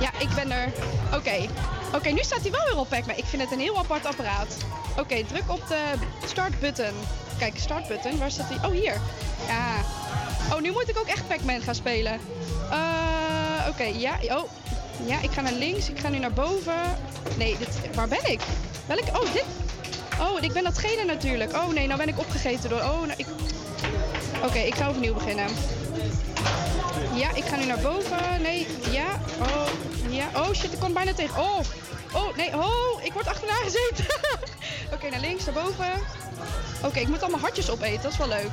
Ja, 0.00 0.10
ik 0.18 0.28
ben 0.34 0.50
er. 0.50 0.72
Oké. 1.14 1.46
Oké, 1.94 2.08
nu 2.08 2.22
staat 2.22 2.40
hij 2.40 2.50
wel 2.50 2.64
weer 2.64 2.76
op 2.78 2.88
Pac-Man. 2.88 3.16
Ik 3.16 3.24
vind 3.24 3.42
het 3.42 3.52
een 3.52 3.60
heel 3.60 3.78
apart 3.78 4.06
apparaat. 4.06 4.56
Oké, 4.98 5.24
druk 5.24 5.42
op 5.46 5.68
de 5.68 5.82
start 6.26 6.60
button. 6.60 6.92
Kijk, 7.38 7.58
start 7.58 7.88
button. 7.88 8.18
Waar 8.18 8.30
staat 8.30 8.48
hij? 8.48 8.68
Oh, 8.68 8.74
hier. 8.74 9.00
Ja. 9.46 9.74
Oh, 10.54 10.60
nu 10.60 10.70
moet 10.70 10.88
ik 10.88 10.98
ook 10.98 11.06
echt 11.06 11.28
Pac-Man 11.28 11.60
gaan 11.60 11.74
spelen. 11.74 12.20
Eh, 12.70 13.68
Oké, 13.68 13.84
ja. 13.84 14.18
Oh. 14.22 14.50
Ja, 15.06 15.20
ik 15.20 15.30
ga 15.30 15.40
naar 15.40 15.52
links. 15.52 15.88
Ik 15.88 15.98
ga 15.98 16.08
nu 16.08 16.18
naar 16.18 16.32
boven. 16.32 16.98
Nee, 17.36 17.56
dit, 17.58 17.68
waar 17.94 18.08
ben 18.08 18.30
ik? 18.30 18.40
Welk? 18.86 19.08
Oh, 19.12 19.32
dit. 19.32 19.44
Oh, 20.20 20.42
ik 20.42 20.52
ben 20.52 20.64
datgene 20.64 21.04
natuurlijk. 21.04 21.52
Oh 21.52 21.68
nee, 21.68 21.86
nou 21.86 21.98
ben 21.98 22.08
ik 22.08 22.18
opgegeten 22.18 22.70
door. 22.70 22.78
Oh, 22.80 23.00
nou, 23.00 23.14
ik. 23.16 23.26
Oké, 24.44 24.58
ik 24.58 24.74
ga 24.74 24.88
overnieuw 24.88 25.14
beginnen. 25.14 25.46
Ja, 27.16 27.34
ik 27.34 27.44
ga 27.44 27.56
nu 27.56 27.64
naar 27.64 27.78
boven. 27.78 28.42
Nee, 28.42 28.66
ja. 28.90 29.20
Oh, 29.40 29.66
ja. 30.10 30.26
Oh 30.34 30.52
shit, 30.52 30.72
ik 30.72 30.78
kom 30.78 30.92
bijna 30.92 31.12
tegen. 31.12 31.40
Oh, 31.40 31.58
oh, 32.12 32.36
nee. 32.36 32.56
Oh, 32.56 33.04
ik 33.04 33.12
word 33.12 33.26
achterna 33.26 33.54
gezeten. 33.54 34.04
Oké, 34.94 35.10
naar 35.10 35.20
links, 35.20 35.44
naar 35.44 35.54
boven. 35.54 35.92
Oké, 36.82 36.98
ik 36.98 37.08
moet 37.08 37.22
allemaal 37.22 37.40
hartjes 37.40 37.70
opeten. 37.70 38.02
Dat 38.02 38.12
is 38.12 38.18
wel 38.18 38.28
leuk. 38.28 38.50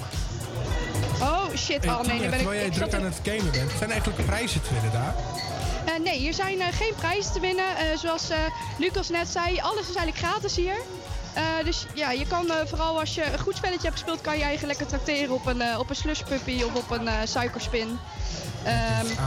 Oh 1.22 1.56
shit. 1.56 1.85
Oh 1.85 2.02
nee, 2.02 2.18
Tina, 2.18 2.18
ben 2.18 2.23
ik. 2.23 2.35
terwijl 2.35 2.60
jij 2.60 2.65
ik 2.65 2.73
druk 2.73 2.94
aan 2.94 3.03
het 3.03 3.19
gamen 3.23 3.52
bent, 3.52 3.72
zijn 3.72 3.90
er 3.90 3.90
eigenlijk 3.90 4.26
prijzen 4.26 4.61
te 4.61 4.73
winnen 4.73 4.91
daar? 4.91 5.15
Eh, 5.85 6.03
nee, 6.03 6.18
hier 6.18 6.34
zijn 6.34 6.61
eh, 6.61 6.68
geen 6.72 6.94
prijzen 6.95 7.34
te 7.34 7.40
winnen. 7.40 7.77
Eh, 7.77 7.98
zoals 7.98 8.27
Lucas 8.77 9.10
net 9.10 9.27
zei, 9.27 9.60
alles 9.60 9.90
is 9.90 9.95
eigenlijk 9.95 10.18
gratis 10.18 10.56
hier. 10.56 10.76
Dus 11.64 11.85
ja, 11.94 12.11
je 12.11 12.27
kan 12.27 12.52
vooral 12.65 12.99
als 12.99 13.15
je 13.15 13.23
een 13.23 13.40
goed 13.40 13.56
spelletje 13.56 13.88
hebt 13.88 13.94
gespeeld, 13.94 14.22
kan 14.22 14.34
je 14.34 14.40
je 14.40 14.45
eigen 14.45 14.68
lekker 14.68 14.85
trakteren 14.85 15.35
op 15.35 15.45
een, 15.45 15.77
op 15.77 15.90
een 15.90 15.95
slushpuppy 15.95 16.64
of 16.64 16.76
op 16.76 16.91
een 16.91 17.27
suikerspin. 17.27 17.99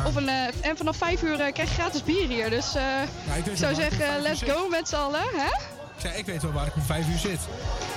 Of 0.07 0.17
een, 0.17 0.29
eh, 0.29 0.45
en 0.61 0.77
vanaf 0.77 0.97
5 0.97 1.23
uur 1.23 1.41
eh, 1.41 1.53
krijg 1.53 1.69
je 1.69 1.75
gratis 1.75 2.03
bier 2.03 2.29
hier. 2.29 2.51
Dus 2.51 2.75
eh, 2.75 3.03
ik 3.45 3.57
zou 3.57 3.75
zeggen, 3.75 4.23
let's 4.23 4.39
zit. 4.39 4.51
go 4.51 4.69
met 4.69 4.89
z'n 4.89 4.95
allen. 4.95 5.21
Hè? 5.21 5.47
Ik 5.97 6.03
zei, 6.03 6.15
ik 6.15 6.27
weet 6.27 6.43
wel 6.43 6.53
waar 6.53 6.67
ik 6.67 6.75
om 6.75 6.83
vijf 6.83 7.09
uur 7.09 7.19
zit. 7.19 7.41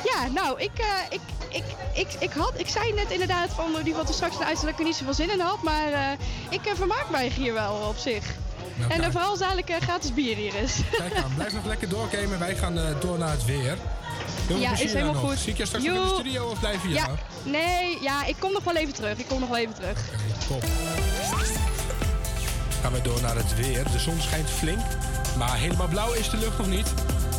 Ja, 0.04 0.28
nou, 0.28 0.62
ik, 0.62 0.72
ik, 1.10 1.22
ik, 1.50 1.64
ik, 1.94 2.08
ik, 2.20 2.32
had, 2.32 2.52
ik 2.56 2.68
zei 2.68 2.94
net 2.94 3.12
inderdaad 3.12 3.50
van 3.50 3.76
die 3.84 3.94
wat 3.94 4.08
er 4.08 4.14
straks 4.14 4.36
een 4.36 4.44
uitzet 4.44 4.62
dat 4.62 4.74
ik 4.74 4.80
er 4.80 4.86
niet 4.86 4.96
zoveel 4.96 5.14
zin 5.14 5.32
in 5.32 5.40
had. 5.40 5.64
Maar 5.64 6.18
ik 6.50 6.72
vermaak 6.76 7.10
mij 7.10 7.28
hier 7.28 7.54
wel 7.54 7.74
op 7.74 7.98
zich. 7.98 8.24
Nou, 8.80 8.92
en 8.92 9.00
kijk. 9.00 9.12
vooral 9.12 9.30
als 9.30 9.40
dadelijk 9.40 9.70
eh, 9.70 9.76
gratis 9.82 10.14
bier 10.14 10.36
hier 10.36 10.56
is. 10.56 10.76
Kijk 10.92 11.16
aan, 11.16 11.32
blijf 11.36 11.54
nog 11.54 11.66
lekker 11.66 11.90
doorgamen. 11.90 12.40
Wij 12.40 12.56
gaan 12.56 12.78
eh, 12.78 12.84
door 13.00 13.18
naar 13.18 13.32
het 13.32 13.46
weer. 13.46 13.78
Heel 14.48 14.58
Ja, 14.58 14.72
is 14.72 14.80
helemaal 14.94 15.14
nog. 15.14 15.30
goed. 15.30 15.40
Zie 15.40 15.52
ik 15.52 15.58
je 15.58 15.66
straks 15.66 15.86
in 15.86 15.94
de 15.94 16.12
studio 16.14 16.46
of 16.50 16.60
blijf 16.60 16.84
je 16.84 16.90
Ja, 16.90 17.06
hier? 17.06 17.52
nee, 17.52 17.98
ja, 18.02 18.26
ik 18.26 18.36
kom 18.40 18.52
nog 18.52 18.64
wel 18.64 18.76
even 18.76 18.94
terug. 18.94 19.18
Ik 19.18 19.28
kom 19.28 19.40
nog 19.40 19.50
wel 19.50 19.58
even 19.58 19.74
terug. 19.74 20.00
Top. 20.48 20.64
Gaan 22.82 22.92
we 22.94 23.02
door 23.02 23.22
naar 23.22 23.36
het 23.36 23.56
weer. 23.56 23.84
De 23.92 24.00
zon 24.00 24.22
schijnt 24.22 24.50
flink, 24.50 24.80
maar 25.38 25.58
helemaal 25.58 25.88
blauw 25.88 26.14
is 26.14 26.30
de 26.30 26.38
lucht 26.38 26.58
nog 26.58 26.68
niet. 26.68 26.88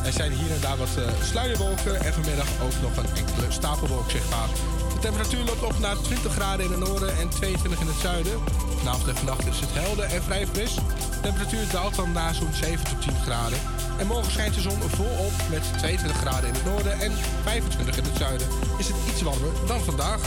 Er 0.04 0.12
zijn 0.12 0.32
hier 0.32 0.50
en 0.50 0.60
daar 0.60 0.76
wat 0.76 0.88
eh, 0.96 1.04
sluierwolken 1.24 2.00
en 2.04 2.12
vanmiddag 2.12 2.46
ook 2.62 2.72
nog 2.82 2.96
een 3.04 3.16
enkele 3.16 3.46
stapelwolk 3.48 4.10
zichtbaar. 4.10 4.48
Temperatuur 5.00 5.44
loopt 5.44 5.62
op 5.62 5.78
naar 5.78 5.96
20 5.96 6.32
graden 6.32 6.64
in 6.64 6.70
het 6.70 6.80
noorden 6.88 7.16
en 7.16 7.28
22 7.28 7.80
in 7.80 7.86
het 7.86 7.96
zuiden. 7.96 8.32
Vanavond 8.78 9.08
en 9.08 9.16
vannacht 9.16 9.46
is 9.46 9.60
het 9.60 9.72
helder 9.72 10.04
en 10.04 10.22
vrij 10.22 10.46
fris. 10.46 10.78
Temperatuur 11.22 11.64
daalt 11.72 11.96
dan 11.96 12.12
naar 12.12 12.34
zo'n 12.34 12.52
7 12.52 12.84
tot 12.84 13.02
10 13.02 13.14
graden. 13.14 13.58
En 13.98 14.06
morgen 14.06 14.32
schijnt 14.32 14.54
de 14.54 14.60
zon 14.60 14.80
volop 14.80 15.32
met 15.50 15.78
22 15.78 16.20
graden 16.20 16.48
in 16.48 16.54
het 16.54 16.64
noorden 16.64 17.00
en 17.00 17.12
25 17.42 17.96
in 17.96 18.04
het 18.04 18.16
zuiden. 18.16 18.46
Is 18.78 18.88
het 18.88 18.96
iets 19.08 19.22
warmer 19.22 19.50
dan 19.66 19.80
vandaag. 19.80 20.20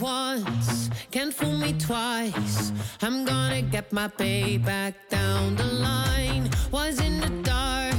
once, 0.00 0.90
can't 1.10 1.32
fool 1.32 1.56
me 1.56 1.72
twice. 1.78 2.72
I'm 3.02 3.24
gonna 3.24 3.62
get 3.62 3.92
my 3.92 4.08
payback 4.08 4.94
down 5.08 5.56
the 5.56 5.64
line. 5.64 6.50
Was 6.70 7.00
in 7.00 7.20
the 7.20 7.30
dark, 7.42 7.94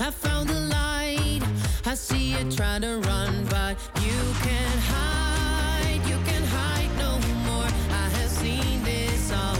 I 0.00 0.10
found 0.10 0.48
the 0.48 0.60
light. 0.78 1.40
I 1.86 1.94
see 1.94 2.32
you 2.32 2.50
trying 2.50 2.82
to 2.82 2.98
run, 2.98 3.44
but 3.50 3.76
you 4.00 4.18
can't 4.42 4.80
hide. 4.92 6.00
You 6.06 6.18
can 6.24 6.42
hide 6.44 6.92
no 6.98 7.12
more. 7.46 7.70
I 8.02 8.08
have 8.16 8.30
seen 8.30 8.82
this 8.84 9.32
all. 9.32 9.58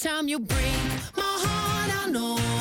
time 0.00 0.28
you 0.28 0.38
break 0.38 0.80
my 1.14 1.22
heart 1.22 1.59
know 2.10 2.59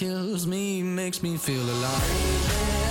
kills 0.00 0.46
me 0.46 0.82
makes 0.82 1.22
me 1.22 1.36
feel 1.36 1.62
alive. 1.62 2.89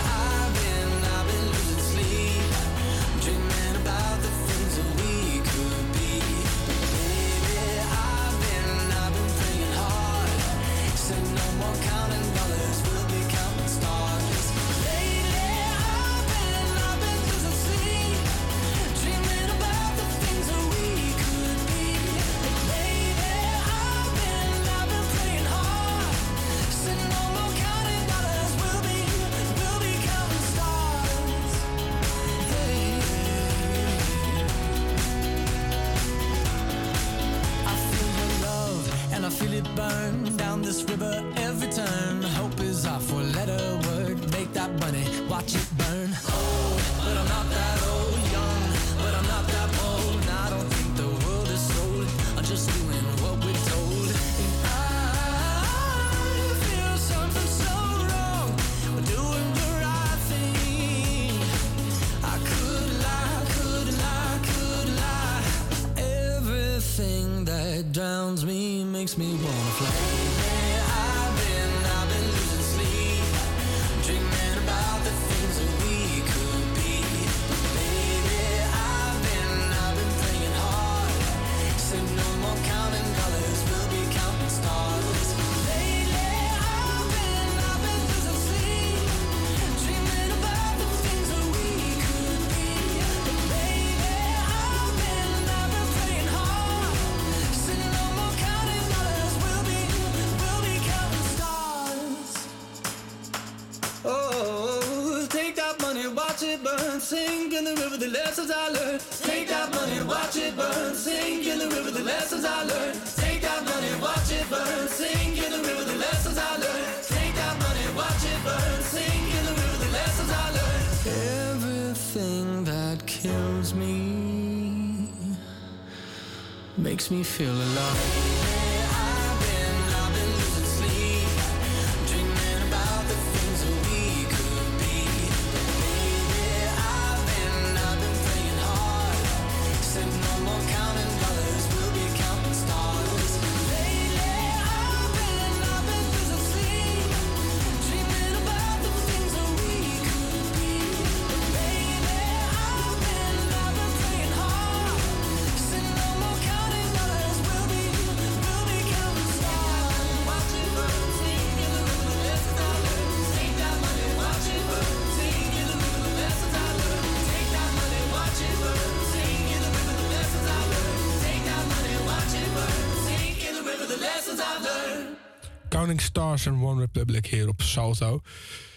Stars 176.10 176.48
and 176.48 176.62
One 176.62 176.80
Republic 176.80 177.26
hier 177.26 177.48
op 177.48 177.62
Salto. 177.62 178.22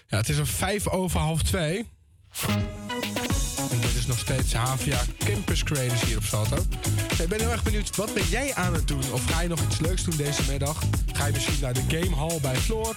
Ja, 0.08 0.16
het 0.16 0.28
is 0.28 0.38
een 0.38 0.46
vijf 0.46 0.88
over 0.88 1.20
half 1.20 1.42
twee. 1.42 1.88
En 3.70 3.80
dit 3.80 3.94
is 3.94 4.06
nog 4.06 4.18
steeds 4.18 4.52
Havia 4.52 5.00
Campus 5.18 5.62
Creators 5.62 6.04
hier 6.04 6.16
op 6.16 6.24
Salto. 6.24 6.56
Ik 7.18 7.28
ben 7.28 7.40
heel 7.40 7.50
erg 7.50 7.62
benieuwd, 7.62 7.96
wat 7.96 8.14
ben 8.14 8.28
jij 8.28 8.54
aan 8.54 8.74
het 8.74 8.88
doen? 8.88 9.12
Of 9.12 9.24
ga 9.24 9.40
je 9.40 9.48
nog 9.48 9.62
iets 9.62 9.78
leuks 9.78 10.04
doen 10.04 10.16
deze 10.16 10.42
middag? 10.50 10.82
Ga 11.12 11.26
je 11.26 11.32
misschien 11.32 11.60
naar 11.60 11.72
de 11.72 11.84
Game 11.88 12.16
Hall 12.16 12.40
bij 12.40 12.56
Floor? 12.56 12.96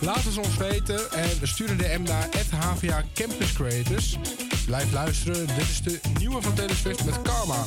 Laat 0.00 0.24
het 0.24 0.38
ons 0.38 0.56
weten 0.56 1.10
en 1.10 1.40
we 1.40 1.46
sturen 1.46 1.78
de 1.78 1.94
M 1.98 2.02
naar 2.02 2.28
HVA 2.50 3.04
Campus 3.14 3.52
Creators. 3.52 4.18
Blijf 4.66 4.92
luisteren, 4.92 5.46
dit 5.46 5.68
is 5.68 5.82
de 5.82 6.00
nieuwe 6.18 6.42
van 6.42 6.54
Taylor 6.54 7.04
met 7.04 7.22
Karma. 7.22 7.64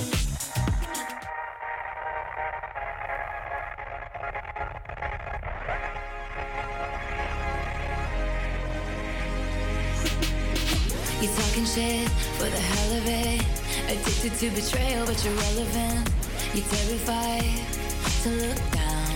talking 11.55 11.65
shit 11.65 12.09
for 12.37 12.49
the 12.49 12.57
hell 12.57 12.97
of 12.97 13.07
it. 13.07 13.41
Addicted 13.87 14.33
to 14.39 14.49
betrayal, 14.51 15.05
but 15.05 15.23
you're 15.23 15.33
relevant. 15.33 16.09
You're 16.53 16.65
terrified 16.65 17.43
to 18.23 18.29
look 18.29 18.71
down. 18.71 19.15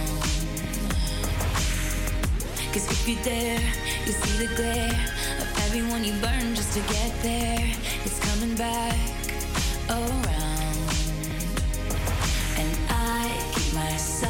Cause 2.71 2.89
if 2.91 3.07
you 3.07 3.15
dare, 3.23 3.59
you 4.05 4.13
see 4.13 4.45
the 4.45 4.55
glare 4.55 4.95
of 5.41 5.47
everyone 5.65 6.03
you 6.03 6.13
burn 6.21 6.55
just 6.55 6.73
to 6.75 6.93
get 6.93 7.11
there. 7.23 7.73
It's 8.05 8.19
coming 8.31 8.55
back 8.55 8.95
around. 9.89 10.77
And 12.57 12.77
I 12.89 13.51
keep 13.53 13.73
myself. 13.73 14.28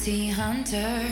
bounty 0.00 0.28
hunter. 0.28 1.06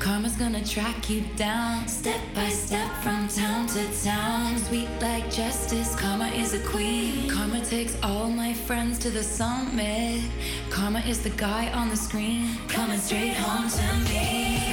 Karma's 0.00 0.34
gonna 0.34 0.64
track 0.64 1.08
you 1.08 1.22
down, 1.36 1.86
step 1.86 2.20
by 2.34 2.48
step 2.48 2.90
from 3.02 3.28
town 3.28 3.66
to 3.68 4.02
town. 4.02 4.58
Sweet 4.58 4.88
like 5.00 5.30
justice, 5.30 5.94
karma 5.94 6.26
is 6.28 6.52
a 6.52 6.58
queen. 6.60 7.30
Karma 7.30 7.60
takes 7.60 7.96
all 8.02 8.28
my 8.28 8.52
friends 8.52 8.98
to 8.98 9.10
the 9.10 9.22
summit. 9.22 10.20
Karma 10.68 11.00
is 11.00 11.22
the 11.22 11.30
guy 11.30 11.70
on 11.72 11.88
the 11.90 11.96
screen, 11.96 12.56
coming 12.66 12.98
straight 12.98 13.34
home 13.34 13.68
to 13.70 14.10
me. 14.10 14.63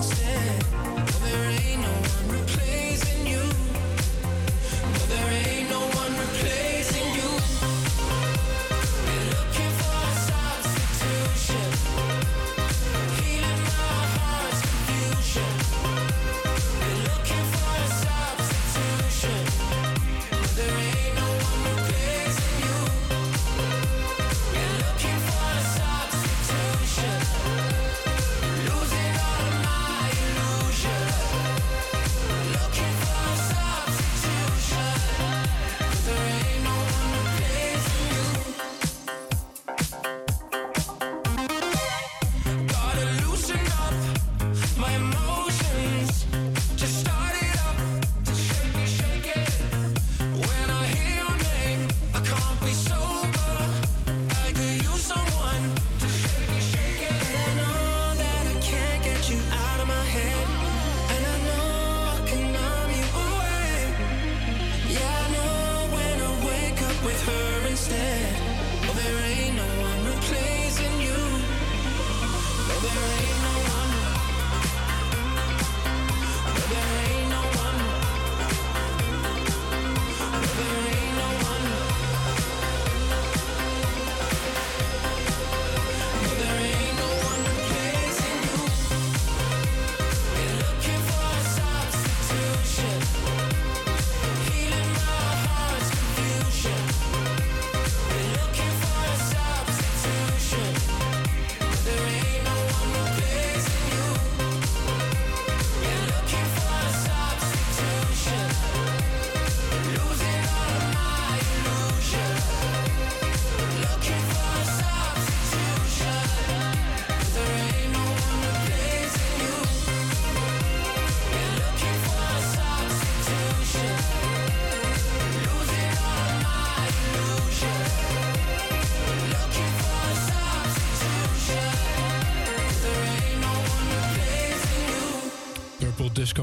wasted. 0.00 0.99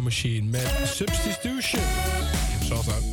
Machine 0.02 0.50
met 0.50 0.72
Substitution. 0.86 1.82
Zoals 2.64 2.88
ook. 2.88 3.04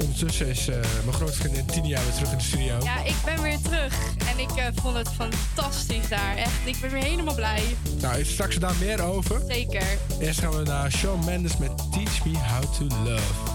Ondertussen 0.00 0.46
is 0.46 0.68
eh, 0.68 0.76
mijn 1.04 1.12
grootste 1.12 1.40
vriendin 1.40 1.66
tien 1.66 1.86
jaar 1.86 2.02
weer 2.04 2.12
terug 2.12 2.30
in 2.30 2.38
de 2.38 2.44
studio. 2.44 2.78
Ja, 2.82 3.04
ik 3.04 3.16
ben 3.24 3.42
weer 3.42 3.60
terug. 3.60 3.94
En 4.32 4.38
ik 4.38 4.50
eh, 4.50 4.66
vond 4.74 4.96
het 4.96 5.08
fantastisch 5.08 6.08
daar. 6.08 6.36
Echt, 6.36 6.52
ik 6.64 6.76
ben 6.80 6.90
weer 6.90 7.02
helemaal 7.02 7.34
blij. 7.34 7.62
Nou, 8.00 8.18
is 8.18 8.32
straks 8.32 8.56
daar 8.56 8.74
meer 8.80 9.02
over. 9.02 9.40
Zeker. 9.48 9.98
Eerst 10.20 10.40
gaan 10.40 10.56
we 10.56 10.62
naar 10.62 10.92
Shawn 10.92 11.24
Mendes 11.24 11.56
met 11.56 11.92
Teach 11.92 12.24
Me 12.24 12.38
How 12.38 12.74
To 12.74 12.96
Love. 13.04 13.53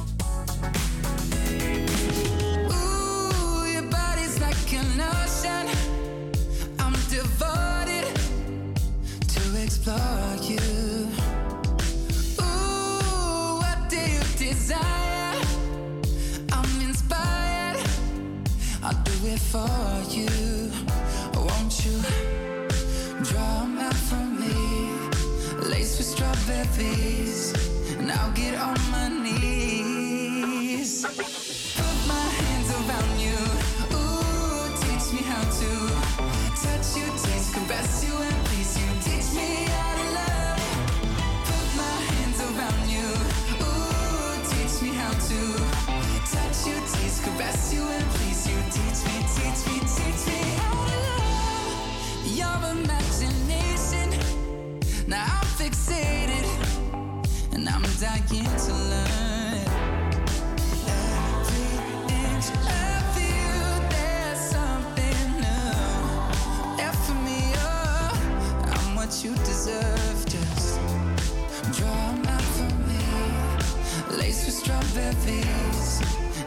Just 74.49 74.65
drop 74.65 74.84
their 74.95 75.13
face. 75.13 76.01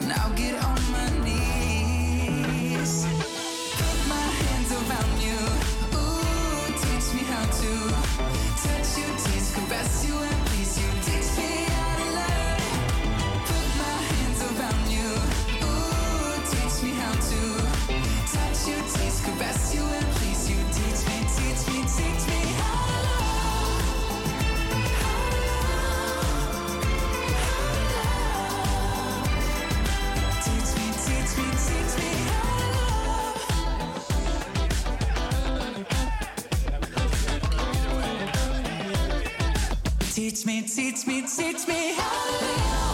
Now 0.08 0.28
get 0.30 0.60
on 0.64 0.74
my 0.90 1.24
knees. 1.24 1.61
Teach 40.43 40.47
me, 40.47 40.62
teach 40.62 41.06
me, 41.06 41.23
teach 41.23 41.69
me. 41.69 41.94
how 41.94 42.91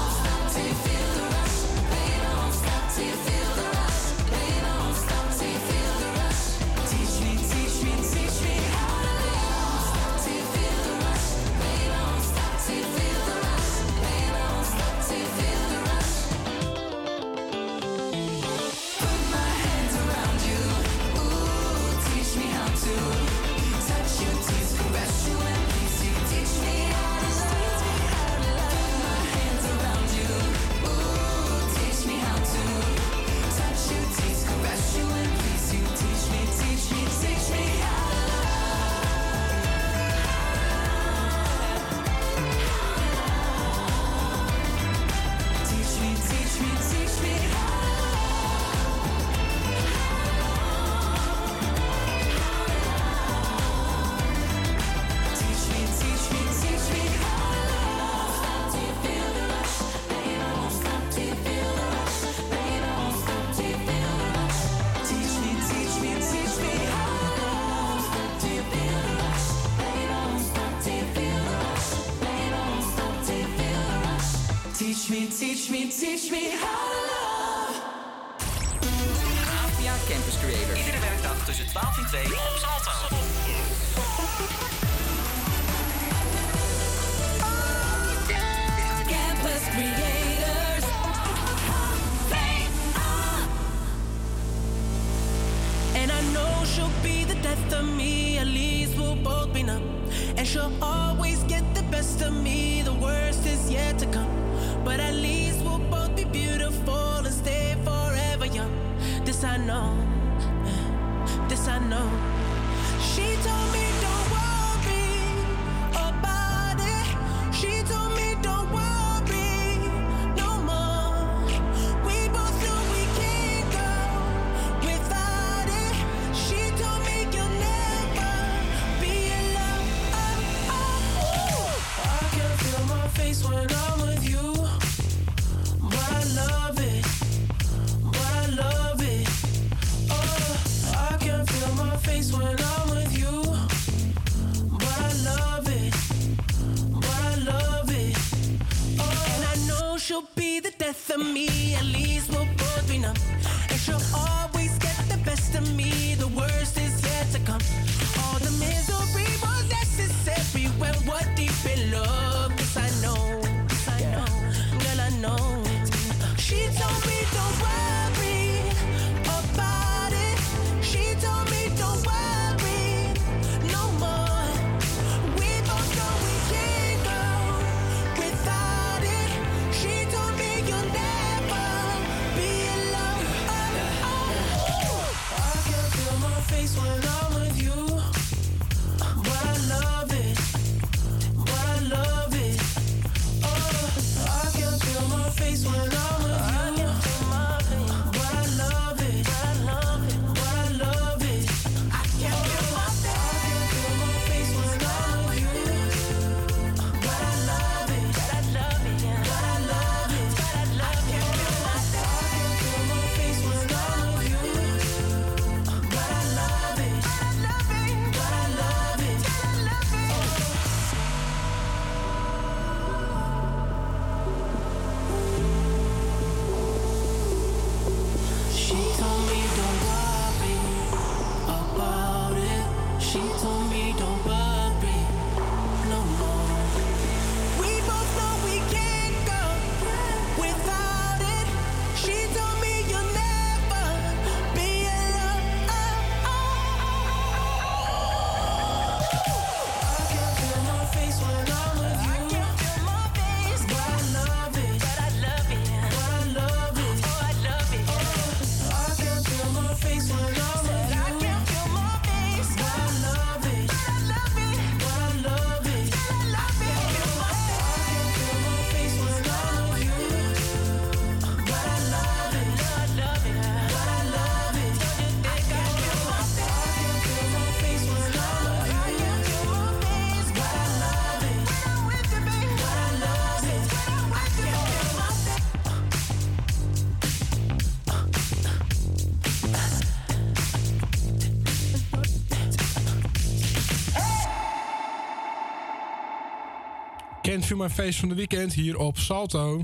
Feel 297.49 297.57
My 297.61 297.71
Face 297.71 297.99
van 297.99 298.09
de 298.09 298.15
weekend 298.15 298.55
hier 298.55 298.77
op 298.77 298.99
Salto. 298.99 299.63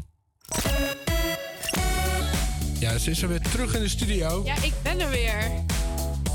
Ja, 2.79 2.99
ze 2.99 3.11
is 3.11 3.23
er 3.23 3.29
weer 3.29 3.41
terug 3.41 3.75
in 3.75 3.83
de 3.83 3.89
studio. 3.89 4.43
Ja, 4.45 4.55
ik 4.63 4.73
ben 4.83 5.01
er 5.01 5.11
weer. 5.11 5.51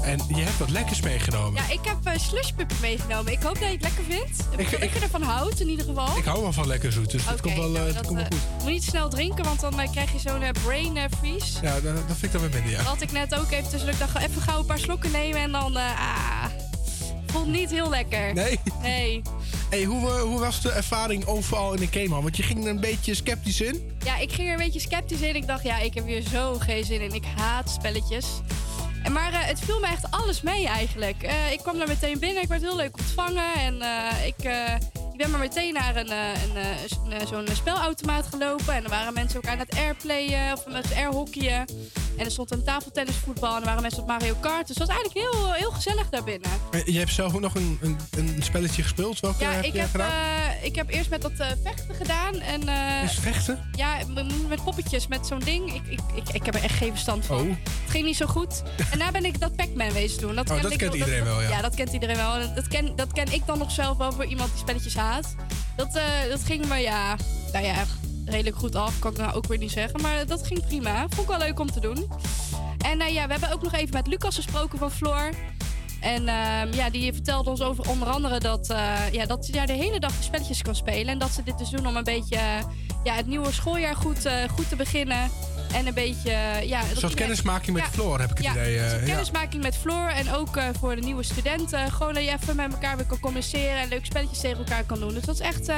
En 0.04 0.22
je 0.28 0.42
hebt 0.42 0.58
wat 0.58 0.70
lekkers 0.70 1.02
meegenomen. 1.02 1.62
Ja, 1.64 1.74
ik 1.74 1.80
heb 1.86 1.98
uh, 2.08 2.20
slushpuppen 2.20 2.78
meegenomen. 2.82 3.32
Ik 3.32 3.42
hoop 3.42 3.54
dat 3.54 3.64
je 3.64 3.70
het 3.70 3.82
lekker 3.82 4.04
vindt. 4.04 4.48
Ik, 4.58 4.80
dat 4.80 4.94
je 4.94 5.00
ervan 5.00 5.22
houdt, 5.22 5.60
in 5.60 5.70
ieder 5.70 5.86
geval. 5.86 6.18
Ik 6.18 6.24
hou 6.24 6.42
wel 6.42 6.54
van 6.54 6.68
lekker 6.68 6.92
zoet, 6.92 7.12
dus 7.12 7.26
dat 7.26 7.34
Oké, 7.34 7.42
komt 7.42 7.56
wel, 7.56 7.66
eh, 7.66 7.82
nou, 7.82 7.94
dat 7.94 8.06
komt 8.06 8.20
wel 8.20 8.28
eh, 8.28 8.38
goed. 8.38 8.62
Moet 8.64 8.72
niet 8.72 8.84
snel 8.84 9.10
drinken, 9.10 9.44
want 9.44 9.60
dan 9.60 9.80
eh, 9.80 9.92
krijg 9.92 10.12
je 10.12 10.20
zo'n 10.20 10.42
eh, 10.42 10.50
brain 10.64 10.98
eh, 10.98 11.04
freeze. 11.20 11.62
Ja, 11.62 11.74
dat, 11.80 11.84
dat 11.84 12.18
vind 12.18 12.24
ik 12.24 12.32
dan 12.32 12.42
weer 12.42 12.50
minder, 12.50 12.72
ja. 12.72 12.78
Dat 12.78 12.86
had 12.86 13.02
ik 13.02 13.12
net 13.12 13.36
ook 13.36 13.52
even 13.52 13.70
tussen. 13.70 13.90
Ik 13.90 14.00
dacht, 14.00 14.18
even 14.18 14.42
gauw 14.42 14.60
een 14.60 14.66
paar 14.66 14.80
slokken 14.80 15.12
nemen 15.12 15.42
en 15.42 15.52
dan... 15.52 15.78
eh 15.78 15.84
ah, 15.84 16.46
voelt 17.26 17.48
niet 17.48 17.70
heel 17.70 17.90
lekker. 17.90 18.34
Nee? 18.34 18.60
Nee. 18.82 19.22
Hey, 19.70 19.84
hoe, 19.84 20.08
eh, 20.08 20.22
hoe 20.22 20.40
was 20.40 20.62
de 20.62 20.72
ervaring 20.72 21.26
overal 21.26 21.74
in 21.74 21.80
de 21.80 21.90
Cayman? 21.90 22.22
Want 22.22 22.38
je 22.38 22.44
ging 22.44 22.64
er 22.64 22.70
een 22.70 22.80
beetje 22.80 23.14
sceptisch 23.14 23.62
in. 23.62 23.98
Ja, 24.04 24.18
ik 24.18 24.32
ging 24.32 24.48
er 24.48 24.54
een 24.54 24.60
beetje 24.60 24.80
sceptisch 24.80 25.22
in. 25.22 25.36
Ik 25.36 25.48
dacht, 25.48 25.64
ja, 25.64 25.80
ik 25.80 25.94
heb 25.94 26.06
hier 26.06 26.22
zo 26.22 26.54
geen 26.54 26.84
zin 26.84 27.02
in. 27.02 27.14
Ik 27.14 27.26
haat 27.36 27.70
spelletjes. 27.70 28.26
Maar 29.12 29.34
eh, 29.34 29.40
het 29.40 29.60
viel 29.60 29.80
me 29.80 29.88
echt 29.88 30.12
alles 30.12 30.42
mee 30.42 30.68
eigenlijk. 30.68 31.24
Eh, 31.24 31.52
ik 31.52 31.60
kwam 31.60 31.78
daar 31.78 31.88
meteen 31.88 32.20
binnen, 32.20 32.44
ik 32.44 32.48
werd 32.48 32.62
heel 32.62 32.76
leuk 32.76 32.98
ontvangen. 32.98 33.54
En 33.54 33.76
ik, 34.26 34.44
ik 35.12 35.18
ben 35.18 35.30
maar 35.30 35.40
meteen 35.40 35.74
naar 35.74 35.96
een, 35.96 36.12
een, 36.12 37.28
zo'n 37.28 37.48
spelautomaat 37.54 38.28
gelopen. 38.28 38.74
En 38.74 38.84
er 38.84 38.90
waren 38.90 39.14
mensen 39.14 39.38
ook 39.38 39.48
aan 39.48 39.60
het 39.60 39.76
airplayen 39.76 40.54
of 40.54 40.68
met 40.68 40.94
airhockeyen. 40.96 41.66
En 42.20 42.26
er 42.26 42.32
stond 42.32 42.52
een 42.52 42.64
tafeltennisvoetbal 42.64 43.56
en 43.56 43.60
er 43.60 43.66
waren 43.66 43.82
mensen 43.82 44.02
op 44.02 44.08
Mario 44.08 44.36
Kart. 44.40 44.68
Dus 44.68 44.78
het 44.78 44.88
was 44.88 44.98
eigenlijk 44.98 45.32
heel, 45.32 45.54
heel 45.54 45.72
gezellig 45.72 46.10
daarbinnen. 46.10 46.50
Je 46.86 46.98
hebt 46.98 47.12
zelf 47.12 47.36
ook 47.36 47.42
nog 47.42 47.56
een, 47.56 47.80
een, 47.82 47.98
een 48.18 48.44
spelletje 48.44 48.82
gespeeld. 48.82 49.20
Welke 49.20 49.44
Ja, 49.44 49.52
heb 49.52 49.64
ik 49.64 49.74
heb, 49.74 49.96
eh, 49.96 50.64
ik 50.64 50.76
heb 50.76 50.90
eerst 50.90 51.10
met 51.10 51.22
dat 51.22 51.32
eh, 51.32 51.48
vechten 51.64 51.96
gedaan. 51.96 52.36
En, 52.36 52.68
eh, 52.68 53.04
Is 53.04 53.20
vechten? 53.20 53.70
Ja, 53.72 53.98
met 54.48 54.64
poppetjes, 54.64 55.08
met 55.08 55.28
zo'n 55.28 55.40
ding. 55.40 55.74
Ik, 55.74 55.82
ik, 55.88 56.00
ik, 56.16 56.30
ik 56.30 56.46
heb 56.46 56.56
er 56.56 56.64
echt 56.64 56.78
geen 56.78 56.92
verstand 56.92 57.26
van. 57.26 57.40
Oh. 57.40 57.50
Het 57.50 57.90
ging 57.92 58.06
niet 58.06 58.18
zo 58.18 58.26
goed. 58.26 58.64
En 58.78 58.86
daarna 58.90 59.12
ben 59.12 59.26
ik 59.26 59.40
dat 59.40 59.56
Pac-Man 59.56 59.92
wezen 59.92 60.22
doen. 60.22 60.30
Oh, 60.30 60.36
dat 60.36 60.48
ken 60.48 60.72
ik 60.72 60.78
kent 60.78 60.94
iedereen 60.94 61.24
wel, 61.24 61.42
ja. 61.42 61.50
Ja, 61.50 61.62
dat 61.62 61.76
kent 61.76 61.94
iedereen 61.94 62.16
wel. 62.16 62.54
Dat 62.56 62.68
ken, 62.68 62.96
dat 62.96 63.14
ken 63.14 63.34
ik 63.34 63.46
dan 63.46 63.58
nog 63.58 63.72
zelf 63.72 63.98
wel 63.98 64.12
voor 64.12 64.26
iemand 64.26 64.50
die 64.50 64.60
spelletjes 64.60 64.96
haat. 64.96 65.36
Dat, 65.76 66.00
dat 66.30 66.44
ging 66.44 66.66
me, 66.66 66.78
ja, 66.78 67.16
nou 67.52 67.66
ja, 67.66 67.86
redelijk 68.30 68.56
goed 68.56 68.76
af. 68.76 69.00
Kan 69.00 69.12
ik 69.12 69.18
nou 69.18 69.34
ook 69.34 69.48
weer 69.48 69.58
niet 69.58 69.72
zeggen. 69.72 70.02
Maar 70.02 70.26
dat 70.26 70.48
ging 70.48 70.66
prima. 70.66 71.00
Vond 71.00 71.30
ik 71.30 71.38
wel 71.38 71.48
leuk 71.48 71.60
om 71.60 71.72
te 71.72 71.80
doen. 71.80 72.08
En 72.78 73.02
eh, 73.02 73.14
ja, 73.14 73.26
we 73.26 73.32
hebben 73.32 73.52
ook 73.52 73.62
nog 73.62 73.74
even 73.74 73.94
met 73.94 74.08
Lucas 74.08 74.36
gesproken 74.36 74.80
van 74.80 74.92
Floor. 74.92 75.30
En 76.02 76.28
ehm, 76.28 76.74
ja, 76.74 76.90
die 76.90 77.14
vertelde 77.14 77.50
ons 77.50 77.62
over 77.62 77.90
onder 77.90 78.08
andere 78.08 78.40
dat, 78.40 78.70
eh, 78.70 79.12
ja, 79.12 79.26
dat 79.26 79.46
ze 79.46 79.52
daar 79.52 79.68
de 79.68 79.74
hele 79.74 80.00
dag 80.00 80.14
spelletjes 80.20 80.62
kan 80.62 80.76
spelen. 80.76 81.08
En 81.08 81.20
dat 81.20 81.32
ze 81.32 81.44
dit 81.44 81.58
dus 81.58 81.70
doen 81.70 81.88
om 81.88 81.96
een 81.96 82.04
beetje 82.04 82.36
eh, 82.36 82.64
ja, 83.04 83.14
het 83.14 83.28
nieuwe 83.28 83.52
schooljaar 83.52 83.96
goed, 83.96 84.30
goed 84.56 84.70
te 84.70 84.76
beginnen. 84.76 85.30
En 85.74 85.88
een 85.88 85.94
beetje... 85.94 86.32
ja, 86.64 86.82
Een 86.90 86.98
soort 86.98 87.14
kennismaking 87.14 87.76
met 87.76 87.86
Ja, 87.86 87.92
Floor, 87.92 88.20
heb 88.20 88.32
ik 88.32 88.38
het 88.38 88.46
ja, 88.46 88.52
idee. 88.52 88.80
eh, 88.80 89.04
kennismaking 89.06 89.64
met 89.64 89.76
Floor. 89.78 90.08
En 90.10 90.32
ook 90.34 90.58
eh, 90.58 90.64
voor 90.80 90.96
de 90.96 91.02
nieuwe 91.02 91.24
studenten. 91.24 91.92
Gewoon 91.92 92.14
dat 92.14 92.24
je 92.24 92.32
even 92.42 92.56
met 92.56 92.72
elkaar 92.74 92.98
weer 92.98 93.06
kan 93.06 93.20
communiceren. 93.20 93.78
En 93.80 93.90
leuke 93.90 94.06
spelletjes 94.06 94.40
tegen 94.40 94.58
elkaar 94.58 94.84
kan 94.84 95.00
doen. 95.00 95.14
Dus 95.14 95.24
dat 95.24 95.36
is 95.36 95.42
echt, 95.42 95.68
eh, 95.68 95.76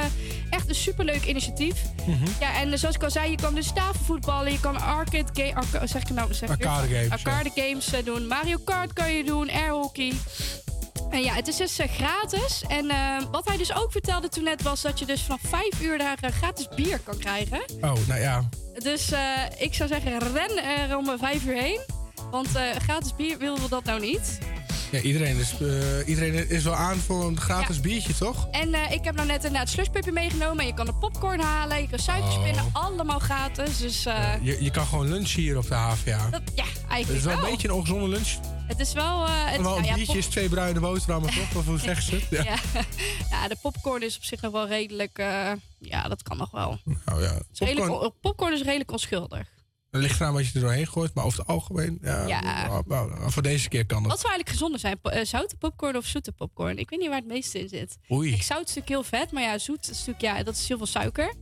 echt 0.50 0.68
een 0.68 0.74
superleuk 0.74 1.24
initiatief. 1.24 1.74
Mhm. 2.06 2.24
Ja, 2.40 2.60
en 2.60 2.78
zoals 2.78 2.94
ik 2.94 3.02
al 3.02 3.10
zei, 3.10 3.30
je 3.30 3.36
kan 3.36 3.54
dus 3.54 3.72
tafelvoetballen. 3.72 4.52
Je 4.52 4.60
kan 4.60 4.80
arcade, 4.80 5.54
arca- 5.54 5.86
zeg 5.86 6.02
ik 6.02 6.10
nou, 6.10 6.34
zeg? 6.34 6.48
Arcade 6.50 6.88
games, 6.94 7.10
Arcade 7.10 7.50
games 7.54 8.04
doen. 8.04 8.26
Mario 8.26 8.58
Kart 8.64 8.92
kan 8.92 9.12
je 9.12 9.24
doen. 9.24 9.50
Airhockey. 9.50 10.12
En 11.12 11.22
ja, 11.22 11.34
het 11.34 11.48
is 11.48 11.56
dus 11.56 11.78
eh, 11.78 11.88
gratis. 11.90 12.62
En 12.68 12.90
eh, 12.90 12.96
wat 13.30 13.48
hij 13.48 13.56
dus 13.56 13.74
ook 13.74 13.92
vertelde 13.92 14.28
toen 14.28 14.44
net 14.44 14.62
was 14.62 14.80
dat 14.82 14.98
je 14.98 15.06
dus 15.06 15.22
vanaf 15.22 15.40
5 15.48 15.80
uur 15.82 15.98
daar 15.98 16.18
eh, 16.20 16.30
gratis 16.30 16.68
bier 16.76 16.98
kan 16.98 17.18
krijgen. 17.18 17.62
Oh, 17.80 17.92
nou 18.08 18.20
ja. 18.20 18.48
Dus 18.82 19.12
ik 19.58 19.74
zou 19.74 19.88
zeggen, 19.88 20.18
ren 20.18 20.64
er 20.90 20.96
om 20.96 21.18
5 21.18 21.44
uur 21.44 21.56
heen. 21.62 21.80
Want 22.30 22.48
gratis 22.78 23.14
bier 23.16 23.38
willen 23.38 23.62
we 23.62 23.68
dat 23.68 23.84
nou 23.84 24.00
niet. 24.00 24.38
ja 24.90 25.00
iedereen, 25.00 25.36
is, 25.38 25.54
iedereen 26.06 26.50
is 26.50 26.64
wel 26.64 26.74
aan 26.74 26.96
voor 26.98 27.24
een 27.24 27.40
gratis 27.40 27.80
biertje, 27.80 28.14
toch? 28.14 28.48
En 28.50 28.74
ik 28.92 29.04
heb 29.04 29.14
nou 29.14 29.26
net 29.26 29.44
inderdaad 29.44 29.68
slushpuppy 29.68 30.10
meegenomen. 30.10 30.58
En 30.60 30.66
je 30.66 30.74
kan 30.74 30.86
er 30.86 30.94
popcorn 30.94 31.40
halen, 31.40 31.80
je 31.80 31.88
kan 31.88 31.98
suikerspinnen, 31.98 32.64
Oh. 32.64 32.84
allemaal 32.84 33.18
gratis. 33.18 33.78
Dus 33.78 34.02
Je, 34.42 34.56
je 34.60 34.70
kan 34.70 34.86
gewoon 34.86 35.08
lunchen 35.08 35.40
hier 35.40 35.56
op 35.56 35.68
de 35.68 35.74
HVA. 35.74 36.28
dat, 36.30 36.42
ja, 36.54 36.64
Het 36.64 36.80
eigenlijk 36.88 37.18
is 37.18 37.24
wel 37.24 37.34
wel. 37.36 37.44
een 37.44 37.50
beetje 37.50 37.68
een 37.68 37.74
ongezonde 37.74 38.08
lunch. 38.08 38.28
Het 38.66 38.80
is 38.80 38.92
wel... 38.92 39.24
eh, 39.26 39.44
het, 39.44 39.60
wel 39.60 39.62
nou 39.62 39.78
een 39.78 39.84
ja, 39.84 39.94
biertje 39.94 40.18
is 40.18 40.26
twee 40.26 40.48
bruine 40.48 40.80
boterhammen, 40.80 41.30
toch? 41.34 41.54
Of 41.56 41.66
hoe 41.66 41.78
zeggen 41.78 42.02
ze 42.02 42.14
het? 42.14 42.44
Ja. 42.44 42.56
Ja. 43.30 43.48
de 43.48 43.56
popcorn 43.62 44.02
is 44.02 44.16
op 44.16 44.24
zich 44.24 44.40
nog 44.40 44.52
wel 44.52 44.66
redelijk... 44.66 45.18
eh, 45.18 45.52
ja, 45.78 46.08
dat 46.08 46.22
kan 46.22 46.36
nog 46.36 46.50
wel. 46.50 46.78
Nou 47.04 47.22
ja, 47.22 47.34
Het 47.34 47.46
is 47.52 47.58
redelijk- 47.58 47.86
popcorn, 47.90 48.12
popcorn 48.20 48.52
is 48.52 48.62
redelijk 48.62 48.90
onschuldig. 48.90 49.46
er 49.90 50.00
ligt 50.00 50.20
eraan 50.20 50.32
wat 50.32 50.46
je 50.46 50.54
er 50.54 50.60
doorheen 50.60 50.86
gooit, 50.86 51.14
maar 51.14 51.24
over 51.24 51.38
het 51.38 51.48
algemeen, 51.48 51.98
ja, 52.02 52.26
Ja. 52.26 52.66
nou, 52.66 52.84
nou, 52.86 53.30
voor 53.30 53.42
deze 53.42 53.68
keer 53.68 53.86
kan 53.86 54.02
Wat 54.02 54.10
het. 54.12 54.20
zou 54.20 54.32
eigenlijk 54.32 54.48
gezonder 54.58 54.78
zijn? 54.80 55.00
Po- 55.00 55.08
eh, 55.10 55.24
zoute 55.24 55.56
popcorn 55.56 55.96
of 55.96 56.04
zoete 56.06 56.32
popcorn? 56.32 56.78
Ik 56.78 56.90
weet 56.90 56.98
niet 56.98 57.08
waar 57.08 57.18
het 57.18 57.26
meeste 57.26 57.60
in 57.60 57.68
zit. 57.68 57.98
Oei. 58.10 58.32
Ik 58.32 58.42
zout 58.42 58.68
is 58.68 58.74
natuurlijk 58.74 58.88
heel 58.88 59.20
vet, 59.20 59.32
maar 59.32 59.42
ja, 59.42 59.58
zoet 59.58 59.82
is 59.90 59.96
natuurlijk, 59.98 60.20
ja, 60.20 60.42
dat 60.42 60.54
is 60.56 60.68
heel 60.68 60.76
veel 60.76 60.86
suiker. 60.86 61.34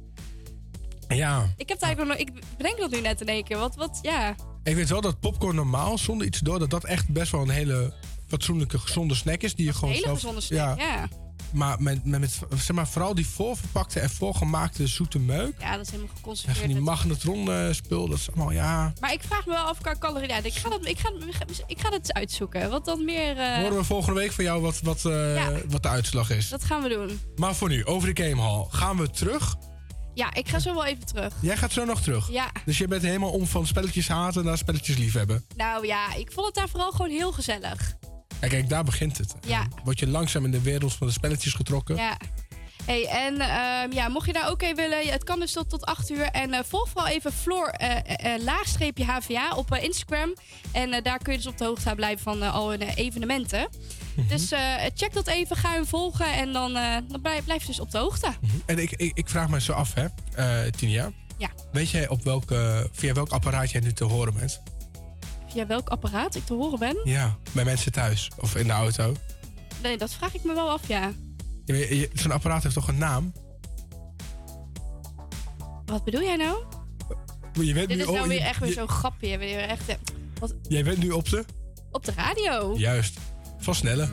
Ja, 1.08 1.42
Ik 1.56 1.68
heb 1.68 1.78
het 1.78 1.82
eigenlijk 1.82 2.18
nog, 2.18 2.28
ik 2.28 2.42
bedenk 2.56 2.78
dat 2.78 2.90
nu 2.90 3.00
net 3.00 3.20
in 3.20 3.26
één 3.28 3.44
keer. 3.44 3.58
Wat, 3.58 3.74
wat, 3.74 3.98
ja. 4.02 4.34
Ik 4.64 4.74
weet 4.74 4.88
wel 4.88 5.00
dat 5.00 5.20
popcorn 5.20 5.54
normaal, 5.56 5.98
zonder 5.98 6.26
iets 6.26 6.38
door, 6.38 6.58
dat 6.58 6.70
dat 6.70 6.84
echt 6.84 7.08
best 7.08 7.32
wel 7.32 7.40
een 7.40 7.48
hele 7.50 7.92
fatsoenlijke, 8.28 8.78
gezonde 8.78 9.14
snack 9.14 9.40
is. 9.42 9.54
Die 9.54 9.66
je 9.66 9.72
gewoon 9.72 9.90
hele 9.90 10.04
zelf, 10.04 10.18
gezonde 10.20 10.40
snack, 10.40 10.78
ja. 10.78 11.08
Maar 11.52 11.82
met, 11.82 12.04
met, 12.04 12.20
met, 12.20 12.38
zeg 12.56 12.76
maar, 12.76 12.88
vooral 12.88 13.14
die 13.14 13.26
voorverpakte 13.26 14.00
en 14.00 14.10
voorgemaakte 14.10 14.86
zoete 14.86 15.18
meuk. 15.18 15.54
Ja, 15.60 15.76
dat 15.76 15.84
is 15.86 15.90
helemaal 15.90 16.10
En 16.12 16.16
geconserveerd. 16.16 16.58
van 16.58 16.68
die 16.68 16.80
magnetron 16.80 17.50
eh, 17.50 17.72
spul, 17.72 18.08
dat 18.08 18.18
is 18.18 18.28
allemaal, 18.28 18.50
ja... 18.50 18.92
Maar 19.00 19.12
ik 19.12 19.22
vraag 19.22 19.46
me 19.46 19.52
wel 19.52 19.64
af 19.64 19.80
qua 19.80 19.94
calorieën. 19.98 20.28
Ja, 20.28 20.42
ik, 20.42 20.52
ga 20.54 20.68
dat, 20.68 20.86
ik, 20.86 20.98
ga, 20.98 21.10
ik 21.66 21.80
ga 21.80 21.90
dat 21.90 21.98
eens 21.98 22.12
uitzoeken. 22.12 22.70
Wat 22.70 22.84
dan 22.84 23.04
meer... 23.04 23.36
eh, 23.36 23.56
Horen 23.56 23.76
we 23.76 23.84
volgende 23.84 24.20
week 24.20 24.32
van 24.32 24.44
jou 24.44 24.60
wat, 24.62 24.80
wat, 24.82 25.04
eh, 25.04 25.34
Ja. 25.34 25.52
wat 25.68 25.82
de 25.82 25.88
uitslag 25.88 26.30
is. 26.30 26.48
Dat 26.48 26.64
gaan 26.64 26.82
we 26.82 26.88
doen. 26.88 27.20
Maar 27.36 27.54
voor 27.54 27.68
nu, 27.68 27.84
over 27.84 28.14
de 28.14 28.22
Game 28.28 28.42
Hall. 28.42 28.66
Gaan 28.68 28.96
we 28.96 29.10
terug? 29.10 29.56
Ja, 30.14 30.34
ik 30.34 30.48
ga 30.48 30.58
zo 30.58 30.74
wel 30.74 30.84
even 30.84 31.06
terug. 31.06 31.34
Jij 31.40 31.56
gaat 31.56 31.72
zo 31.72 31.84
nog 31.84 32.02
terug? 32.02 32.30
Ja. 32.30 32.50
Dus 32.64 32.78
je 32.78 32.88
bent 32.88 33.02
helemaal 33.02 33.30
om 33.30 33.46
van 33.46 33.66
spelletjes 33.66 34.08
haten 34.08 34.44
naar 34.44 34.58
spelletjes 34.58 34.96
liefhebben. 34.96 35.44
Nou 35.56 35.86
ja, 35.86 36.14
ik 36.14 36.32
vond 36.32 36.46
het 36.46 36.54
daar 36.54 36.68
vooral 36.68 36.90
gewoon 36.90 37.10
heel 37.10 37.32
gezellig. 37.32 37.94
Ja, 38.40 38.48
kijk, 38.48 38.68
daar 38.68 38.84
begint 38.84 39.18
het. 39.18 39.34
Ja. 39.46 39.66
Word 39.84 39.98
je 39.98 40.08
langzaam 40.08 40.44
in 40.44 40.50
de 40.50 40.60
wereld 40.62 40.94
van 40.94 41.06
de 41.06 41.12
spelletjes 41.12 41.54
getrokken. 41.54 41.96
Ja. 41.96 42.16
Hey, 42.90 43.06
en 43.06 43.40
ehm, 43.40 43.92
ja, 43.92 44.08
mocht 44.08 44.26
je 44.26 44.32
daar 44.32 44.50
ook 44.50 44.62
even 44.62 44.76
willen, 44.76 45.06
het 45.06 45.24
kan 45.24 45.40
dus 45.40 45.52
tot, 45.52 45.70
tot 45.70 45.84
8 45.84 46.10
uur. 46.10 46.22
En 46.24 46.52
eh, 46.52 46.60
volg 46.66 46.88
vooral 46.88 47.08
even 47.08 47.32
Floor 47.32 47.68
eh, 47.68 48.42
laagstreepje 48.42 49.04
HVA 49.04 49.54
op 49.56 49.74
Instagram. 49.74 50.34
En 50.72 51.02
daar 51.02 51.18
kun 51.18 51.32
je 51.32 51.38
dus 51.38 51.46
op 51.46 51.58
de 51.58 51.64
hoogte 51.64 51.94
blijven 51.94 52.22
van 52.22 52.42
al 52.42 52.70
hun 52.70 52.80
evenementen. 52.80 53.68
Mhm. 54.16 54.28
Dus 54.28 54.48
check 54.94 55.12
dat 55.12 55.26
even, 55.26 55.56
ga 55.56 55.72
hem 55.72 55.86
volgen 55.86 56.32
en 56.32 56.52
dan, 56.52 56.72
dan 57.08 57.20
blijf, 57.22 57.44
blijf 57.44 57.60
je 57.60 57.66
dus 57.66 57.80
op 57.80 57.90
de 57.90 57.98
hoogte. 57.98 58.32
En 58.66 58.78
ik, 58.78 58.90
ik, 58.90 59.10
ik 59.14 59.28
vraag 59.28 59.48
me 59.48 59.60
zo 59.60 59.72
af, 59.72 59.94
hè, 59.94 60.70
Tinia. 60.70 61.12
Ja. 61.38 61.50
Weet 61.72 61.90
jij 61.90 62.08
op 62.08 62.22
welke, 62.22 62.88
via 62.92 63.12
welk 63.12 63.30
apparaat 63.30 63.70
jij 63.70 63.80
nu 63.80 63.92
te 63.92 64.04
horen 64.04 64.34
bent? 64.34 64.62
Via 65.48 65.66
welk 65.66 65.88
apparaat 65.88 66.34
ik 66.34 66.46
te 66.46 66.54
horen 66.54 66.78
ben? 66.78 67.00
Ja, 67.04 67.36
bij 67.52 67.64
mensen 67.64 67.92
thuis 67.92 68.30
of 68.36 68.56
in 68.56 68.66
de 68.66 68.72
auto. 68.72 69.14
Nee, 69.82 69.98
dat 69.98 70.12
vraag 70.12 70.34
ik 70.34 70.44
me 70.44 70.54
wel 70.54 70.70
af, 70.70 70.88
ja. 70.88 71.12
Zo'n 72.14 72.30
apparaat 72.30 72.62
heeft 72.62 72.74
toch 72.74 72.88
een 72.88 72.98
naam? 72.98 73.32
Wat 75.86 76.04
bedoel 76.04 76.22
jij 76.22 76.36
nou? 76.36 76.62
Je 77.52 77.74
bent 77.74 77.88
Dit 77.88 77.96
nu 77.96 78.02
is 78.02 78.08
nou 78.10 78.18
oh, 78.20 78.26
weer 78.26 78.38
je- 78.38 78.44
echt 78.44 78.58
weer 78.60 78.68
je- 78.68 78.74
zo'n 78.74 78.88
grapje. 78.88 79.38
Weer 79.38 79.58
echt, 79.58 79.88
eh, 79.88 79.94
wat, 80.38 80.54
Jij 80.68 80.84
bent 80.84 80.98
nu 80.98 81.10
op 81.10 81.28
de? 81.28 81.44
op 81.90 82.04
de 82.04 82.12
radio. 82.16 82.74
Juist. 82.76 83.18
Van 83.58 83.74
Snelle. 83.74 84.08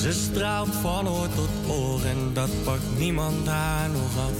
Ze 0.00 0.12
straalt 0.12 0.74
van 0.74 1.08
oor 1.08 1.28
tot 1.34 1.48
oor 1.68 2.04
en 2.04 2.30
dat 2.32 2.50
pakt 2.64 2.98
niemand 2.98 3.46
haar 3.46 3.90
nog 3.90 4.16
af. 4.18 4.32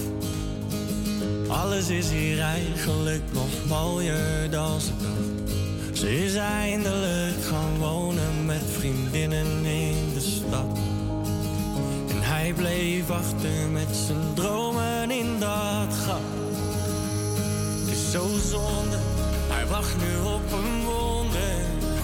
Alles 1.47 1.89
is 1.89 2.09
hier 2.09 2.39
eigenlijk 2.41 3.23
nog 3.33 3.47
mooier 3.67 4.49
dan 4.49 4.81
ze 4.81 4.91
dacht. 4.97 5.46
Ze 5.97 6.23
is 6.23 6.35
eindelijk 6.35 7.43
gaan 7.43 7.77
wonen 7.77 8.45
met 8.45 8.61
vriendinnen 8.77 9.65
in 9.65 10.13
de 10.13 10.19
stad. 10.19 10.77
En 12.09 12.21
hij 12.21 12.53
bleef 12.53 13.09
achter 13.09 13.69
met 13.71 13.95
zijn 14.05 14.33
dromen 14.33 15.11
in 15.11 15.39
dat 15.39 15.93
gat. 16.05 16.21
Het 17.79 17.95
is 17.95 18.11
zo 18.11 18.27
zonde, 18.51 18.97
hij 19.47 19.65
wacht 19.65 19.95
nu 19.97 20.17
op 20.33 20.51
een 20.51 20.83
wonder. 20.85 21.55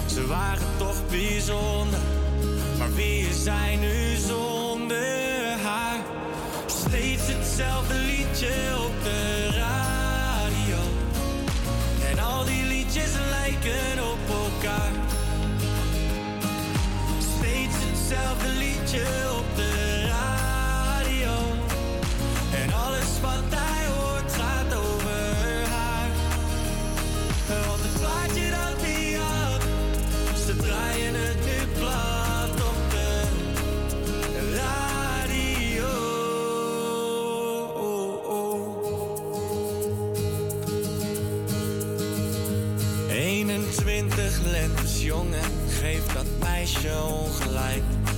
Ze 0.06 0.26
waren 0.26 0.68
toch 0.78 1.06
bijzonder, 1.10 2.00
maar 2.78 2.94
wie 2.94 3.28
is 3.28 3.44
nu 3.80 4.16
zonder 4.16 5.58
haar? 5.62 5.98
Steeds 6.66 7.26
hetzelfde 7.26 7.94
liedje 7.94 8.54
op 8.86 9.04
de 9.04 9.48
radio. 9.52 10.78
En 12.10 12.18
al 12.18 12.44
die 12.44 12.73
liedjes 12.94 13.14
lijken 13.30 14.04
op 14.12 14.18
elkaar. 14.28 14.92
Steeds 17.18 17.74
hetzelfde 17.74 18.48
liedje 18.48 19.06
op 19.38 19.56
de 19.56 19.83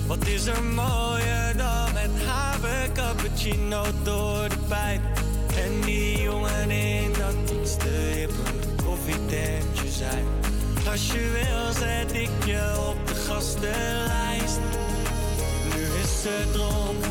Wat 0.07 0.27
is 0.27 0.47
er 0.47 0.63
mooier 0.63 1.57
dan 1.57 1.93
met 1.93 2.11
haver 2.27 2.93
cappuccino 2.93 3.85
door 4.03 4.49
de 4.49 4.57
pijp. 4.69 5.01
En 5.57 5.81
die 5.81 6.23
jongen 6.23 6.71
in 6.71 7.13
dat 7.13 7.51
iets 7.61 7.77
te 7.77 7.89
hippe 7.89 8.83
koffietentje 8.85 9.91
zijn. 9.91 10.25
Als 10.91 11.07
je 11.13 11.31
wil 11.33 11.73
zet 11.73 12.13
ik 12.13 12.45
je 12.45 12.75
op 12.89 13.07
de 13.07 13.15
gastenlijst. 13.15 14.61
Nu 15.75 15.83
is 16.03 16.23
ze 16.23 16.45
dronken 16.53 17.11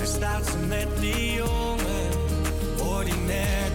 en 0.00 0.06
staat 0.06 0.46
ze 0.46 0.58
met 0.58 0.88
die 1.00 1.34
jongen 1.34 2.10
ordinair 2.78 3.70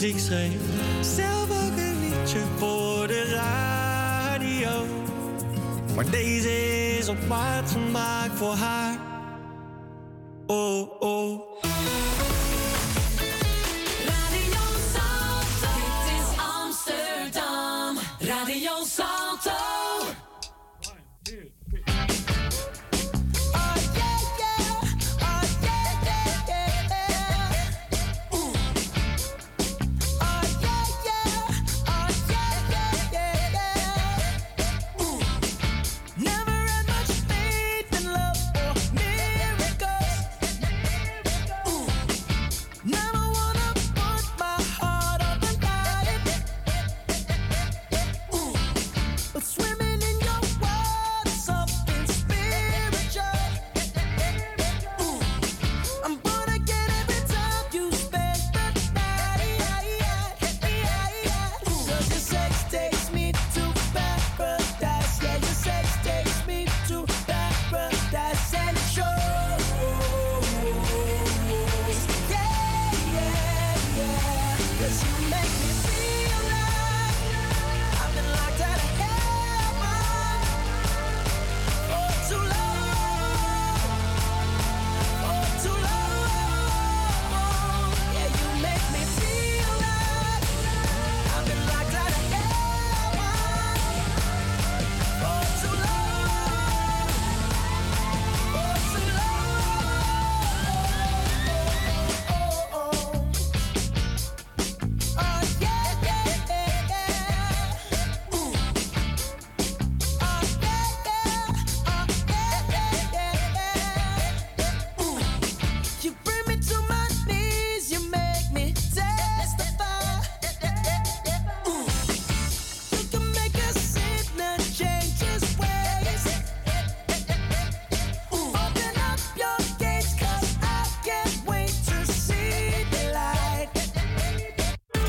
Dus 0.00 0.08
ik 0.08 0.18
schreef 0.18 0.60
zelf 1.00 1.50
ook 1.50 1.76
een 1.76 2.00
liedje 2.00 2.38
voor 2.56 3.06
de 3.06 3.24
radio. 3.24 4.86
Maar 5.94 6.10
deze 6.10 6.50
is 6.98 7.08
op 7.08 7.26
maat 7.28 7.70
gemaakt 7.70 8.38
voor 8.38 8.54
haar. 8.54 8.99